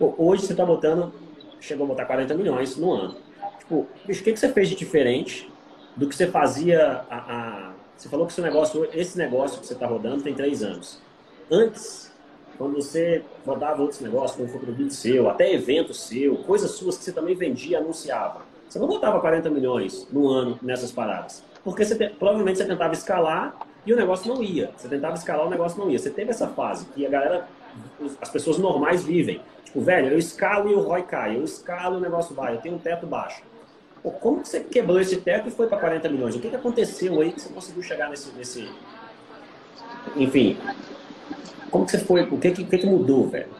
Pô, 0.00 0.14
hoje 0.16 0.46
você 0.46 0.54
está 0.54 0.64
botando, 0.64 1.12
chegou 1.60 1.84
a 1.84 1.88
botar 1.88 2.06
40 2.06 2.32
milhões 2.32 2.74
no 2.78 2.90
ano. 2.90 3.16
Tipo, 3.58 3.86
bicho, 4.06 4.22
o 4.22 4.24
que, 4.24 4.32
que 4.32 4.38
você 4.40 4.48
fez 4.48 4.70
de 4.70 4.74
diferente 4.74 5.52
do 5.94 6.08
que 6.08 6.16
você 6.16 6.26
fazia 6.26 7.04
a, 7.10 7.16
a 7.16 7.72
você 7.94 8.08
falou 8.08 8.24
que 8.24 8.32
esse 8.32 8.40
negócio, 8.40 8.88
esse 8.94 9.18
negócio 9.18 9.60
que 9.60 9.66
você 9.66 9.74
está 9.74 9.86
rodando 9.86 10.22
tem 10.22 10.32
três 10.32 10.62
anos. 10.62 11.02
Antes, 11.50 12.10
quando 12.56 12.76
você 12.76 13.22
rodava 13.44 13.82
outros 13.82 14.00
negócios, 14.00 14.38
como 14.38 14.48
foi 14.48 14.58
produto 14.58 14.90
seu, 14.90 15.28
até 15.28 15.52
evento 15.52 15.92
seu, 15.92 16.36
coisas 16.36 16.70
suas 16.70 16.96
que 16.96 17.04
você 17.04 17.12
também 17.12 17.34
vendia 17.34 17.78
anunciava, 17.78 18.40
você 18.66 18.78
não 18.78 18.86
botava 18.86 19.20
40 19.20 19.50
milhões 19.50 20.08
no 20.10 20.28
ano 20.28 20.58
nessas 20.62 20.90
paradas. 20.90 21.44
Porque 21.62 21.84
você, 21.84 21.94
provavelmente 22.08 22.56
você 22.56 22.64
tentava 22.64 22.94
escalar 22.94 23.54
e 23.84 23.92
o 23.92 23.96
negócio 23.96 24.32
não 24.32 24.42
ia. 24.42 24.72
Você 24.78 24.88
tentava 24.88 25.14
escalar, 25.14 25.46
o 25.46 25.50
negócio 25.50 25.78
não 25.78 25.90
ia. 25.90 25.98
Você 25.98 26.08
teve 26.08 26.30
essa 26.30 26.48
fase 26.48 26.86
que 26.86 27.04
a 27.04 27.10
galera, 27.10 27.48
as 28.20 28.30
pessoas 28.30 28.58
normais 28.58 29.04
vivem. 29.04 29.40
Tipo, 29.64 29.80
velho, 29.80 30.08
eu 30.08 30.18
escalo 30.18 30.70
e 30.70 30.74
o 30.74 30.80
ROI 30.80 31.02
cai. 31.04 31.36
Eu 31.36 31.44
escalo 31.44 31.96
e 31.96 31.98
o 31.98 32.00
negócio 32.00 32.34
vai. 32.34 32.54
Eu 32.54 32.60
tenho 32.60 32.76
um 32.76 32.78
teto 32.78 33.06
baixo. 33.06 33.42
Pô, 34.02 34.10
como 34.10 34.42
que 34.42 34.48
você 34.48 34.60
quebrou 34.60 35.00
esse 35.00 35.20
teto 35.20 35.48
e 35.48 35.50
foi 35.50 35.68
para 35.68 35.78
40 35.78 36.08
milhões? 36.08 36.34
O 36.34 36.40
que, 36.40 36.48
que 36.48 36.56
aconteceu 36.56 37.20
aí 37.20 37.32
que 37.32 37.40
você 37.40 37.52
conseguiu 37.52 37.82
chegar 37.82 38.08
nesse, 38.08 38.32
nesse... 38.32 38.68
Enfim, 40.16 40.56
como 41.70 41.84
que 41.84 41.92
você 41.92 41.98
foi? 41.98 42.22
O 42.22 42.38
que, 42.38 42.50
que, 42.50 42.64
que 42.64 42.86
mudou, 42.86 43.28
velho? 43.28 43.50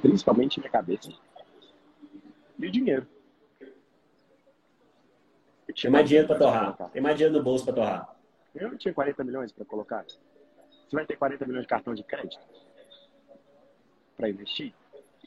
Principalmente 0.00 0.58
minha 0.58 0.70
cabeça. 0.70 1.10
E 2.58 2.66
o 2.66 2.70
dinheiro. 2.70 3.06
Tem 5.80 5.90
mais 5.90 6.08
dinheiro 6.08 6.26
para 6.26 6.38
torrar. 6.38 6.90
Tem 6.92 7.00
mais 7.00 7.16
dinheiro 7.16 7.36
no 7.36 7.42
bolso 7.42 7.64
para 7.64 7.74
torrar. 7.74 8.16
Eu 8.54 8.76
tinha 8.76 8.92
40 8.92 9.22
milhões 9.22 9.52
para 9.52 9.64
colocar. 9.64 10.04
Você 10.90 10.96
vai 10.96 11.06
ter 11.06 11.16
40 11.16 11.46
milhões 11.46 11.62
de 11.62 11.68
cartão 11.68 11.94
de 11.94 12.02
crédito 12.02 12.42
para 14.16 14.28
investir? 14.28 14.74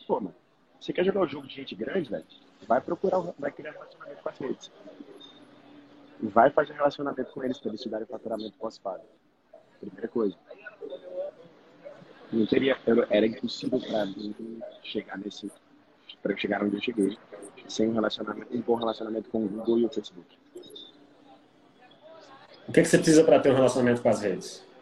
Pô, 0.05 0.19
mano, 0.19 0.35
você 0.77 0.91
quer 0.91 1.05
jogar 1.05 1.21
o 1.21 1.27
jogo 1.27 1.47
de 1.47 1.55
gente 1.55 1.73
grande, 1.73 2.09
velho? 2.09 2.25
Vai 2.67 2.81
procurar, 2.81 3.19
vai 3.39 3.49
criar 3.49 3.71
relacionamento 3.71 4.21
com 4.21 4.29
as 4.29 4.37
redes. 4.37 4.71
Vai 6.21 6.49
fazer 6.49 6.73
relacionamento 6.73 7.31
com 7.31 7.43
eles 7.45 7.57
para 7.59 7.69
eles 7.69 7.81
te 7.81 7.87
darem 7.87 8.05
faturamento 8.05 8.57
pós-pago. 8.57 9.05
Primeira 9.79 10.09
coisa. 10.09 10.35
Não 12.33 12.45
teria, 12.45 12.77
era 13.09 13.25
impossível 13.25 13.79
para 13.79 14.05
mim 14.05 14.35
chegar 14.83 15.17
nesse, 15.17 15.49
para 16.21 16.35
chegar 16.35 16.61
onde 16.61 16.75
eu 16.75 16.81
cheguei, 16.81 17.17
sem 17.69 17.87
um 17.87 17.93
relacionamento, 17.93 18.53
um 18.53 18.61
bom 18.61 18.75
relacionamento 18.75 19.29
com 19.29 19.45
o 19.45 19.47
Google 19.47 19.79
e 19.79 19.85
o 19.85 19.89
Facebook. 19.89 20.37
O 22.67 22.71
que, 22.73 22.81
é 22.81 22.83
que 22.83 22.89
você 22.89 22.97
precisa 22.97 23.23
para 23.23 23.39
ter 23.39 23.51
um 23.51 23.55
relacionamento 23.55 24.01
com 24.01 24.09
as 24.09 24.19
redes? 24.21 24.72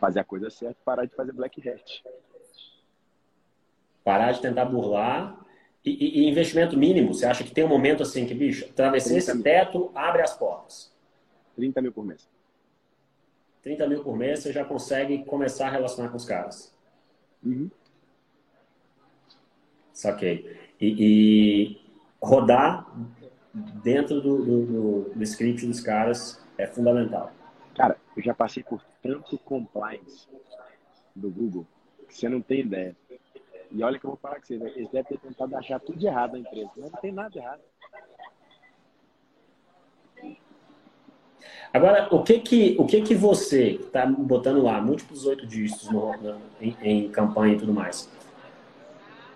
Fazer 0.00 0.20
a 0.20 0.24
coisa 0.24 0.50
certa, 0.50 0.76
parar 0.84 1.04
de 1.04 1.14
fazer 1.14 1.32
black 1.32 1.68
hat. 1.68 2.02
Parar 4.02 4.32
de 4.32 4.40
tentar 4.40 4.64
burlar 4.64 5.38
e, 5.84 6.20
e, 6.20 6.28
investimento 6.28 6.76
mínimo, 6.76 7.14
você 7.14 7.26
acha 7.26 7.42
que 7.42 7.52
tem 7.52 7.64
um 7.64 7.68
momento 7.68 8.02
assim 8.02 8.26
que, 8.26 8.34
bicho, 8.34 8.66
atravessei 8.66 9.16
esse 9.16 9.32
mil. 9.32 9.42
teto, 9.42 9.90
abre 9.94 10.22
as 10.22 10.36
portas? 10.36 10.92
30 11.56 11.80
mil 11.80 11.92
por 11.92 12.04
mês. 12.04 12.28
30 13.62 13.86
mil 13.86 14.02
por 14.02 14.16
mês, 14.16 14.40
você 14.40 14.52
já 14.52 14.64
consegue 14.64 15.24
começar 15.24 15.68
a 15.68 15.70
relacionar 15.70 16.10
com 16.10 16.16
os 16.16 16.24
caras. 16.24 16.74
Uhum. 17.44 17.70
Saquei. 19.92 20.58
E, 20.80 20.96
e 20.98 21.80
rodar 22.22 22.86
dentro 23.82 24.20
do, 24.20 24.44
do, 24.44 24.66
do, 24.66 25.10
do 25.14 25.22
script 25.22 25.66
dos 25.66 25.80
caras 25.80 26.42
é 26.58 26.66
fundamental. 26.66 27.32
Cara, 27.74 27.96
eu 28.16 28.22
já 28.22 28.34
passei 28.34 28.62
por 28.62 28.82
tanto 29.02 29.38
compliance 29.38 30.28
do 31.14 31.30
Google 31.30 31.66
que 32.08 32.16
você 32.16 32.28
não 32.28 32.40
tem 32.40 32.60
ideia. 32.60 32.96
E 33.70 33.82
olha 33.82 33.98
que 33.98 34.04
eu 34.04 34.10
vou 34.10 34.18
falar 34.18 34.36
com 34.36 34.46
vocês, 34.46 34.60
eles 34.60 34.90
devem 34.90 35.04
ter 35.04 35.18
tentado 35.18 35.56
achar 35.56 35.78
tudo 35.78 35.98
de 35.98 36.06
errado 36.06 36.32
na 36.32 36.40
empresa, 36.40 36.70
mas 36.76 36.90
não 36.90 37.00
tem 37.00 37.12
nada 37.12 37.38
errado. 37.38 37.60
Agora, 41.72 42.08
o 42.12 42.24
que 42.24 42.40
que, 42.40 42.76
o 42.78 42.84
que, 42.84 43.00
que 43.00 43.14
você 43.14 43.72
está 43.72 44.04
botando 44.04 44.60
lá, 44.60 44.80
múltiplos 44.80 45.24
oito 45.24 45.46
dígitos 45.46 45.88
no, 45.88 46.12
em, 46.60 46.76
em, 46.82 47.08
campanha 47.08 47.54
e 47.54 47.58
tudo 47.58 47.72
mais? 47.72 48.10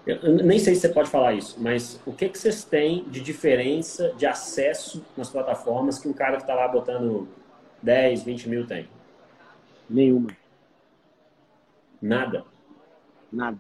Eu 0.05 0.35
nem 0.45 0.59
sei 0.59 0.75
se 0.75 0.83
você 0.83 0.89
pode 0.89 1.09
falar 1.09 1.33
isso, 1.33 1.57
mas 1.61 2.01
o 2.05 2.13
que, 2.13 2.29
que 2.29 2.37
vocês 2.37 2.65
têm 2.65 3.05
de 3.05 3.21
diferença 3.21 4.13
de 4.19 4.27
acesso 4.27 5.03
nas 5.17 5.31
plataformas 5.31 5.99
que 5.99 6.09
um 6.09 6.13
cara 6.13 6.37
que 6.37 6.43
está 6.43 6.55
lá 6.55 6.67
botando 6.67 7.29
10, 7.81 8.25
20 8.25 8.49
mil 8.49 8.67
tem? 8.67 8.89
Nenhuma. 9.89 10.31
Nada? 12.01 12.45
Nada. 13.33 13.59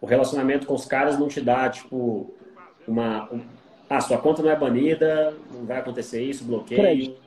O 0.00 0.06
relacionamento 0.06 0.66
com 0.66 0.74
os 0.74 0.84
caras 0.84 1.18
não 1.18 1.28
te 1.28 1.40
dá, 1.40 1.68
tipo, 1.70 2.34
uma, 2.86 3.28
ah, 3.88 4.00
sua 4.00 4.20
conta 4.20 4.42
não 4.42 4.50
é 4.50 4.56
banida, 4.56 5.30
não 5.50 5.64
vai 5.64 5.78
acontecer 5.78 6.22
isso, 6.22 6.44
bloqueio. 6.44 6.80
Crédito. 6.80 7.22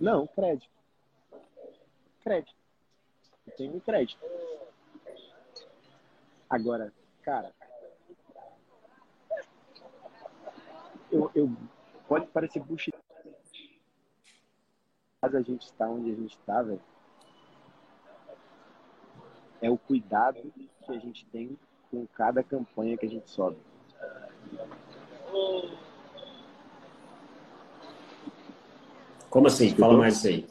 Não, 0.00 0.26
crédito. 0.26 0.70
Crédito. 2.22 2.54
Eu 3.46 3.52
tenho 3.54 3.80
crédito. 3.80 4.24
Agora, 6.48 6.92
cara, 7.22 7.52
eu, 11.10 11.30
eu 11.34 11.50
pode 12.08 12.26
parecer 12.26 12.60
bullshit. 12.60 12.94
A 15.32 15.40
gente 15.40 15.62
está 15.62 15.88
onde 15.88 16.10
a 16.10 16.14
gente 16.14 16.36
está, 16.36 16.62
velho. 16.62 16.80
É 19.62 19.70
o 19.70 19.78
cuidado 19.78 20.52
que 20.54 20.92
a 20.92 20.98
gente 20.98 21.24
tem 21.26 21.56
com 21.90 22.06
cada 22.08 22.42
campanha 22.42 22.98
que 22.98 23.06
a 23.06 23.08
gente 23.08 23.30
sobe. 23.30 23.56
Como 29.30 29.46
assim? 29.46 29.74
Fala 29.74 29.96
mais 29.96 30.16
isso 30.16 30.28
aí. 30.28 30.46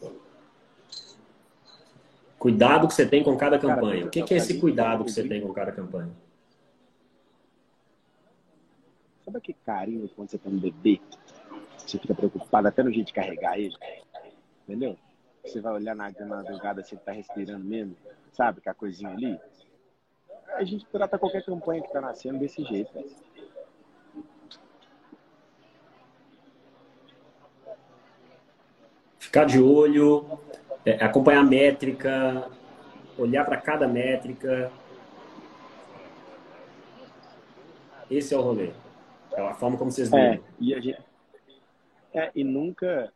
Cuidado 2.39 2.87
que 2.87 2.93
você 2.93 3.05
tem 3.05 3.23
com 3.23 3.37
cada 3.37 3.57
campanha. 3.59 4.05
O 4.05 4.09
que, 4.09 4.21
que 4.23 4.33
é 4.33 4.37
esse 4.37 4.59
cuidado 4.59 5.05
que 5.05 5.11
você 5.11 5.25
tem 5.27 5.41
com 5.41 5.53
cada 5.53 5.71
campanha? 5.71 6.11
Sabe 9.23 9.37
aquele 9.37 9.57
carinho 9.65 10.09
quando 10.09 10.29
você 10.29 10.37
tem 10.37 10.51
um 10.51 10.59
bebê? 10.59 10.99
Você 11.77 11.97
fica 11.97 12.13
preocupado 12.13 12.67
até 12.67 12.83
no 12.83 12.91
jeito 12.91 13.07
de 13.07 13.13
carregar 13.13 13.57
ele. 13.57 13.75
Entendeu? 14.63 14.97
Você 15.43 15.59
vai 15.59 15.73
olhar 15.73 15.95
na 15.95 16.11
madrugada 16.25 16.83
se 16.83 16.95
ele 16.95 17.01
tá 17.01 17.11
respirando 17.11 17.65
mesmo. 17.65 17.95
Sabe, 18.31 18.61
com 18.61 18.69
a 18.69 18.73
coisinha 18.73 19.11
ali. 19.11 19.39
A 20.55 20.63
gente 20.63 20.85
trata 20.87 21.19
qualquer 21.19 21.43
campanha 21.43 21.81
que 21.81 21.91
tá 21.91 22.01
nascendo 22.01 22.39
desse 22.39 22.63
jeito. 22.63 22.91
ficar 29.33 29.45
de 29.45 29.59
olho, 29.59 30.37
é, 30.85 31.03
acompanhar 31.03 31.39
a 31.39 31.43
métrica, 31.43 32.47
olhar 33.17 33.43
para 33.43 33.57
cada 33.57 33.87
métrica. 33.87 34.71
Esse 38.11 38.35
é 38.35 38.37
o 38.37 38.41
rolê. 38.41 38.69
É 39.31 39.41
a 39.41 39.55
forma 39.55 39.75
como 39.75 39.89
vocês 39.89 40.11
veem. 40.11 40.35
É, 40.35 40.39
e, 40.59 40.79
gente, 40.79 41.01
é, 42.13 42.31
e 42.35 42.43
nunca, 42.43 43.11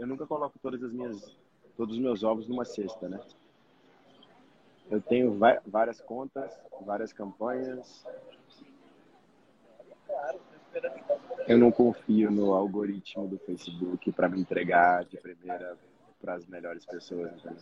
eu 0.00 0.06
nunca 0.06 0.26
coloco 0.26 0.58
todas 0.62 0.82
as 0.82 0.90
minhas, 0.90 1.36
todos 1.76 1.94
os 1.94 2.00
meus 2.00 2.22
ovos 2.24 2.48
numa 2.48 2.64
cesta, 2.64 3.06
né? 3.06 3.20
Eu 4.90 5.00
tenho 5.00 5.38
várias 5.66 6.00
contas, 6.00 6.58
várias 6.84 7.12
campanhas. 7.12 8.04
Eu 11.46 11.58
não 11.58 11.70
confio 11.70 12.30
no 12.30 12.54
algoritmo 12.54 13.28
do 13.28 13.38
Facebook 13.38 14.10
para 14.12 14.28
me 14.28 14.40
entregar 14.40 15.04
de 15.04 15.18
primeira 15.18 15.76
para 16.20 16.34
as 16.34 16.46
melhores 16.46 16.84
pessoas. 16.86 17.30
Então. 17.38 17.54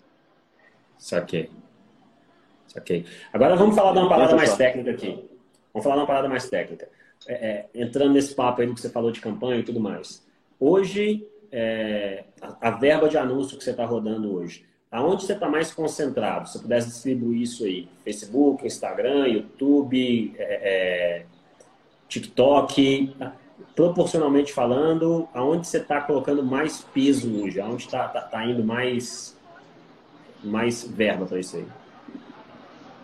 Saquei. 0.96 1.50
Saquei. 2.68 3.04
Agora 3.32 3.56
vamos 3.56 3.74
falar 3.74 3.92
de 3.92 3.98
uma 3.98 4.08
parada 4.08 4.36
mais 4.36 4.56
técnica 4.56 4.92
aqui. 4.92 5.28
Vamos 5.72 5.82
falar 5.84 5.96
de 5.96 6.00
uma 6.02 6.06
parada 6.06 6.28
mais 6.28 6.48
técnica. 6.48 6.88
É, 7.26 7.34
é, 7.34 7.68
entrando 7.74 8.12
nesse 8.12 8.32
papo 8.32 8.62
aí 8.62 8.72
que 8.72 8.80
você 8.80 8.88
falou 8.88 9.10
de 9.10 9.20
campanha 9.20 9.58
e 9.58 9.64
tudo 9.64 9.80
mais. 9.80 10.24
Hoje, 10.58 11.26
é, 11.50 12.24
a, 12.40 12.68
a, 12.68 12.70
verba 12.70 13.08
de 13.08 13.16
anúncio 13.16 13.56
que 13.56 13.64
você 13.64 13.70
está 13.70 13.84
rodando 13.84 14.34
hoje, 14.34 14.64
aonde 14.90 15.24
você 15.24 15.32
está 15.32 15.48
mais 15.48 15.72
concentrado? 15.72 16.48
Se 16.48 16.60
pudesse 16.60 16.88
distribuir 16.88 17.42
isso 17.42 17.64
aí, 17.64 17.88
Facebook, 18.04 18.66
Instagram, 18.66 19.26
YouTube, 19.28 20.34
é, 20.38 20.44
é, 20.44 21.26
TikTok, 22.08 23.14
proporcionalmente 23.74 24.52
falando, 24.52 25.28
aonde 25.34 25.66
você 25.66 25.78
está 25.78 26.00
colocando 26.00 26.42
mais 26.42 26.82
peso 26.82 27.42
hoje? 27.42 27.60
Aonde 27.60 27.84
está 27.84 28.08
tá, 28.08 28.20
tá 28.20 28.44
indo 28.44 28.64
mais, 28.64 29.38
mais 30.42 30.84
verba 30.84 31.26
para 31.26 31.38
isso 31.38 31.56
aí? 31.56 31.66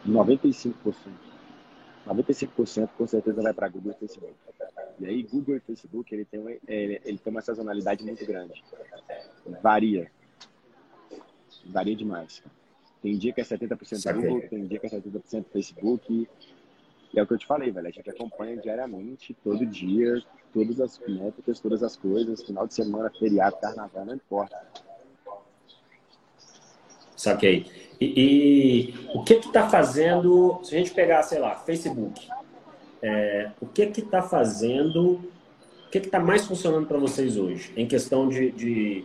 95%. 0.09 0.75
95% 2.07 2.89
com 2.99 3.07
certeza 3.07 3.43
vai 3.43 3.53
para 3.55 3.69
Google 3.69 3.93
e 3.93 4.01
Facebook. 4.01 4.35
E 5.01 5.07
aí, 5.07 5.23
Google 5.23 5.57
e 5.57 5.61
Facebook, 5.61 6.15
ele 6.15 6.25
tem, 6.25 6.41
uma, 6.41 6.51
ele, 6.51 7.01
ele 7.05 7.19
tem 7.19 7.31
uma 7.31 7.41
sazonalidade 7.41 8.05
muito 8.05 8.25
grande. 8.25 8.63
Varia. 9.63 10.11
Varia 11.67 11.97
demais. 11.97 12.43
Tem 13.03 13.19
dia 13.19 13.33
que 13.33 13.41
é 13.41 13.45
70% 13.45 13.97
Saquei. 13.97 14.23
Google, 14.23 14.49
tem 14.49 14.67
dia 14.67 14.79
que 14.79 14.87
é 14.87 14.91
70% 14.91 15.45
Facebook. 15.53 16.29
E 17.13 17.19
é 17.19 17.23
o 17.23 17.27
que 17.27 17.35
eu 17.35 17.39
te 17.39 17.47
falei, 17.47 17.71
velho. 17.71 17.87
A 17.87 17.91
gente 17.91 18.09
acompanha 18.09 18.57
diariamente, 18.57 19.37
todo 19.43 19.67
dia, 19.67 20.23
todas 20.53 20.81
as 20.81 20.99
métricas, 21.01 21.61
todas 21.61 21.83
as 21.83 21.97
coisas, 21.97 22.43
final 22.43 22.67
de 22.67 22.75
semana, 22.75 23.11
feriado, 23.11 23.57
carnaval, 23.57 24.05
não 24.05 24.15
importa. 24.15 24.57
Saquei. 27.17 27.67
E, 28.01 28.15
e 28.17 29.09
o 29.15 29.23
que 29.23 29.37
que 29.37 29.53
tá 29.53 29.69
fazendo, 29.69 30.61
se 30.63 30.75
a 30.75 30.79
gente 30.79 30.93
pegar, 30.93 31.23
sei 31.23 31.39
lá, 31.39 31.57
Facebook, 31.57 32.29
é, 33.05 33.51
o 33.61 33.67
que 33.67 33.87
que 33.89 34.01
tá 34.01 34.23
fazendo, 34.23 35.21
o 35.87 35.91
que 35.91 36.01
que 36.01 36.09
tá 36.09 36.19
mais 36.19 36.47
funcionando 36.47 36.87
para 36.87 36.97
vocês 36.97 37.37
hoje, 37.37 37.71
em 37.77 37.87
questão 37.87 38.27
de, 38.31 38.51
de 38.51 39.05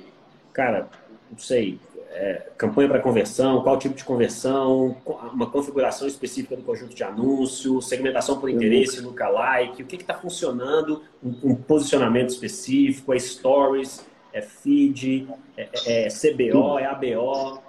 cara, 0.53 0.87
não 1.29 1.37
sei, 1.37 1.77
é, 2.11 2.47
campanha 2.57 2.87
para 2.87 3.01
conversão, 3.01 3.61
qual 3.61 3.77
tipo 3.77 3.95
de 3.95 4.05
conversão, 4.05 4.95
uma 5.33 5.51
configuração 5.51 6.07
específica 6.07 6.55
do 6.55 6.63
conjunto 6.63 6.95
de 6.95 7.03
anúncio, 7.03 7.81
segmentação 7.81 8.39
por 8.39 8.49
interesse, 8.49 9.01
lookalike, 9.01 9.83
o 9.83 9.85
que 9.85 9.97
está 9.97 10.13
funcionando, 10.13 11.03
um, 11.21 11.51
um, 11.51 11.55
posicionamento 11.55 12.29
específico, 12.29 13.13
é 13.13 13.19
stories, 13.19 14.07
é 14.31 14.41
feed, 14.41 15.27
é, 15.57 15.69
é, 15.85 16.05
é 16.05 16.07
CBO, 16.07 16.79
é 16.79 16.85
ABO. 16.85 17.61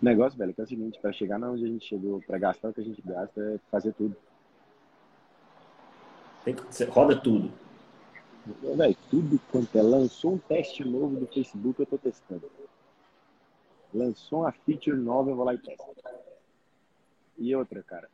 O 0.00 0.04
negócio, 0.04 0.38
velho, 0.38 0.54
que 0.54 0.60
é 0.62 0.64
o 0.64 0.66
seguinte, 0.66 0.98
para 1.02 1.12
chegar 1.12 1.38
na 1.38 1.50
onde 1.50 1.64
a 1.64 1.68
gente 1.68 1.86
chegou, 1.86 2.22
para 2.26 2.38
gastar 2.38 2.70
o 2.70 2.72
que 2.72 2.80
a 2.80 2.84
gente 2.84 3.02
gasta, 3.04 3.40
é 3.42 3.58
fazer 3.70 3.92
tudo. 3.92 4.16
Tem 6.46 6.86
roda 6.88 7.20
tudo. 7.20 7.52
Tudo 9.10 9.40
quanto 9.50 9.76
é. 9.76 9.82
Lançou 9.82 10.34
um 10.34 10.38
teste 10.38 10.82
novo 10.82 11.16
do 11.16 11.26
Facebook, 11.26 11.80
eu 11.80 11.86
tô 11.86 11.98
testando 11.98 12.48
lançou 13.96 14.40
uma 14.40 14.52
feature 14.52 14.96
nova, 14.96 15.30
eu 15.30 15.36
vou 15.36 15.44
lá 15.44 15.54
e 15.54 15.58
testo. 15.58 15.84
E 17.38 17.54
outra, 17.54 17.82
cara. 17.82 18.08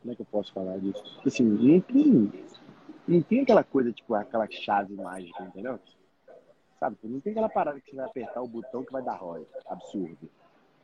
Como 0.00 0.12
é 0.12 0.14
que 0.14 0.22
eu 0.22 0.26
posso 0.26 0.52
falar 0.52 0.78
disso? 0.78 1.20
Assim, 1.26 1.42
não 1.42 1.80
tem, 1.80 2.32
não 3.08 3.22
tem 3.22 3.40
aquela 3.40 3.64
coisa, 3.64 3.92
tipo, 3.92 4.14
aquela 4.14 4.48
chave 4.50 4.94
mágica, 4.94 5.42
entendeu? 5.42 5.80
Sabe? 6.78 6.96
Não 7.02 7.20
tem 7.20 7.32
aquela 7.32 7.48
parada 7.48 7.80
que 7.80 7.90
você 7.90 7.96
vai 7.96 8.06
apertar 8.06 8.42
o 8.42 8.46
botão 8.46 8.84
que 8.84 8.92
vai 8.92 9.02
dar 9.02 9.16
ROI. 9.16 9.46
Absurdo. 9.66 10.30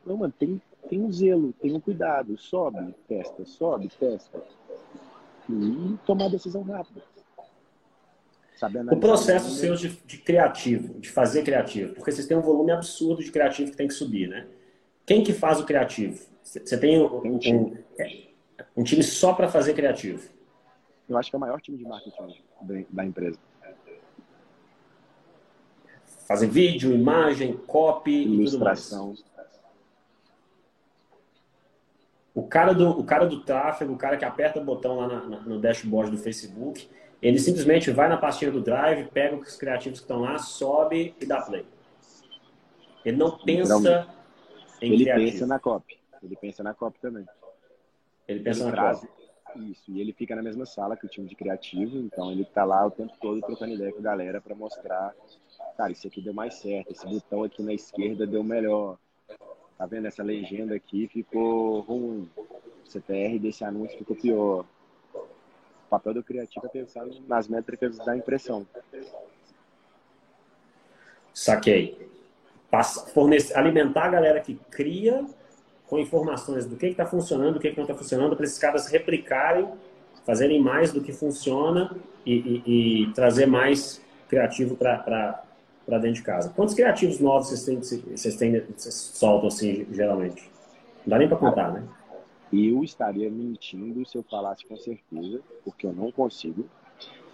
Não, 0.05 0.16
mano, 0.16 0.34
tem, 0.36 0.61
tem 0.88 1.00
um 1.00 1.12
zelo, 1.12 1.52
tem 1.54 1.72
um 1.72 1.80
cuidado. 1.80 2.36
Sobe, 2.38 2.94
testa, 3.08 3.44
sobe, 3.44 3.88
testa. 3.88 4.42
E 5.48 5.98
tomar 6.06 6.28
decisão 6.28 6.62
rápida 6.62 7.02
o 8.90 8.96
processo 8.96 9.50
seu 9.50 9.74
de, 9.74 9.88
de, 10.04 10.18
criativo, 10.18 10.94
de 11.00 11.10
fazer 11.10 11.42
criativo, 11.42 11.94
porque 11.94 12.12
vocês 12.12 12.26
têm 12.26 12.36
um 12.36 12.42
volume 12.42 12.70
absurdo 12.70 13.22
de 13.22 13.30
criativo 13.30 13.70
que 13.70 13.76
tem 13.76 13.88
que 13.88 13.94
subir, 13.94 14.28
né? 14.28 14.46
Quem 15.04 15.24
que 15.24 15.32
faz 15.32 15.58
o 15.58 15.64
criativo? 15.64 16.24
Você 16.42 16.78
tem 16.78 17.00
um, 17.00 17.06
um, 17.06 17.38
um, 17.44 17.76
é, 17.98 18.28
um 18.76 18.84
time 18.84 19.02
só 19.02 19.32
para 19.32 19.48
fazer 19.48 19.74
criativo? 19.74 20.28
Eu 21.08 21.18
acho 21.18 21.30
que 21.30 21.36
é 21.36 21.38
o 21.38 21.40
maior 21.40 21.60
time 21.60 21.76
de 21.76 21.84
marketing 21.84 22.42
da 22.90 23.04
empresa. 23.04 23.38
Fazem 26.28 26.48
vídeo, 26.48 26.94
imagem, 26.94 27.54
copy, 27.66 28.22
ilustração. 28.22 29.14
O 32.34 32.42
cara 32.42 32.72
do, 32.72 32.90
o 32.90 33.04
cara 33.04 33.26
do 33.26 33.40
tráfego, 33.40 33.92
o 33.92 33.98
cara 33.98 34.16
que 34.16 34.24
aperta 34.24 34.58
o 34.60 34.64
botão 34.64 34.96
lá 34.96 35.06
na, 35.06 35.24
na, 35.26 35.40
no 35.40 35.60
dashboard 35.60 36.10
do 36.10 36.16
Facebook, 36.16 36.88
ele 37.20 37.38
simplesmente 37.38 37.90
vai 37.90 38.08
na 38.08 38.16
pastinha 38.16 38.50
do 38.50 38.60
Drive, 38.60 39.08
pega 39.10 39.36
os 39.36 39.56
criativos 39.56 40.00
que 40.00 40.04
estão 40.04 40.20
lá, 40.20 40.38
sobe 40.38 41.14
e 41.20 41.26
dá 41.26 41.40
play. 41.42 41.64
Ele 43.04 43.16
não 43.16 43.38
pensa 43.38 43.78
então, 43.78 44.06
em 44.80 44.92
Ele 44.92 45.04
criativo. 45.04 45.30
pensa 45.30 45.46
na 45.46 45.58
copy. 45.58 45.98
Ele 46.22 46.36
pensa 46.36 46.62
na 46.62 46.74
copy 46.74 46.98
também. 47.00 47.26
Ele 48.26 48.40
pensa 48.40 48.62
ele 48.62 48.70
na 48.70 48.76
traz... 48.76 49.00
copy. 49.00 49.22
Isso, 49.70 49.90
e 49.90 50.00
ele 50.00 50.14
fica 50.14 50.34
na 50.34 50.42
mesma 50.42 50.64
sala 50.64 50.96
que 50.96 51.04
o 51.04 51.08
time 51.08 51.28
de 51.28 51.34
criativo, 51.34 51.98
então 51.98 52.32
ele 52.32 52.42
tá 52.42 52.64
lá 52.64 52.86
o 52.86 52.90
tempo 52.90 53.12
todo 53.20 53.38
trocando 53.42 53.74
ideia 53.74 53.92
com 53.92 53.98
a 53.98 54.02
galera 54.02 54.40
para 54.40 54.54
mostrar, 54.54 55.14
cara, 55.76 55.92
isso 55.92 56.06
aqui 56.06 56.22
deu 56.22 56.32
mais 56.32 56.54
certo, 56.54 56.90
esse 56.90 57.06
botão 57.06 57.44
aqui 57.44 57.62
na 57.62 57.74
esquerda 57.74 58.26
deu 58.26 58.42
melhor. 58.42 58.96
Tá 59.82 59.86
vendo? 59.86 60.06
Essa 60.06 60.22
legenda 60.22 60.76
aqui 60.76 61.08
ficou 61.08 61.80
ruim. 61.80 62.30
O 62.36 62.88
CTR 62.88 63.36
desse 63.40 63.64
anúncio 63.64 63.98
ficou 63.98 64.14
pior. 64.14 64.64
O 65.12 65.90
papel 65.90 66.14
do 66.14 66.22
criativo 66.22 66.64
é 66.66 66.68
pensar 66.68 67.04
nas 67.26 67.48
métricas 67.48 67.98
da 67.98 68.16
impressão. 68.16 68.64
Saquei. 71.34 72.08
Passa, 72.70 73.10
alimentar 73.56 74.04
a 74.04 74.10
galera 74.10 74.40
que 74.40 74.54
cria 74.70 75.26
com 75.88 75.98
informações 75.98 76.64
do 76.64 76.76
que 76.76 76.86
está 76.86 77.04
funcionando, 77.04 77.54
do 77.54 77.58
que, 77.58 77.68
que 77.72 77.76
não 77.76 77.82
está 77.82 77.96
funcionando, 77.96 78.36
para 78.36 78.44
esses 78.44 78.58
caras 78.58 78.86
replicarem, 78.86 79.68
fazerem 80.24 80.60
mais 80.60 80.92
do 80.92 81.02
que 81.02 81.12
funciona 81.12 81.90
e, 82.24 82.62
e, 82.64 83.02
e 83.06 83.12
trazer 83.14 83.46
mais 83.46 84.00
criativo 84.28 84.76
para 84.76 85.42
dentro 85.86 86.12
de 86.12 86.22
casa. 86.22 86.50
Quantos 86.50 86.74
criativos 86.74 87.18
novos 87.18 87.48
vocês, 87.48 87.64
têm, 87.64 87.78
vocês, 88.16 88.36
têm, 88.36 88.60
vocês 88.60 88.94
soltam 88.94 89.48
assim, 89.48 89.86
geralmente? 89.92 90.50
Não 91.04 91.10
dá 91.10 91.18
nem 91.18 91.28
para 91.28 91.36
contar, 91.36 91.72
né? 91.72 91.86
Eu 92.52 92.84
estaria 92.84 93.30
mentindo 93.30 94.04
se 94.06 94.16
eu 94.16 94.22
falasse 94.22 94.64
com 94.66 94.76
certeza, 94.76 95.40
porque 95.64 95.86
eu 95.86 95.92
não 95.92 96.12
consigo 96.12 96.68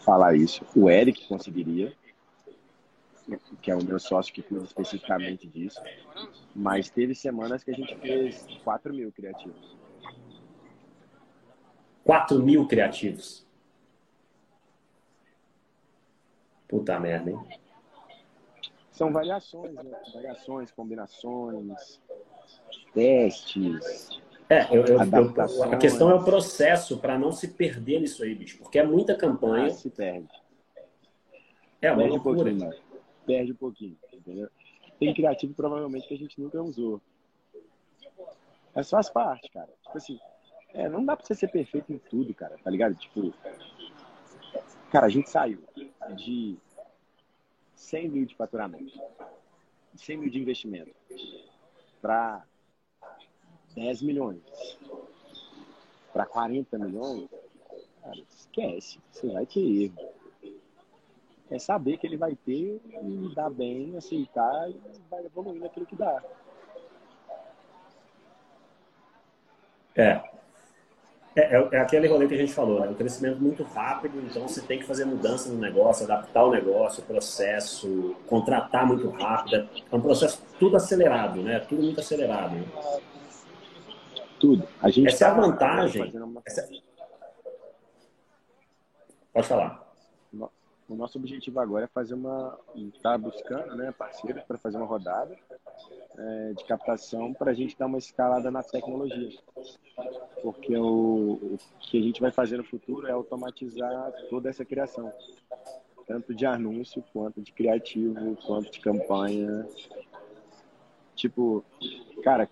falar 0.00 0.34
isso. 0.34 0.64
O 0.74 0.88
Eric 0.88 1.26
conseguiria, 1.26 1.92
que 3.60 3.70
é 3.70 3.76
o 3.76 3.84
meu 3.84 3.98
sócio 3.98 4.32
que 4.32 4.42
cuida 4.42 4.64
especificamente 4.64 5.46
disso. 5.46 5.80
Mas 6.54 6.88
teve 6.88 7.14
semanas 7.14 7.62
que 7.64 7.70
a 7.70 7.74
gente 7.74 7.94
fez 7.96 8.46
4 8.64 8.94
mil 8.94 9.12
criativos. 9.12 9.76
4 12.04 12.42
mil 12.42 12.66
criativos? 12.66 13.46
Puta 16.68 16.98
merda, 17.00 17.30
hein? 17.30 17.38
São 18.98 19.12
variações, 19.12 19.74
né? 19.74 19.92
Variações, 20.12 20.72
combinações, 20.72 22.00
testes. 22.92 24.20
É, 24.50 24.64
eu, 24.76 24.84
eu, 24.86 24.98
eu, 24.98 25.72
a 25.72 25.76
questão 25.76 26.10
é 26.10 26.14
o 26.14 26.24
processo 26.24 26.98
para 26.98 27.16
não 27.16 27.30
se 27.30 27.46
perder 27.48 28.00
nisso 28.00 28.24
aí, 28.24 28.34
bicho. 28.34 28.58
Porque 28.58 28.76
é 28.76 28.84
muita 28.84 29.14
campanha. 29.14 29.66
Ah, 29.66 29.70
se 29.70 29.88
perde. 29.88 30.28
É 31.80 31.92
uma 31.92 31.98
perde 31.98 32.16
loucura. 32.16 32.50
Um 32.50 32.70
perde 33.24 33.52
um 33.52 33.56
pouquinho, 33.56 33.96
entendeu? 34.12 34.48
Tem 34.98 35.14
criativo 35.14 35.54
provavelmente 35.54 36.08
que 36.08 36.14
a 36.14 36.18
gente 36.18 36.40
nunca 36.40 36.60
usou. 36.60 37.00
Mas 38.74 38.90
faz 38.90 39.08
parte, 39.08 39.48
cara. 39.52 39.68
Tipo 39.84 39.96
assim, 39.96 40.18
é, 40.74 40.88
não 40.88 41.04
dá 41.04 41.16
pra 41.16 41.24
você 41.24 41.36
ser 41.36 41.48
perfeito 41.48 41.92
em 41.92 41.98
tudo, 41.98 42.34
cara, 42.34 42.56
tá 42.64 42.68
ligado? 42.68 42.96
Tipo, 42.96 43.32
cara, 44.90 45.06
a 45.06 45.10
gente 45.10 45.30
saiu 45.30 45.62
de 46.16 46.58
100 47.78 48.08
mil 48.08 48.26
de 48.26 48.34
faturamento, 48.34 49.00
100 49.94 50.16
mil 50.18 50.30
de 50.30 50.38
investimento, 50.38 50.94
para 52.02 52.44
10 53.74 54.02
milhões, 54.02 54.42
para 56.12 56.26
40 56.26 56.78
milhões, 56.78 57.28
cara, 58.02 58.18
esquece, 58.28 59.00
você 59.10 59.28
vai 59.32 59.46
ter 59.46 59.84
erro 59.84 60.18
é 61.50 61.58
saber 61.58 61.96
que 61.96 62.06
ele 62.06 62.16
vai 62.16 62.34
ter 62.34 62.80
e 63.02 63.34
dar 63.34 63.48
bem, 63.48 63.96
aceitar 63.96 64.70
e 64.70 64.78
vai 65.10 65.24
evoluindo 65.24 65.64
aquilo 65.64 65.86
que 65.86 65.96
dá. 65.96 66.22
É. 69.96 70.37
É, 71.38 71.56
é, 71.56 71.68
é 71.70 71.80
aquele 71.80 72.08
rolê 72.08 72.26
que 72.26 72.34
a 72.34 72.36
gente 72.38 72.52
falou, 72.52 72.80
né? 72.80 72.88
Um 72.88 72.94
crescimento 72.94 73.40
muito 73.40 73.62
rápido, 73.62 74.18
então 74.18 74.48
você 74.48 74.60
tem 74.60 74.80
que 74.80 74.84
fazer 74.84 75.04
mudança 75.04 75.48
no 75.48 75.56
negócio, 75.56 76.04
adaptar 76.04 76.44
o 76.44 76.50
negócio, 76.50 77.00
o 77.00 77.06
processo, 77.06 78.16
contratar 78.26 78.84
muito 78.84 79.08
rápido. 79.10 79.68
É 79.90 79.94
um 79.94 80.00
processo 80.00 80.42
tudo 80.58 80.76
acelerado, 80.76 81.40
né? 81.40 81.60
Tudo 81.60 81.80
muito 81.80 82.00
acelerado. 82.00 82.56
Tudo. 84.40 84.66
A 84.82 84.90
gente 84.90 85.06
Essa 85.06 85.18
tá 85.18 85.26
é 85.26 85.28
a 85.28 85.34
tá 85.34 85.40
vantagem. 85.40 86.12
Uma... 86.16 86.42
Essa... 86.44 86.68
Pode 89.32 89.46
falar. 89.46 89.87
O 90.88 90.94
nosso 90.94 91.18
objetivo 91.18 91.60
agora 91.60 91.84
é 91.84 91.88
fazer 91.88 92.14
uma. 92.14 92.58
Está 92.74 93.18
buscando 93.18 93.76
né, 93.76 93.92
parceiros 93.92 94.42
para 94.44 94.56
fazer 94.56 94.78
uma 94.78 94.86
rodada 94.86 95.36
é, 96.16 96.52
de 96.54 96.64
captação 96.64 97.34
para 97.34 97.50
a 97.50 97.54
gente 97.54 97.76
dar 97.78 97.86
uma 97.86 97.98
escalada 97.98 98.50
na 98.50 98.62
tecnologia. 98.62 99.38
Porque 100.42 100.74
o, 100.76 101.32
o 101.32 101.58
que 101.78 101.98
a 101.98 102.02
gente 102.02 102.20
vai 102.20 102.30
fazer 102.30 102.56
no 102.56 102.64
futuro 102.64 103.06
é 103.06 103.10
automatizar 103.10 104.12
toda 104.30 104.48
essa 104.48 104.64
criação 104.64 105.12
tanto 106.06 106.34
de 106.34 106.46
anúncio, 106.46 107.04
quanto 107.12 107.42
de 107.42 107.52
criativo, 107.52 108.34
quanto 108.46 108.70
de 108.70 108.80
campanha. 108.80 109.68
Tipo, 111.14 111.62
cara, 112.24 112.48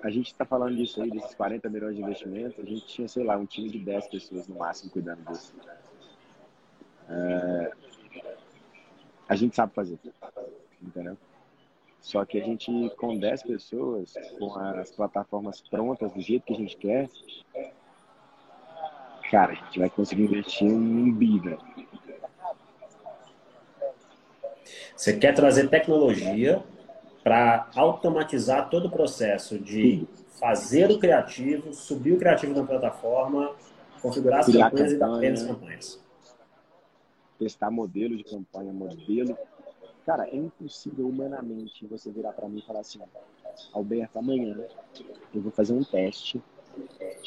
a 0.00 0.10
gente 0.10 0.28
está 0.28 0.44
falando 0.44 0.76
disso 0.76 1.02
aí, 1.02 1.10
desses 1.10 1.34
40 1.34 1.68
milhões 1.68 1.96
de 1.96 2.02
investimentos, 2.02 2.60
a 2.60 2.62
gente 2.62 2.86
tinha, 2.86 3.08
sei 3.08 3.24
lá, 3.24 3.36
um 3.36 3.46
time 3.46 3.68
de 3.68 3.80
10 3.80 4.06
pessoas 4.08 4.46
no 4.46 4.56
máximo 4.56 4.92
cuidando 4.92 5.24
disso. 5.24 5.52
É, 7.08 7.70
a 9.28 9.36
gente 9.36 9.54
sabe 9.54 9.72
fazer, 9.74 9.98
entendeu? 10.82 11.16
Só 12.00 12.24
que 12.24 12.38
a 12.38 12.44
gente, 12.44 12.70
com 12.98 13.18
10 13.18 13.42
pessoas, 13.44 14.14
com 14.38 14.58
as 14.58 14.90
plataformas 14.90 15.62
prontas 15.62 16.12
do 16.12 16.20
jeito 16.20 16.44
que 16.44 16.52
a 16.52 16.56
gente 16.56 16.76
quer, 16.76 17.08
cara, 19.30 19.52
a 19.52 19.54
gente 19.54 19.78
vai 19.78 19.88
conseguir 19.88 20.24
investir 20.24 20.70
um 20.70 21.12
bi, 21.12 21.40
Você 24.94 25.16
quer 25.16 25.34
trazer 25.34 25.68
tecnologia 25.68 26.62
para 27.22 27.68
automatizar 27.74 28.68
todo 28.68 28.86
o 28.86 28.90
processo 28.90 29.58
de 29.58 30.06
fazer 30.38 30.90
o 30.90 30.98
criativo, 30.98 31.72
subir 31.72 32.12
o 32.12 32.18
criativo 32.18 32.54
na 32.54 32.66
plataforma, 32.66 33.52
configurar 34.02 34.40
as 34.40 34.46
campanhas 34.46 34.72
campanha. 34.72 34.94
e 34.94 34.98
dar 34.98 35.16
apenas 35.16 35.42
campanhas 35.42 36.03
testar 37.38 37.70
modelo 37.70 38.16
de 38.16 38.24
campanha, 38.24 38.72
modelo. 38.72 39.36
Cara, 40.04 40.28
é 40.28 40.36
impossível 40.36 41.08
humanamente 41.08 41.86
você 41.86 42.10
virar 42.10 42.32
para 42.32 42.48
mim 42.48 42.58
e 42.58 42.66
falar 42.66 42.80
assim: 42.80 43.00
Alberto, 43.72 44.18
amanhã 44.18 44.56
eu 45.32 45.40
vou 45.40 45.50
fazer 45.50 45.72
um 45.72 45.84
teste 45.84 46.42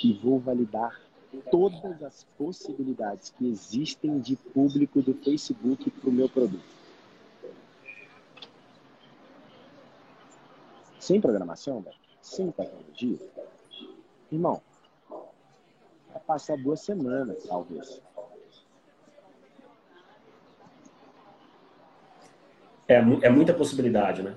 e 0.04 0.14
vou 0.14 0.40
validar 0.40 1.00
todas 1.52 2.04
as 2.04 2.26
possibilidades 2.38 3.30
que 3.32 3.48
existem 3.48 4.20
de 4.20 4.36
público 4.36 5.02
do 5.02 5.14
Facebook 5.14 5.90
para 5.90 6.10
o 6.10 6.14
meu 6.14 6.30
produto. 6.30 6.78
Sem 11.00 11.22
programação, 11.22 11.86
sem 12.22 12.52
tecnologia, 12.52 13.18
irmão, 14.32 14.62
vai 15.10 16.22
passar 16.26 16.58
duas 16.58 16.82
semanas, 16.82 17.44
talvez. 17.44 18.02
É, 22.88 22.96
é 22.96 23.30
muita 23.30 23.54
possibilidade, 23.54 24.24
né? 24.24 24.36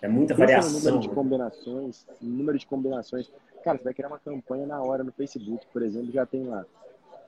É 0.00 0.08
muita 0.08 0.34
variação. 0.34 0.72
Número 0.72 0.98
de 0.98 1.08
né? 1.08 1.14
combinações, 1.14 2.06
número 2.20 2.58
de 2.58 2.66
combinações. 2.66 3.32
Cara, 3.64 3.78
você 3.78 3.84
vai 3.84 3.94
criar 3.94 4.08
uma 4.08 4.18
campanha 4.18 4.66
na 4.66 4.82
hora 4.82 5.04
no 5.04 5.12
Facebook, 5.12 5.64
por 5.72 5.82
exemplo, 5.82 6.12
já 6.12 6.26
tem 6.26 6.44
lá. 6.44 6.64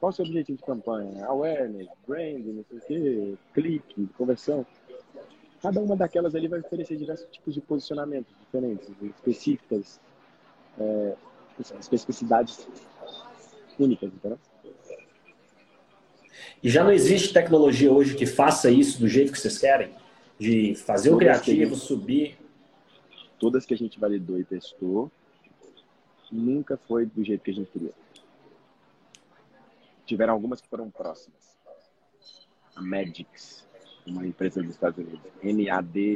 Qual 0.00 0.11
o 0.11 0.12
seu 0.12 0.24
objetivo 0.24 0.59
de 0.59 0.64
campanha? 0.64 1.24
Awareness, 1.26 1.88
branding, 2.07 2.52
não 2.52 2.64
sei 2.64 2.78
o 2.78 2.80
quê, 2.80 3.34
clique, 3.55 4.09
conversão. 4.18 4.66
Cada 5.62 5.80
uma 5.80 5.96
daquelas 5.96 6.34
ali 6.34 6.48
vai 6.48 6.61
oferecer 6.61 6.96
diversos 6.96 7.26
tipos 7.30 7.55
de 7.55 7.61
posicionamentos 7.61 8.34
diferentes, 8.40 8.90
específicas, 9.02 10.00
é, 10.78 11.14
especificidades 11.80 12.68
únicas, 13.78 14.12
entendeu? 14.12 14.38
E 16.62 16.68
já 16.68 16.82
não 16.82 16.92
existe 16.92 17.32
tecnologia 17.32 17.92
hoje 17.92 18.14
que 18.14 18.26
faça 18.26 18.70
isso 18.70 18.98
do 18.98 19.09
jeito 19.09 19.32
que 19.32 19.38
vocês 19.38 19.59
querem? 19.59 19.94
De 20.39 20.74
fazer 20.74 21.11
todas 21.11 21.16
o 21.16 21.18
criativo, 21.18 21.74
gente, 21.74 21.87
subir. 21.87 22.39
Todas 23.39 23.66
que 23.66 23.74
a 23.74 23.76
gente 23.76 23.99
validou 24.01 24.39
e 24.39 24.45
testou, 24.45 25.11
nunca 26.30 26.76
foi 26.76 27.05
do 27.05 27.22
jeito 27.24 27.43
que 27.43 27.51
a 27.51 27.55
gente 27.55 27.70
queria. 27.70 27.93
Tiveram 30.07 30.32
algumas 30.32 30.61
que 30.61 30.68
foram 30.68 30.91
próximas. 30.91 31.57
A 32.74 32.82
Magix, 32.82 33.66
uma 34.07 34.26
empresa 34.26 34.62
dos 34.62 34.72
Estados 34.72 34.99
Unidos. 34.99 35.30
N-A-D-G-I-C-X. 35.43 36.14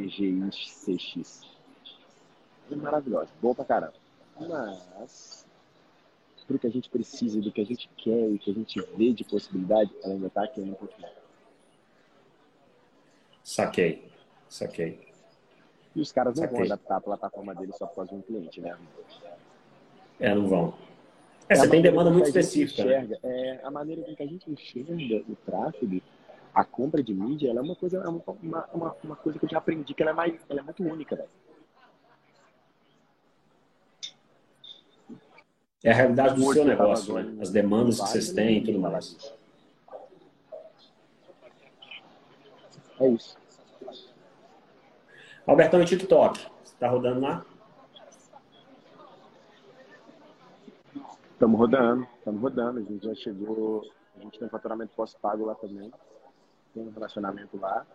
É 2.70 2.76
maravilhosa, 2.76 3.30
boa 3.40 3.54
pra 3.54 3.64
caramba. 3.64 3.94
Mas 4.38 5.46
pro 6.48 6.58
que 6.58 6.66
a 6.66 6.70
gente 6.70 6.88
precisa, 6.88 7.40
do 7.42 7.52
que 7.52 7.60
a 7.60 7.66
gente 7.66 7.90
quer 7.98 8.30
e 8.30 8.38
que 8.38 8.50
a 8.50 8.54
gente 8.54 8.80
vê 8.96 9.12
de 9.12 9.22
possibilidade, 9.22 9.90
ela 10.02 10.14
ainda 10.14 10.30
tá 10.30 10.44
aqui 10.44 10.62
um 10.62 10.72
pouquinho. 10.72 11.17
Saquei, 13.48 14.06
saquei. 14.46 15.00
E 15.96 16.02
os 16.02 16.12
caras 16.12 16.36
não 16.36 16.42
saquei. 16.42 16.58
vão 16.58 16.66
adaptar 16.66 16.96
a 16.96 17.00
plataforma 17.00 17.54
deles 17.54 17.74
só 17.76 17.86
por 17.86 17.94
causa 17.94 18.10
de 18.10 18.18
um 18.18 18.20
cliente, 18.20 18.60
né? 18.60 18.76
É, 20.20 20.34
não 20.34 20.46
vão. 20.46 20.74
É, 21.48 21.54
é 21.54 21.56
você 21.56 21.70
tem 21.70 21.80
demanda 21.80 22.10
muito 22.10 22.26
específica. 22.26 22.84
Né? 22.84 23.04
Enxerga, 23.04 23.18
né? 23.22 23.46
é, 23.46 23.60
a 23.64 23.70
maneira 23.70 24.02
com 24.02 24.14
que 24.14 24.22
a 24.22 24.26
gente 24.26 24.50
enxerga 24.50 25.24
o 25.26 25.34
tráfego, 25.46 26.02
a 26.54 26.62
compra 26.62 27.02
de 27.02 27.14
mídia, 27.14 27.48
ela 27.48 27.60
é 27.60 27.62
uma 27.62 27.74
coisa, 27.74 27.96
é 27.96 28.06
uma, 28.06 28.22
uma, 28.74 28.96
uma 29.02 29.16
coisa 29.16 29.38
que 29.38 29.46
eu 29.46 29.48
já 29.48 29.56
aprendi 29.56 29.94
que 29.94 30.02
ela 30.02 30.10
é, 30.10 30.14
mais, 30.14 30.34
ela 30.46 30.60
é 30.60 30.62
muito 30.62 30.82
única, 30.82 31.16
velho. 31.16 31.30
É 35.82 35.90
a 35.90 35.94
realidade 35.94 36.34
do 36.34 36.52
seu 36.52 36.66
negócio, 36.66 37.14
né? 37.14 37.38
As 37.40 37.48
demandas 37.48 37.98
que 37.98 38.08
vocês 38.08 38.30
têm 38.30 38.58
e 38.58 38.64
tudo 38.64 38.78
mais. 38.78 39.37
É 43.00 43.08
isso. 43.08 43.36
Albertão 45.46 45.80
e 45.82 45.84
TikTok. 45.84 46.46
Você 46.62 46.76
tá 46.78 46.88
rodando 46.88 47.20
lá? 47.20 47.44
Estamos 51.32 51.58
rodando, 51.58 52.06
estamos 52.18 52.42
rodando. 52.42 52.78
A 52.80 52.82
gente 52.82 53.04
já 53.04 53.14
chegou. 53.14 53.88
A 54.16 54.20
gente 54.20 54.38
tem 54.38 54.48
faturamento 54.48 54.92
pós-pago 54.94 55.44
lá 55.44 55.54
também. 55.54 55.92
Tem 56.74 56.82
um 56.82 56.90
relacionamento 56.90 57.56
lá. 57.56 57.86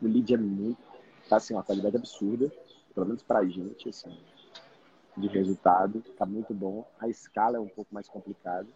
O 0.00 0.06
lead 0.06 0.34
é 0.34 0.36
muito. 0.36 0.82
Tá 1.28 1.36
assim, 1.36 1.54
uma 1.54 1.62
qualidade 1.62 1.96
absurda. 1.96 2.52
Pelo 2.94 3.06
menos 3.06 3.22
pra 3.22 3.44
gente, 3.44 3.88
assim 3.88 4.18
de 5.16 5.28
resultado, 5.28 6.02
tá 6.16 6.24
muito 6.24 6.54
bom. 6.54 6.86
A 6.98 7.08
escala 7.08 7.56
é 7.56 7.60
um 7.60 7.68
pouco 7.68 7.94
mais 7.94 8.08
complicada. 8.08 8.66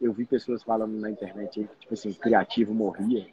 Eu 0.00 0.12
vi 0.12 0.24
pessoas 0.24 0.62
falando 0.62 0.98
na 0.98 1.10
internet 1.10 1.60
aí 1.60 1.68
que, 1.68 1.76
tipo 1.76 1.94
assim, 1.94 2.12
criativo 2.12 2.74
morria 2.74 3.26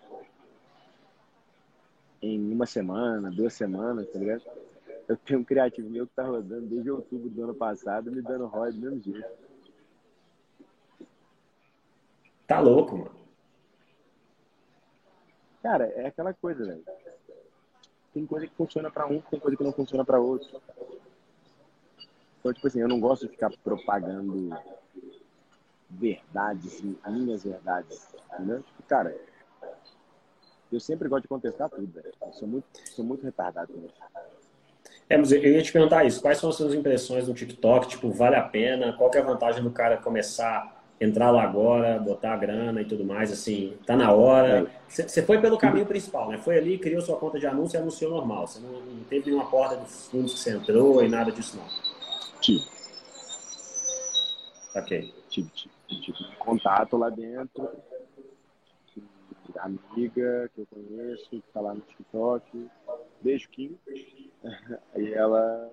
em 2.21 2.51
uma 2.51 2.65
semana, 2.65 3.31
duas 3.31 3.53
semanas, 3.53 4.07
tá 4.09 4.19
ligado? 4.19 4.43
Eu 5.07 5.15
tenho 5.17 5.39
um 5.39 5.43
criativo 5.43 5.89
meu 5.89 6.05
que 6.05 6.13
tá 6.13 6.23
rodando 6.23 6.67
desde 6.67 6.91
outubro 6.91 7.29
do 7.29 7.43
ano 7.43 7.55
passado, 7.55 8.11
me 8.11 8.21
dando 8.21 8.45
ROI 8.45 8.73
do 8.73 8.79
mesmo 8.79 9.01
jeito. 9.01 9.47
Tá 12.45 12.59
louco, 12.59 12.97
mano. 12.97 13.17
Cara, 15.61 15.85
é 15.85 16.07
aquela 16.07 16.33
coisa, 16.33 16.65
velho. 16.65 16.83
Tem 18.13 18.25
coisa 18.25 18.47
que 18.47 18.55
funciona 18.55 18.89
para 18.89 19.05
um, 19.05 19.21
tem 19.21 19.39
coisa 19.39 19.57
que 19.57 19.63
não 19.63 19.73
funciona 19.73 20.03
para 20.03 20.19
outro. 20.19 20.61
Então, 22.39 22.53
tipo 22.53 22.67
assim, 22.67 22.79
eu 22.79 22.87
não 22.87 22.99
gosto 22.99 23.25
de 23.25 23.33
ficar 23.33 23.51
propagando 23.63 24.49
verdades, 25.89 26.81
minhas 27.07 27.43
verdades? 27.43 28.07
Tipo, 28.37 28.83
cara, 28.87 29.15
eu 30.71 30.79
sempre 30.79 31.07
gosto 31.07 31.23
de 31.23 31.29
contestar 31.29 31.69
tudo, 31.69 31.87
velho. 31.91 32.13
Sou 32.33 32.47
muito, 32.47 32.65
sou 32.85 33.05
muito 33.05 33.23
retardado 33.23 33.71
com 33.71 33.85
isso. 33.85 33.95
É, 35.09 35.17
mas 35.17 35.31
eu 35.31 35.41
ia 35.41 35.61
te 35.61 35.71
perguntar 35.71 36.03
isso. 36.05 36.21
Quais 36.21 36.37
são 36.37 36.49
as 36.49 36.55
suas 36.55 36.73
impressões 36.73 37.27
no 37.27 37.33
TikTok? 37.33 37.87
Tipo, 37.87 38.11
vale 38.11 38.35
a 38.35 38.43
pena? 38.43 38.93
Qual 38.93 39.09
é 39.13 39.19
a 39.19 39.23
vantagem 39.23 39.63
do 39.63 39.71
cara 39.71 39.95
começar, 39.95 40.83
entrar 40.99 41.31
lá 41.31 41.43
agora, 41.43 41.97
botar 41.97 42.33
a 42.33 42.37
grana 42.37 42.81
e 42.81 42.85
tudo 42.85 43.05
mais? 43.05 43.31
Assim, 43.31 43.73
tá 43.85 43.95
na 43.95 44.11
hora. 44.11 44.69
Você 44.89 45.21
foi 45.21 45.39
pelo 45.39 45.57
caminho 45.57 45.85
principal, 45.85 46.29
né? 46.29 46.37
Foi 46.37 46.57
ali, 46.57 46.77
criou 46.77 47.01
sua 47.01 47.17
conta 47.17 47.39
de 47.39 47.47
anúncio 47.47 47.77
e 47.77 47.81
anunciou 47.81 48.11
normal. 48.11 48.47
Você 48.47 48.59
não, 48.59 48.81
não 48.81 49.03
teve 49.05 49.27
nenhuma 49.27 49.49
porta 49.49 49.77
dos 49.77 50.07
fundos 50.07 50.33
que 50.33 50.39
você 50.39 50.51
entrou 50.51 51.01
e 51.01 51.07
nada 51.07 51.31
disso, 51.31 51.55
não. 51.55 51.65
Tive. 52.41 52.65
Ok. 54.75 55.13
Tive, 55.29 55.49
tive, 55.51 56.01
tive 56.01 56.35
contato 56.37 56.97
lá 56.97 57.09
dentro. 57.09 57.69
Amiga 59.59 60.49
que 60.53 60.61
eu 60.61 60.67
conheço, 60.67 61.29
que 61.29 61.43
tá 61.53 61.61
lá 61.61 61.73
no 61.73 61.81
TikTok. 61.81 62.69
Beijo, 63.21 63.49
Kim. 63.49 63.77
Aí 64.93 65.13
ela 65.13 65.71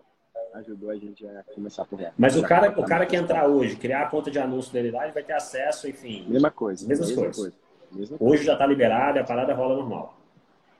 ajudou 0.55 0.91
a 0.91 0.97
gente 0.97 1.27
a 1.27 1.43
começar 1.55 1.85
por 1.85 2.01
ela. 2.01 2.13
Mas 2.17 2.37
o 2.37 2.43
cara, 2.43 2.71
o 2.79 2.85
cara 2.85 3.07
que 3.07 3.17
entrar 3.17 3.49
hoje, 3.49 3.77
criar 3.77 4.03
a 4.03 4.11
conta 4.11 4.31
de 4.31 4.39
anúncio 4.39 4.73
dele 4.73 4.91
lá, 4.91 5.05
ele 5.05 5.13
vai 5.13 5.23
ter 5.23 5.33
acesso, 5.33 5.89
enfim. 5.89 6.27
Mesma 6.29 6.51
coisa. 6.51 6.87
Mesmas 6.87 7.09
mesma 7.09 7.23
coisas. 7.23 7.37
Coisa. 7.37 7.57
Mesma 7.93 8.17
hoje 8.21 8.29
coisa. 8.29 8.45
já 8.45 8.57
tá 8.57 8.67
liberado 8.67 9.19
e 9.19 9.21
a 9.21 9.25
parada 9.25 9.55
rola 9.55 9.77
normal. 9.77 10.19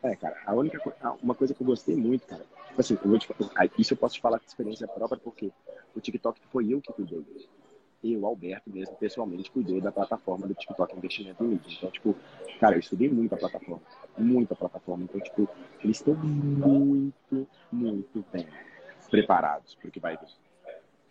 É, 0.03 0.15
cara, 0.17 0.37
a 0.45 0.55
única 0.55 0.79
uma 1.23 1.35
coisa 1.35 1.55
que 1.55 1.63
eu 1.63 1.67
gostei 1.67 1.97
muito, 1.97 2.27
cara, 2.27 2.43
tipo 2.69 2.81
assim, 2.81 2.99
eu 3.03 3.19
te, 3.19 3.29
isso 3.79 3.95
eu 3.95 3.97
posso 3.97 4.17
te 4.17 4.21
falar 4.21 4.39
com 4.39 4.47
experiência 4.47 4.87
própria, 4.87 5.19
porque 5.19 5.51
o 5.97 6.01
TikTok 6.01 6.39
foi 6.53 6.73
eu 6.73 6.81
que 6.81 6.93
cuidei. 6.93 7.25
Eu, 8.05 8.27
Alberto 8.27 8.71
mesmo, 8.71 8.95
pessoalmente, 8.97 9.51
cuidei 9.51 9.81
da 9.81 9.91
plataforma 9.91 10.47
do 10.47 10.55
TikTok 10.55 10.97
Investimento 10.97 11.43
em 11.43 11.49
Mídia. 11.49 11.75
Então, 11.79 11.91
tipo, 11.91 12.15
cara, 12.61 12.77
eu 12.77 12.81
estudei 12.81 13.09
muito 13.09 13.35
a 13.35 13.39
plataforma. 13.39 13.83
Muito 14.19 14.53
a 14.53 14.57
plataforma. 14.57 15.05
Então, 15.05 15.21
tipo, 15.21 15.49
eles 15.83 15.97
estão 15.97 16.15
muito, 16.15 17.49
muito 17.73 18.25
bem 18.31 18.47
preparados 19.11 19.75
para 19.77 19.89
o 19.89 19.91
que 19.91 20.01
vai 20.01 20.17
vir. 20.17 20.29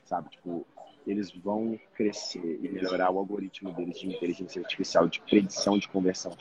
Sabe, 0.05 0.29
tipo, 0.29 0.65
eles 1.07 1.31
vão 1.31 1.79
crescer 1.95 2.59
e 2.61 2.69
melhorar 2.69 3.09
o 3.09 3.17
algoritmo 3.17 3.73
deles 3.73 3.99
de 3.99 4.07
inteligência 4.07 4.61
artificial, 4.61 5.07
de 5.07 5.19
predição 5.21 5.77
de 5.77 5.87
conversão 5.87 6.31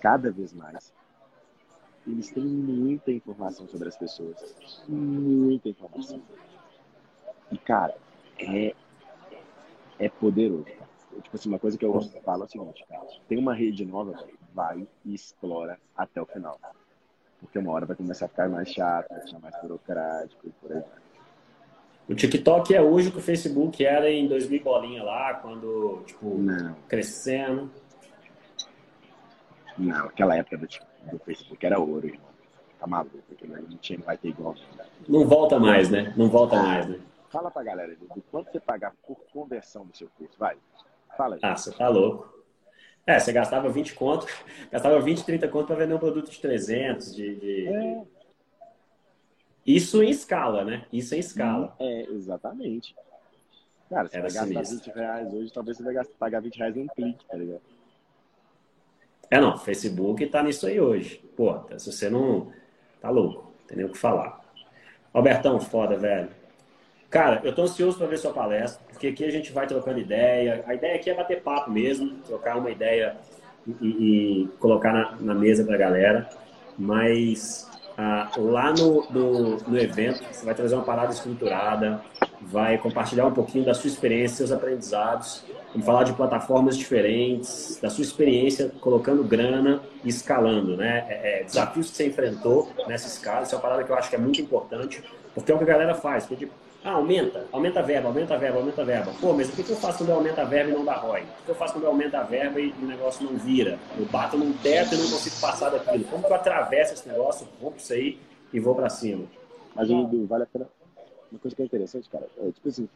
cada 0.00 0.30
vez 0.30 0.52
mais 0.52 0.92
eles 2.06 2.30
têm 2.30 2.44
muita 2.44 3.10
informação 3.10 3.66
sobre 3.66 3.88
as 3.88 3.96
pessoas. 3.96 4.84
Muita 4.86 5.70
informação. 5.70 6.20
E, 7.50 7.58
cara, 7.58 7.96
é, 8.38 8.74
é 9.98 10.08
poderoso. 10.08 10.64
Tipo 10.64 11.36
assim, 11.36 11.48
uma 11.48 11.58
coisa 11.58 11.78
que 11.78 11.84
eu 11.84 12.00
falo 12.24 12.42
é 12.42 12.46
o 12.46 12.48
seguinte, 12.48 12.84
cara. 12.88 13.06
Tem 13.28 13.38
uma 13.38 13.54
rede 13.54 13.84
nova, 13.84 14.24
vai 14.52 14.86
e 15.04 15.14
explora 15.14 15.78
até 15.96 16.20
o 16.20 16.26
final. 16.26 16.58
Porque 17.40 17.58
uma 17.58 17.72
hora 17.72 17.86
vai 17.86 17.96
começar 17.96 18.26
a 18.26 18.28
ficar 18.28 18.48
mais 18.48 18.68
chato, 18.68 19.08
vai 19.10 19.20
ficar 19.20 19.38
mais 19.38 19.62
burocrático 19.62 20.46
e 20.46 20.50
por 20.50 20.72
aí. 20.72 20.82
O 22.08 22.14
TikTok 22.14 22.74
é 22.74 22.82
hoje 22.82 23.08
o 23.08 23.12
que 23.12 23.18
o 23.18 23.22
Facebook 23.22 23.84
era 23.84 24.10
em 24.10 24.28
2000 24.28 24.62
bolinha 24.62 25.02
lá, 25.02 25.34
quando, 25.34 26.02
tipo, 26.04 26.36
Não. 26.36 26.74
crescendo. 26.88 27.70
Não, 29.78 30.06
aquela 30.06 30.36
época 30.36 30.58
do 30.58 30.66
do 31.10 31.18
Facebook 31.18 31.64
era 31.64 31.78
ouro, 31.78 32.06
irmão. 32.06 32.34
Tá 32.78 32.86
maluco, 32.86 33.18
porque 33.28 33.46
a 33.52 33.60
gente 33.60 33.96
não 33.96 34.04
vai 34.04 34.16
ter 34.16 34.28
igual. 34.28 34.54
Não 35.08 35.26
volta 35.26 35.58
mais, 35.58 35.90
né? 35.90 36.12
Não 36.16 36.28
volta 36.28 36.56
ah, 36.56 36.62
mais, 36.62 36.88
né? 36.88 36.98
Fala 37.34 37.50
pra 37.50 37.64
galera 37.64 37.96
do 37.96 38.22
quanto 38.30 38.52
você 38.52 38.60
pagar 38.60 38.94
por 39.04 39.16
conversão 39.32 39.84
do 39.84 39.96
seu 39.96 40.08
curso, 40.16 40.38
vai. 40.38 40.56
Fala 41.16 41.34
aí. 41.34 41.40
Ah, 41.42 41.56
você 41.56 41.72
tá 41.72 41.88
louco. 41.88 42.32
É, 43.04 43.18
você 43.18 43.32
gastava 43.32 43.68
20 43.68 43.92
conto, 43.94 44.24
gastava 44.70 45.00
20, 45.00 45.24
30 45.24 45.48
conto 45.48 45.66
para 45.66 45.74
vender 45.74 45.94
um 45.94 45.98
produto 45.98 46.30
de 46.30 46.38
300, 46.38 47.12
de... 47.12 47.34
de... 47.34 47.66
É. 47.66 48.02
Isso 49.66 50.00
em 50.00 50.10
escala, 50.10 50.64
né? 50.64 50.86
Isso 50.92 51.12
em 51.12 51.18
escala. 51.18 51.74
É, 51.80 52.02
exatamente. 52.02 52.94
Cara, 53.90 54.08
você 54.08 54.16
Era 54.16 54.28
vai 54.28 54.32
gastar 54.32 54.46
sinistro. 54.46 54.92
20 54.92 54.94
reais 54.94 55.34
hoje, 55.34 55.52
talvez 55.52 55.76
você 55.76 55.82
vai 55.82 55.94
gastar, 55.94 56.14
pagar 56.16 56.40
20 56.40 56.56
reais 56.56 56.76
num 56.76 56.86
clique, 56.86 57.24
tá 57.24 57.36
ligado? 57.36 57.62
É, 59.28 59.40
não, 59.40 59.58
Facebook 59.58 60.24
tá 60.28 60.40
nisso 60.40 60.68
aí 60.68 60.80
hoje. 60.80 61.18
Pô, 61.36 61.58
se 61.78 61.90
você 61.90 62.08
não. 62.08 62.52
Tá 63.00 63.10
louco, 63.10 63.52
tem 63.66 63.76
nem 63.76 63.86
o 63.86 63.90
que 63.90 63.98
falar. 63.98 64.40
Albertão, 65.12 65.58
foda, 65.60 65.96
velho. 65.96 66.43
Cara, 67.10 67.40
eu 67.44 67.54
tô 67.54 67.62
ansioso 67.62 67.96
para 67.96 68.06
ver 68.06 68.18
sua 68.18 68.32
palestra, 68.32 68.82
porque 68.88 69.08
aqui 69.08 69.24
a 69.24 69.30
gente 69.30 69.52
vai 69.52 69.66
trocando 69.66 70.00
ideia. 70.00 70.64
A 70.66 70.74
ideia 70.74 70.96
aqui 70.96 71.10
é 71.10 71.14
bater 71.14 71.42
papo 71.42 71.70
mesmo, 71.70 72.16
trocar 72.26 72.56
uma 72.56 72.70
ideia 72.70 73.16
e, 73.80 73.86
e 73.86 74.48
colocar 74.58 74.92
na, 74.92 75.16
na 75.20 75.34
mesa 75.34 75.64
pra 75.64 75.76
galera. 75.76 76.28
Mas 76.76 77.70
ah, 77.96 78.28
lá 78.36 78.72
no, 78.72 79.08
no, 79.10 79.56
no 79.58 79.78
evento, 79.78 80.24
você 80.30 80.44
vai 80.44 80.54
trazer 80.54 80.74
uma 80.74 80.84
parada 80.84 81.12
estruturada, 81.12 82.02
vai 82.40 82.76
compartilhar 82.76 83.26
um 83.26 83.32
pouquinho 83.32 83.64
da 83.64 83.72
sua 83.72 83.88
experiência, 83.88 84.38
seus 84.38 84.52
aprendizados. 84.52 85.44
Vamos 85.70 85.86
falar 85.86 86.02
de 86.02 86.12
plataformas 86.12 86.76
diferentes, 86.76 87.78
da 87.80 87.88
sua 87.88 88.02
experiência 88.02 88.70
colocando 88.80 89.22
grana 89.22 89.80
e 90.02 90.08
escalando, 90.08 90.76
né? 90.76 91.06
É, 91.08 91.40
é, 91.40 91.44
desafios 91.44 91.90
que 91.90 91.96
você 91.96 92.06
enfrentou 92.08 92.68
nessa 92.88 93.06
escala, 93.06 93.42
isso 93.42 93.54
é 93.54 93.58
uma 93.58 93.62
parada 93.62 93.84
que 93.84 93.90
eu 93.90 93.96
acho 93.96 94.10
que 94.10 94.16
é 94.16 94.18
muito 94.18 94.40
importante, 94.40 95.02
porque 95.32 95.52
é 95.52 95.54
o 95.54 95.58
que 95.58 95.64
a 95.64 95.66
galera 95.66 95.94
faz. 95.94 96.26
Porque, 96.26 96.48
ah, 96.84 96.92
aumenta, 96.92 97.46
aumenta 97.50 97.80
a 97.80 97.82
verba, 97.82 98.08
aumenta 98.08 98.34
a 98.34 98.36
verba, 98.36 98.58
aumenta 98.58 98.82
a 98.82 98.84
verba. 98.84 99.12
Pô, 99.18 99.32
mas 99.32 99.48
o 99.48 99.52
que 99.52 99.70
eu 99.70 99.76
faço 99.76 99.98
quando 99.98 100.10
eu 100.10 100.16
aumento 100.16 100.38
a 100.38 100.44
verba 100.44 100.70
e 100.70 100.74
não 100.74 100.84
dá 100.84 100.94
ROI? 100.96 101.22
O 101.22 101.44
que 101.46 101.48
eu 101.48 101.54
faço 101.54 101.72
quando 101.72 101.84
eu 101.84 101.90
aumento 101.90 102.14
a 102.14 102.22
verba 102.22 102.60
e 102.60 102.72
o 102.72 102.84
negócio 102.84 103.24
não 103.24 103.38
vira? 103.38 103.78
Eu 103.98 104.04
bato 104.04 104.36
num 104.36 104.52
teto 104.52 104.94
e 104.94 104.98
não 104.98 105.10
consigo 105.10 105.40
passar 105.40 105.70
daquilo. 105.70 106.04
Como 106.04 106.22
que 106.22 106.30
eu 106.30 106.36
atravesso 106.36 106.92
esse 106.92 107.08
negócio, 107.08 107.48
vou 107.58 107.70
para 107.70 107.80
isso 107.80 107.92
aí 107.94 108.20
e 108.52 108.60
vou 108.60 108.74
para 108.74 108.90
cima? 108.90 109.24
Mas, 109.74 109.88
Edu, 109.88 110.26
vale 110.26 110.42
a 110.42 110.46
pena. 110.46 110.68
Uma 111.32 111.40
coisa 111.40 111.56
que 111.56 111.62
é 111.62 111.64
interessante, 111.64 112.08
cara, 112.10 112.28
é 112.38 112.50
tipo 112.50 112.68
assim, 112.68 112.86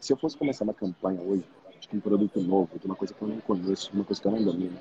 se 0.00 0.10
eu 0.10 0.16
fosse 0.16 0.36
começar 0.38 0.64
uma 0.64 0.74
campanha 0.74 1.20
hoje, 1.20 1.44
de 1.80 1.96
um 1.98 2.00
produto 2.00 2.40
novo, 2.40 2.78
de 2.78 2.86
uma 2.86 2.96
coisa 2.96 3.12
que 3.12 3.20
eu 3.20 3.28
não 3.28 3.40
conheço, 3.40 3.90
uma 3.92 4.04
coisa 4.04 4.20
que 4.22 4.26
eu 4.26 4.32
não 4.32 4.42
domino, 4.42 4.78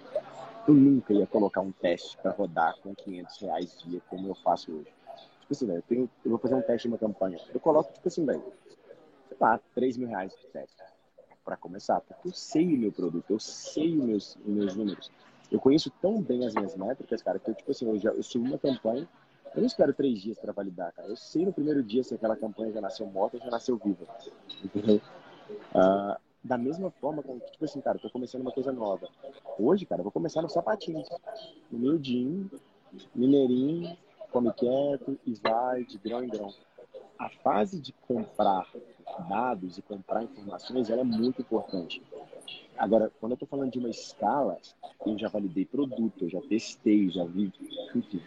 eu 0.68 0.74
nunca 0.74 1.14
ia 1.14 1.28
colocar 1.28 1.60
um 1.60 1.72
teste 1.72 2.18
para 2.18 2.32
rodar 2.32 2.76
com 2.82 2.96
500 2.96 3.42
reais 3.42 3.78
dia, 3.86 4.02
como 4.10 4.30
eu 4.30 4.36
faço 4.36 4.72
hoje. 4.72 4.88
Tipo 5.54 5.66
assim, 5.66 5.68
velho, 5.68 5.84
eu, 5.90 6.10
eu 6.26 6.32
vou 6.32 6.40
fazer 6.40 6.56
um 6.56 6.62
teste 6.62 6.88
de 6.88 6.94
uma 6.94 6.98
campanha. 6.98 7.40
Eu 7.54 7.60
coloco, 7.60 7.94
tipo 7.94 8.08
assim, 8.08 8.26
velho, 8.26 8.44
sei 9.28 9.38
lá, 9.40 9.60
3 9.76 9.98
mil 9.98 10.08
reais 10.08 10.34
de 10.36 10.48
teste. 10.48 10.76
para 11.46 11.56
começar, 11.58 12.02
porque 12.02 12.28
eu 12.28 12.34
sei 12.34 12.74
o 12.74 12.78
meu 12.78 12.92
produto, 12.92 13.26
eu 13.30 13.40
sei 13.40 13.98
os 13.98 14.04
meus, 14.04 14.38
meus 14.46 14.76
números. 14.76 15.12
Eu 15.52 15.60
conheço 15.60 15.92
tão 16.02 16.22
bem 16.22 16.46
as 16.46 16.54
minhas 16.54 16.76
métricas, 16.76 17.22
cara, 17.22 17.38
que 17.38 17.50
eu, 17.50 17.54
tipo 17.54 17.70
assim, 17.70 17.88
eu, 17.88 18.00
já, 18.00 18.10
eu 18.12 18.24
subo 18.24 18.46
uma 18.46 18.58
campanha, 18.58 19.08
eu 19.54 19.62
não 19.62 19.68
espero 19.68 19.94
três 19.94 20.20
dias 20.20 20.40
para 20.40 20.52
validar, 20.52 20.92
cara. 20.94 21.08
Eu 21.08 21.16
sei 21.16 21.46
no 21.46 21.54
primeiro 21.54 21.84
dia 21.84 22.04
se 22.04 22.16
aquela 22.16 22.36
campanha 22.36 22.72
já 22.72 22.82
nasceu 22.82 23.06
morta 23.06 23.38
ou 23.38 23.44
já 23.44 23.52
nasceu 23.52 23.78
viva. 23.78 24.08
Entendeu? 24.64 25.00
Uh, 25.76 26.18
da 26.44 26.58
mesma 26.58 26.90
forma, 26.90 27.22
tipo 27.22 27.66
assim, 27.66 27.80
cara, 27.82 28.00
tô 28.00 28.10
começando 28.10 28.42
uma 28.42 28.52
coisa 28.52 28.72
nova. 28.72 29.08
Hoje, 29.60 29.86
cara, 29.86 30.00
eu 30.00 30.04
vou 30.04 30.12
começar 30.12 30.42
no 30.42 30.50
sapatinho, 30.50 31.04
no 31.72 31.78
miudinho, 31.80 32.50
mineirinho, 33.14 33.96
come 34.34 34.52
quieto 34.52 35.18
e 35.26 35.36
vai 35.36 35.86
de 35.86 35.98
grão 36.00 36.24
em 36.24 36.28
grão. 36.28 36.52
A 37.20 37.30
fase 37.30 37.80
de 37.80 37.94
comprar 38.08 38.68
dados 39.30 39.78
e 39.78 39.82
comprar 39.84 40.24
informações, 40.24 40.90
ela 40.90 41.02
é 41.02 41.06
muito 41.06 41.42
importante. 41.42 42.02
Agora, 42.76 43.12
quando 43.20 43.34
eu 43.34 43.36
estou 43.36 43.48
falando 43.48 43.72
de 43.72 43.78
uma 43.78 43.90
escala, 43.90 44.58
eu 45.06 45.18
já 45.18 45.30
validei 45.30 45.64
produto, 45.64 46.26
eu 46.26 46.30
já 46.30 46.42
testei, 46.42 47.08
já 47.10 47.24
vi, 47.24 47.54
enfim, 47.96 48.20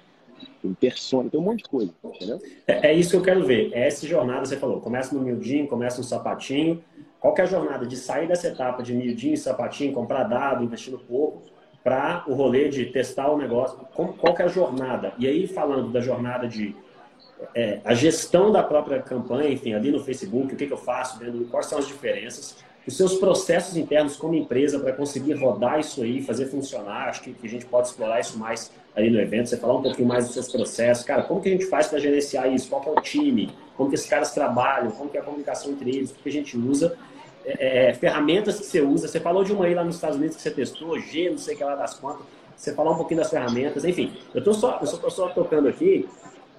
tem 0.63 0.73
persona, 0.75 1.29
tem 1.29 1.41
um 1.41 1.43
monte 1.43 1.65
de 1.65 1.69
coisa, 1.69 1.93
entendeu? 2.05 2.41
É, 2.67 2.89
é, 2.89 2.95
isso 2.95 3.11
que 3.11 3.17
eu 3.17 3.23
quero 3.23 3.45
ver. 3.45 3.73
É 3.73 3.89
essa 3.89 4.07
jornada, 4.07 4.47
você 4.47 4.57
falou, 4.57 4.81
começa 4.81 5.15
no 5.15 5.21
miudinho, 5.21 5.67
começa 5.67 5.99
no 5.99 6.05
sapatinho. 6.05 6.83
Qual 7.19 7.35
é 7.37 7.43
a 7.43 7.47
jornada 7.47 7.85
de 7.85 7.97
sair 7.97 8.29
dessa 8.29 8.47
etapa 8.47 8.83
de 8.83 8.95
miudinho 8.95 9.37
sapatinho, 9.37 9.93
comprar 9.93 10.25
dado, 10.25 10.63
investir 10.63 10.93
no 10.93 10.99
pouco, 11.01 11.43
para 11.87 12.25
o 12.27 12.35
rolê 12.35 12.69
de 12.69 12.87
testar 12.87 13.31
o 13.31 13.39
negócio? 13.39 13.79
Qual 13.95 14.35
que 14.35 14.43
é 14.43 14.45
a 14.45 14.49
jornada? 14.49 15.13
E 15.21 15.29
aí, 15.29 15.47
falando 15.47 15.93
da 15.93 16.01
jornada 16.01 16.49
de 16.49 16.75
é, 17.55 17.79
a 17.85 17.95
gestão 17.95 18.51
da 18.51 18.61
própria 18.61 19.01
campanha, 19.01 19.51
enfim, 19.51 19.73
ali 19.73 19.93
no 19.93 20.01
Facebook, 20.01 20.53
o 20.53 20.57
que, 20.57 20.67
que 20.67 20.73
eu 20.73 20.77
faço, 20.77 21.17
dentro, 21.21 21.45
quais 21.45 21.67
são 21.67 21.79
as 21.79 21.87
diferenças, 21.87 22.57
os 22.85 22.97
seus 22.97 23.15
processos 23.19 23.77
internos 23.77 24.17
como 24.17 24.35
empresa 24.35 24.81
para 24.81 24.93
conseguir 24.95 25.35
rodar 25.35 25.79
isso 25.79 26.03
aí, 26.03 26.21
fazer 26.23 26.47
funcionar. 26.47 27.09
Acho 27.09 27.23
que, 27.23 27.33
que, 27.33 27.47
a 27.47 27.51
gente 27.51 27.67
pode 27.67 27.87
explorar 27.87 28.19
isso 28.19 28.37
mais 28.37 28.73
ali 28.97 29.09
no 29.09 29.21
evento. 29.21 29.49
Você 29.49 29.57
falar 29.57 29.77
um 29.77 29.83
pouquinho 29.83 30.09
mais 30.09 30.25
dos 30.25 30.35
seus 30.35 30.51
processos. 30.51 31.05
Cara, 31.05 31.23
como 31.23 31.41
que 31.41 31.49
a 31.49 31.53
gente 31.53 31.67
faz 31.67 31.87
para 31.87 32.01
gerenciar 32.01 32.53
isso? 32.53 32.69
Qual 32.69 32.83
é 32.85 32.99
o 32.99 33.01
time? 33.01 33.53
Como 33.77 33.89
que 33.89 33.95
esses 33.95 34.09
caras 34.09 34.35
trabalham? 34.35 34.91
Como 34.91 35.09
que 35.09 35.17
é 35.17 35.21
a 35.21 35.25
comunicação 35.25 35.71
entre 35.71 35.91
eles? 35.91 36.11
O 36.11 36.15
que 36.15 36.29
a 36.29 36.33
gente 36.33 36.59
usa? 36.59 36.99
É, 37.47 37.91
é, 37.91 37.95
ferramentas 37.95 38.59
que 38.59 38.67
você 38.67 38.81
usa. 38.81 39.07
Você 39.07 39.21
falou 39.21 39.45
de 39.45 39.53
uma 39.53 39.67
aí 39.67 39.75
lá 39.75 39.85
nos 39.85 39.95
Estados 39.95 40.17
Unidos 40.17 40.37
que 40.37 40.43
você 40.43 40.51
testou, 40.51 40.99
G, 40.99 41.31
não 41.31 41.39
sei 41.39 41.55
o 41.55 41.59
que 41.59 41.65
lá 41.65 41.77
das 41.77 41.95
contas. 41.95 42.27
Você 42.57 42.75
falou 42.75 42.95
um 42.95 42.97
pouquinho 42.97 43.21
das 43.21 43.31
ferramentas. 43.31 43.85
Enfim, 43.85 44.13
eu 44.35 44.41
estou 44.41 44.53
só, 44.53 44.79
eu 44.81 44.87
só, 44.87 45.09
só 45.09 45.29
tocando 45.29 45.69
aqui 45.69 46.09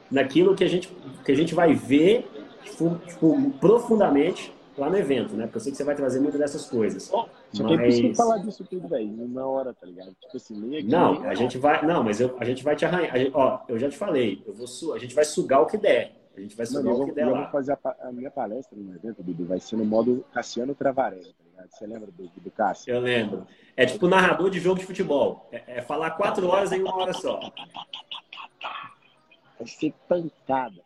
naquilo 0.09 0.55
que 0.55 0.63
a 0.63 0.67
gente, 0.67 0.89
que 1.25 1.31
a 1.31 1.35
gente 1.35 1.53
vai 1.53 1.73
ver 1.73 2.25
tipo, 2.63 2.95
tipo, 3.05 3.51
profundamente 3.59 4.53
lá 4.77 4.89
no 4.89 4.97
evento, 4.97 5.35
né? 5.35 5.45
Porque 5.45 5.57
eu 5.57 5.61
sei 5.61 5.71
que 5.71 5.77
você 5.77 5.83
vai 5.83 5.95
trazer 5.95 6.19
muito 6.19 6.37
dessas 6.37 6.69
coisas. 6.69 7.09
Oh, 7.11 7.25
mas... 7.63 7.71
impossível 7.71 8.15
falar 8.15 8.37
disso 8.37 8.63
tudo, 8.69 8.87
velho, 8.87 9.07
numa 9.07 9.45
hora, 9.45 9.73
tá 9.73 9.87
ligado? 9.87 10.15
Tipo 10.21 10.37
assim, 10.37 10.59
nem 10.59 10.79
aqui, 10.79 10.87
Não, 10.87 11.19
nem 11.19 11.29
a 11.29 11.33
gente 11.33 11.57
vai. 11.57 11.85
Não, 11.85 12.03
mas 12.03 12.21
eu, 12.21 12.35
a 12.39 12.45
gente 12.45 12.63
vai 12.63 12.75
te 12.75 12.85
arranhar. 12.85 13.17
Gente, 13.17 13.31
ó, 13.33 13.59
eu 13.67 13.79
já 13.79 13.89
te 13.89 13.97
falei, 13.97 14.43
eu 14.45 14.53
vou 14.53 14.67
su... 14.67 14.93
a 14.93 14.99
gente 14.99 15.15
vai 15.15 15.25
sugar 15.25 15.61
o 15.61 15.65
que 15.65 15.77
der. 15.77 16.13
A 16.37 16.39
gente 16.39 16.55
vai 16.55 16.67
Mano, 16.71 17.01
o 17.01 17.05
que 17.07 17.13
der 17.13 17.23
eu 17.23 17.31
lá. 17.31 17.37
Eu 17.39 17.43
vou 17.43 17.51
fazer 17.51 17.71
a, 17.71 17.95
a, 18.07 18.11
minha 18.11 18.29
palestra 18.29 18.77
no 18.77 18.95
evento, 18.95 19.23
Dudu, 19.23 19.45
vai 19.45 19.59
ser 19.59 19.75
no 19.75 19.83
modo 19.83 20.23
Cassiano 20.31 20.75
Travarelli, 20.75 21.33
tá 21.33 21.43
ligado? 21.43 21.69
Você 21.71 21.87
lembra 21.87 22.11
do, 22.11 22.27
do 22.27 22.51
Cássio? 22.51 22.93
Eu 22.93 23.01
lembro. 23.01 23.47
É 23.75 23.87
tipo 23.87 24.07
narrador 24.07 24.51
de 24.51 24.59
jogo 24.59 24.79
de 24.79 24.85
futebol. 24.85 25.49
É, 25.51 25.77
é 25.77 25.81
falar 25.81 26.11
quatro 26.11 26.47
horas 26.47 26.71
em 26.71 26.81
uma 26.81 26.95
hora 26.95 27.13
só. 27.13 27.39
Vai 29.57 29.67
ser 29.67 29.91
pancada. 30.07 30.85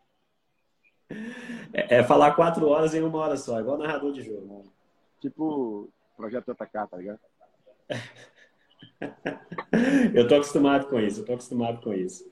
É, 1.73 1.97
é, 1.97 2.03
falar 2.03 2.33
quatro 2.33 2.69
horas 2.69 2.95
em 2.95 3.01
uma 3.01 3.19
hora 3.19 3.35
só, 3.35 3.59
igual 3.59 3.77
narrador 3.77 4.13
de 4.13 4.23
jogo. 4.23 4.71
Tipo 5.19 5.89
Projeto 6.15 6.53
JK, 6.53 6.87
tá 6.89 6.97
ligado? 6.97 7.19
eu 10.13 10.27
tô 10.27 10.35
acostumado 10.35 10.87
com 10.87 10.99
isso, 10.99 11.21
eu 11.21 11.25
tô 11.25 11.33
acostumado 11.33 11.81
com 11.81 11.93
isso. 11.93 12.27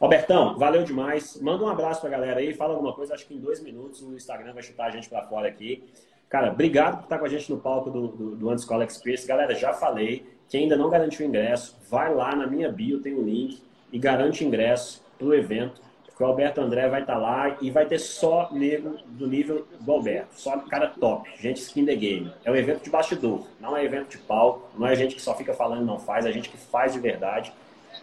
Albertão, 0.00 0.56
valeu 0.58 0.84
demais. 0.84 1.40
Manda 1.40 1.64
um 1.64 1.68
abraço 1.68 2.00
pra 2.00 2.10
galera 2.10 2.40
aí, 2.40 2.54
fala 2.54 2.74
alguma 2.74 2.92
coisa, 2.92 3.14
acho 3.14 3.26
que 3.26 3.34
em 3.34 3.40
dois 3.40 3.62
minutos 3.62 4.02
o 4.02 4.14
Instagram 4.14 4.52
vai 4.52 4.62
chutar 4.62 4.86
a 4.86 4.90
gente 4.90 5.08
pra 5.08 5.26
fora 5.26 5.48
aqui. 5.48 5.84
Cara, 6.28 6.50
obrigado 6.50 6.98
por 6.98 7.04
estar 7.04 7.18
com 7.18 7.26
a 7.26 7.28
gente 7.28 7.50
no 7.50 7.60
palco 7.60 7.90
do, 7.90 8.08
do, 8.08 8.36
do 8.36 8.50
Antiscola 8.50 8.84
Express. 8.84 9.26
Galera, 9.26 9.54
já 9.54 9.74
falei, 9.74 10.26
quem 10.48 10.62
ainda 10.62 10.76
não 10.76 10.88
garantiu 10.88 11.26
ingresso, 11.26 11.78
vai 11.90 12.14
lá 12.14 12.34
na 12.34 12.46
minha 12.46 12.70
bio, 12.70 13.00
tem 13.00 13.12
o 13.14 13.20
um 13.20 13.24
link 13.24 13.62
e 13.92 13.98
garante 13.98 14.44
ingresso 14.44 15.04
pro 15.18 15.34
evento 15.34 15.80
que 16.16 16.22
o 16.22 16.26
Alberto 16.26 16.60
André 16.60 16.88
vai 16.88 17.00
estar 17.00 17.14
tá 17.14 17.18
lá 17.18 17.56
e 17.60 17.70
vai 17.70 17.86
ter 17.86 17.98
só 17.98 18.48
nego 18.52 18.96
do 19.06 19.26
nível 19.26 19.66
do 19.80 19.92
Alberto, 19.92 20.28
só 20.34 20.58
cara 20.58 20.88
top, 20.88 21.28
gente 21.40 21.60
skin 21.60 21.84
the 21.84 21.94
game. 21.94 22.32
É 22.44 22.50
um 22.50 22.56
evento 22.56 22.84
de 22.84 22.90
bastidor, 22.90 23.46
não 23.60 23.76
é 23.76 23.84
evento 23.84 24.10
de 24.10 24.18
palco, 24.18 24.68
não 24.78 24.86
é 24.86 24.94
gente 24.94 25.14
que 25.14 25.22
só 25.22 25.34
fica 25.34 25.54
falando 25.54 25.82
e 25.82 25.86
não 25.86 25.98
faz, 25.98 26.26
é 26.26 26.32
gente 26.32 26.48
que 26.48 26.56
faz 26.56 26.92
de 26.92 27.00
verdade. 27.00 27.52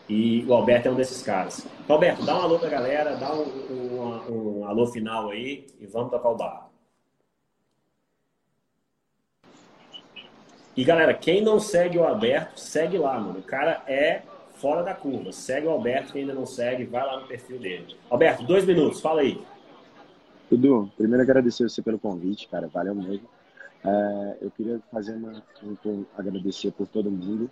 E 0.07 0.43
o 0.47 0.53
Alberto 0.53 0.87
é 0.87 0.91
um 0.91 0.95
desses 0.95 1.21
caras. 1.21 1.65
Então, 1.83 1.95
Alberto, 1.95 2.25
dá 2.25 2.35
um 2.37 2.41
alô 2.41 2.59
pra 2.59 2.69
galera, 2.69 3.15
dá 3.15 3.33
um, 3.33 3.43
um, 3.43 4.59
um 4.59 4.67
alô 4.67 4.87
final 4.87 5.29
aí 5.29 5.67
e 5.79 5.85
vamos 5.85 6.11
tocar 6.11 6.29
o 6.29 6.35
barro. 6.35 6.69
E 10.75 10.83
galera, 10.83 11.13
quem 11.13 11.41
não 11.41 11.59
segue 11.59 11.97
o 11.97 12.05
Alberto, 12.05 12.59
segue 12.59 12.97
lá, 12.97 13.19
mano. 13.19 13.39
O 13.39 13.43
cara 13.43 13.83
é 13.85 14.21
fora 14.59 14.83
da 14.83 14.93
curva. 14.93 15.31
Segue 15.31 15.67
o 15.67 15.71
Alberto, 15.71 16.13
quem 16.13 16.21
ainda 16.21 16.33
não 16.33 16.45
segue, 16.45 16.85
vai 16.85 17.05
lá 17.05 17.19
no 17.19 17.27
perfil 17.27 17.59
dele. 17.59 17.95
Alberto, 18.09 18.43
dois 18.43 18.65
minutos, 18.65 19.01
fala 19.01 19.21
aí. 19.21 19.41
Tudo, 20.49 20.91
primeiro 20.97 21.23
agradecer 21.23 21.69
você 21.69 21.81
pelo 21.81 21.99
convite, 21.99 22.47
cara, 22.47 22.67
valeu 22.67 22.95
mesmo. 22.95 23.27
É, 23.83 24.37
eu 24.41 24.51
queria 24.51 24.79
fazer 24.91 25.13
uma, 25.13 25.43
um, 25.63 26.05
agradecer 26.17 26.71
por 26.71 26.87
todo 26.87 27.09
mundo. 27.09 27.49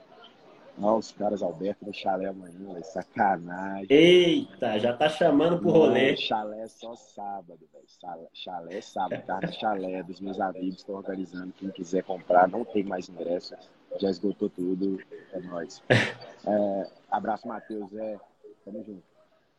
Aos 0.79 1.11
caras 1.11 1.41
Alberto 1.41 1.85
no 1.85 1.93
chalé 1.93 2.27
amanhã, 2.27 2.73
véio, 2.73 2.85
sacanagem. 2.85 3.87
Eita, 3.89 4.77
já 4.77 4.93
tá 4.93 5.09
chamando 5.09 5.57
pro 5.57 5.71
rolê. 5.71 6.11
Não, 6.11 6.17
chalé 6.17 6.67
só 6.67 6.95
sábado, 6.95 7.59
velho. 7.73 8.29
Chalé 8.33 8.81
sábado, 8.81 9.23
tá 9.25 9.51
chalé 9.51 10.03
dos 10.03 10.19
meus 10.19 10.39
amigos, 10.39 10.77
estão 10.77 10.95
organizando. 10.95 11.51
Quem 11.57 11.69
quiser 11.69 12.03
comprar, 12.03 12.47
não 12.47 12.63
tem 12.63 12.83
mais 12.83 13.09
ingresso 13.09 13.55
já 13.99 14.09
esgotou 14.09 14.49
tudo, 14.49 14.99
é 15.31 15.39
nóis. 15.39 15.81
É, 16.49 16.89
abraço, 17.11 17.45
Matheus, 17.45 17.93
é, 17.93 18.17
tamo 18.63 18.81
junto. 18.81 19.03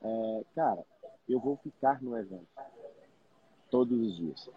É, 0.00 0.44
cara, 0.54 0.82
eu 1.28 1.38
vou 1.38 1.58
ficar 1.58 2.00
no 2.00 2.16
evento 2.16 2.46
todos 3.70 4.00
os 4.00 4.16
dias. 4.16 4.48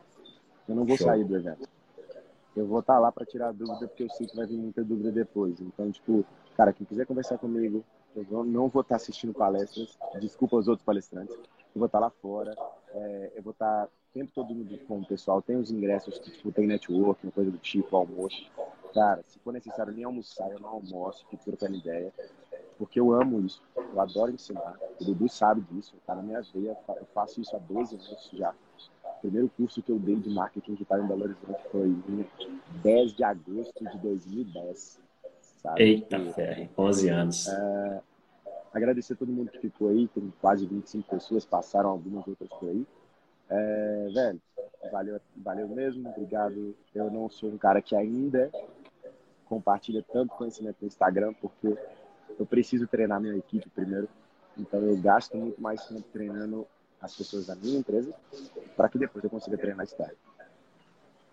Eu 0.66 0.76
não 0.76 0.86
vou 0.86 0.96
Show. 0.96 1.08
sair 1.08 1.26
do 1.26 1.36
evento. 1.36 1.68
Eu 2.56 2.68
vou 2.68 2.80
estar 2.80 2.94
tá 2.94 3.00
lá 3.00 3.12
para 3.12 3.26
tirar 3.26 3.52
dúvida, 3.52 3.86
porque 3.86 4.04
eu 4.04 4.10
sei 4.12 4.28
que 4.28 4.36
vai 4.36 4.46
vir 4.46 4.58
muita 4.58 4.82
dúvida 4.82 5.12
depois. 5.12 5.60
Então, 5.60 5.92
tipo, 5.92 6.24
cara, 6.56 6.72
quem 6.72 6.86
quiser 6.86 7.06
conversar 7.06 7.38
comigo, 7.38 7.84
eu 8.16 8.44
não 8.44 8.68
vou 8.70 8.82
estar 8.82 8.96
tá 8.96 8.98
assistindo 8.98 9.34
palestras, 9.34 9.98
desculpa 10.20 10.58
os 10.58 10.68
outros 10.68 10.86
palestrantes, 10.86 11.36
eu 11.36 11.80
vou 11.80 11.86
estar 11.86 12.00
tá 12.00 12.06
lá 12.06 12.10
fora, 12.10 12.54
é, 12.94 13.32
eu 13.36 13.44
vou 13.44 13.52
estar 13.52 13.86
o 13.86 14.14
tempo 14.14 14.32
todo 14.34 14.54
com 14.88 15.00
o 15.00 15.06
pessoal, 15.06 15.42
tem 15.42 15.56
os 15.56 15.72
ingressos 15.72 16.20
que, 16.20 16.32
tipo, 16.32 16.52
tem 16.52 16.68
network, 16.68 17.30
coisa 17.32 17.50
do 17.50 17.58
tipo, 17.58 17.96
almoço. 17.96 18.50
Cara, 18.94 19.24
se 19.26 19.40
for 19.40 19.54
necessário 19.54 19.94
nem 19.94 20.04
almoçar, 20.04 20.52
eu 20.52 20.60
não 20.60 20.70
almoço, 20.70 21.26
fico 21.30 21.44
trocando 21.44 21.78
ideia. 21.78 22.12
Porque 22.78 23.00
eu 23.00 23.14
amo 23.14 23.46
isso. 23.46 23.62
Eu 23.76 24.02
adoro 24.02 24.32
ensinar. 24.32 24.76
O 25.00 25.06
Dudu 25.06 25.30
sabe 25.30 25.62
disso. 25.72 25.94
Tá 26.06 26.16
na 26.16 26.24
minha 26.24 26.42
veia. 26.42 26.76
Eu 26.90 27.06
faço 27.14 27.40
isso 27.40 27.56
há 27.56 27.60
12 27.60 27.96
anos 27.96 28.30
já. 28.34 28.56
O 29.04 29.22
primeiro 29.22 29.50
curso 29.56 29.84
que 29.84 29.92
eu 29.92 30.00
dei 30.00 30.16
de 30.16 30.32
marketing 30.32 30.74
digital 30.74 31.00
em 31.00 31.08
Belo 31.08 31.24
Horizonte 31.24 31.64
foi 31.72 31.88
em 31.88 32.28
10 32.82 33.14
de 33.14 33.24
agosto 33.24 33.86
de 33.86 33.98
2010. 34.00 35.00
Sabe? 35.62 35.84
Eita, 35.84 36.20
fé, 36.34 36.70
11 36.76 37.10
anos. 37.10 37.48
É, 37.48 38.02
agradecer 38.74 39.14
a 39.14 39.18
todo 39.18 39.32
mundo 39.32 39.52
que 39.52 39.60
ficou 39.60 39.90
aí. 39.90 40.08
Tem 40.08 40.34
quase 40.42 40.66
25 40.66 41.08
pessoas, 41.08 41.46
passaram 41.46 41.92
algumas 41.92 42.28
outras 42.28 42.50
por 42.50 42.68
aí. 42.68 42.88
É, 43.48 44.10
velho, 44.12 44.42
valeu, 44.92 45.22
valeu 45.38 45.68
mesmo, 45.68 46.10
obrigado. 46.10 46.76
Eu 46.96 47.12
não 47.12 47.30
sou 47.30 47.52
um 47.52 47.60
cara 47.60 47.80
que 47.80 47.96
ainda 47.96 48.50
compartilha 49.52 50.02
tanto 50.14 50.34
conhecimento 50.36 50.78
no 50.80 50.88
Instagram, 50.88 51.34
porque 51.34 51.78
eu 52.40 52.46
preciso 52.46 52.88
treinar 52.88 53.20
minha 53.20 53.36
equipe 53.36 53.70
primeiro. 53.70 54.08
Então 54.58 54.80
eu 54.80 54.96
gasto 54.96 55.36
muito 55.36 55.62
mais 55.62 55.86
tempo 55.86 56.06
treinando 56.14 56.66
as 57.02 57.14
pessoas 57.14 57.48
da 57.48 57.56
minha 57.56 57.80
empresa 57.80 58.14
para 58.78 58.88
que 58.88 58.98
depois 58.98 59.22
eu 59.22 59.30
consiga 59.30 59.58
treinar 59.58 59.84
externo. 59.84 60.16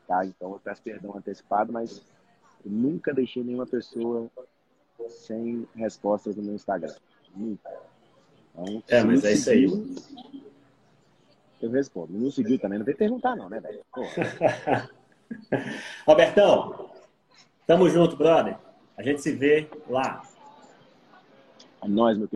Tá? 0.09 0.27
Então 0.27 0.51
eu 0.51 0.59
peço 0.59 0.83
perdão 0.83 1.17
antecipado, 1.17 1.73
mas 1.73 2.03
eu 2.65 2.73
nunca 2.73 3.15
deixei 3.15 3.45
nenhuma 3.45 3.67
pessoa 3.67 4.29
sem 5.09 5.69
respostas 5.77 6.35
no 6.35 6.43
meu 6.43 6.57
Instagram. 6.57 6.95
Nunca. 7.37 7.71
Então, 8.53 8.83
é, 8.89 9.05
mas 9.05 9.25
é 9.25 9.33
isso 9.33 9.51
aí. 9.51 9.65
Eu 11.63 11.71
respondo. 11.71 12.13
Não 12.13 12.33
seguiu 12.33 12.59
também, 12.59 12.81
não 12.81 12.87
vem 12.87 12.97
perguntar 12.97 13.37
não, 13.37 13.49
né, 13.49 13.61
velho? 13.61 13.85
Robertão, 16.05 16.88
tamo 17.69 17.89
junto, 17.91 18.17
brother. 18.17 18.57
A 18.97 19.03
gente 19.03 19.21
se 19.21 19.31
vê 19.31 19.69
lá. 19.89 20.23
É 21.83 21.87
nóis, 21.87 22.17
meu 22.17 22.27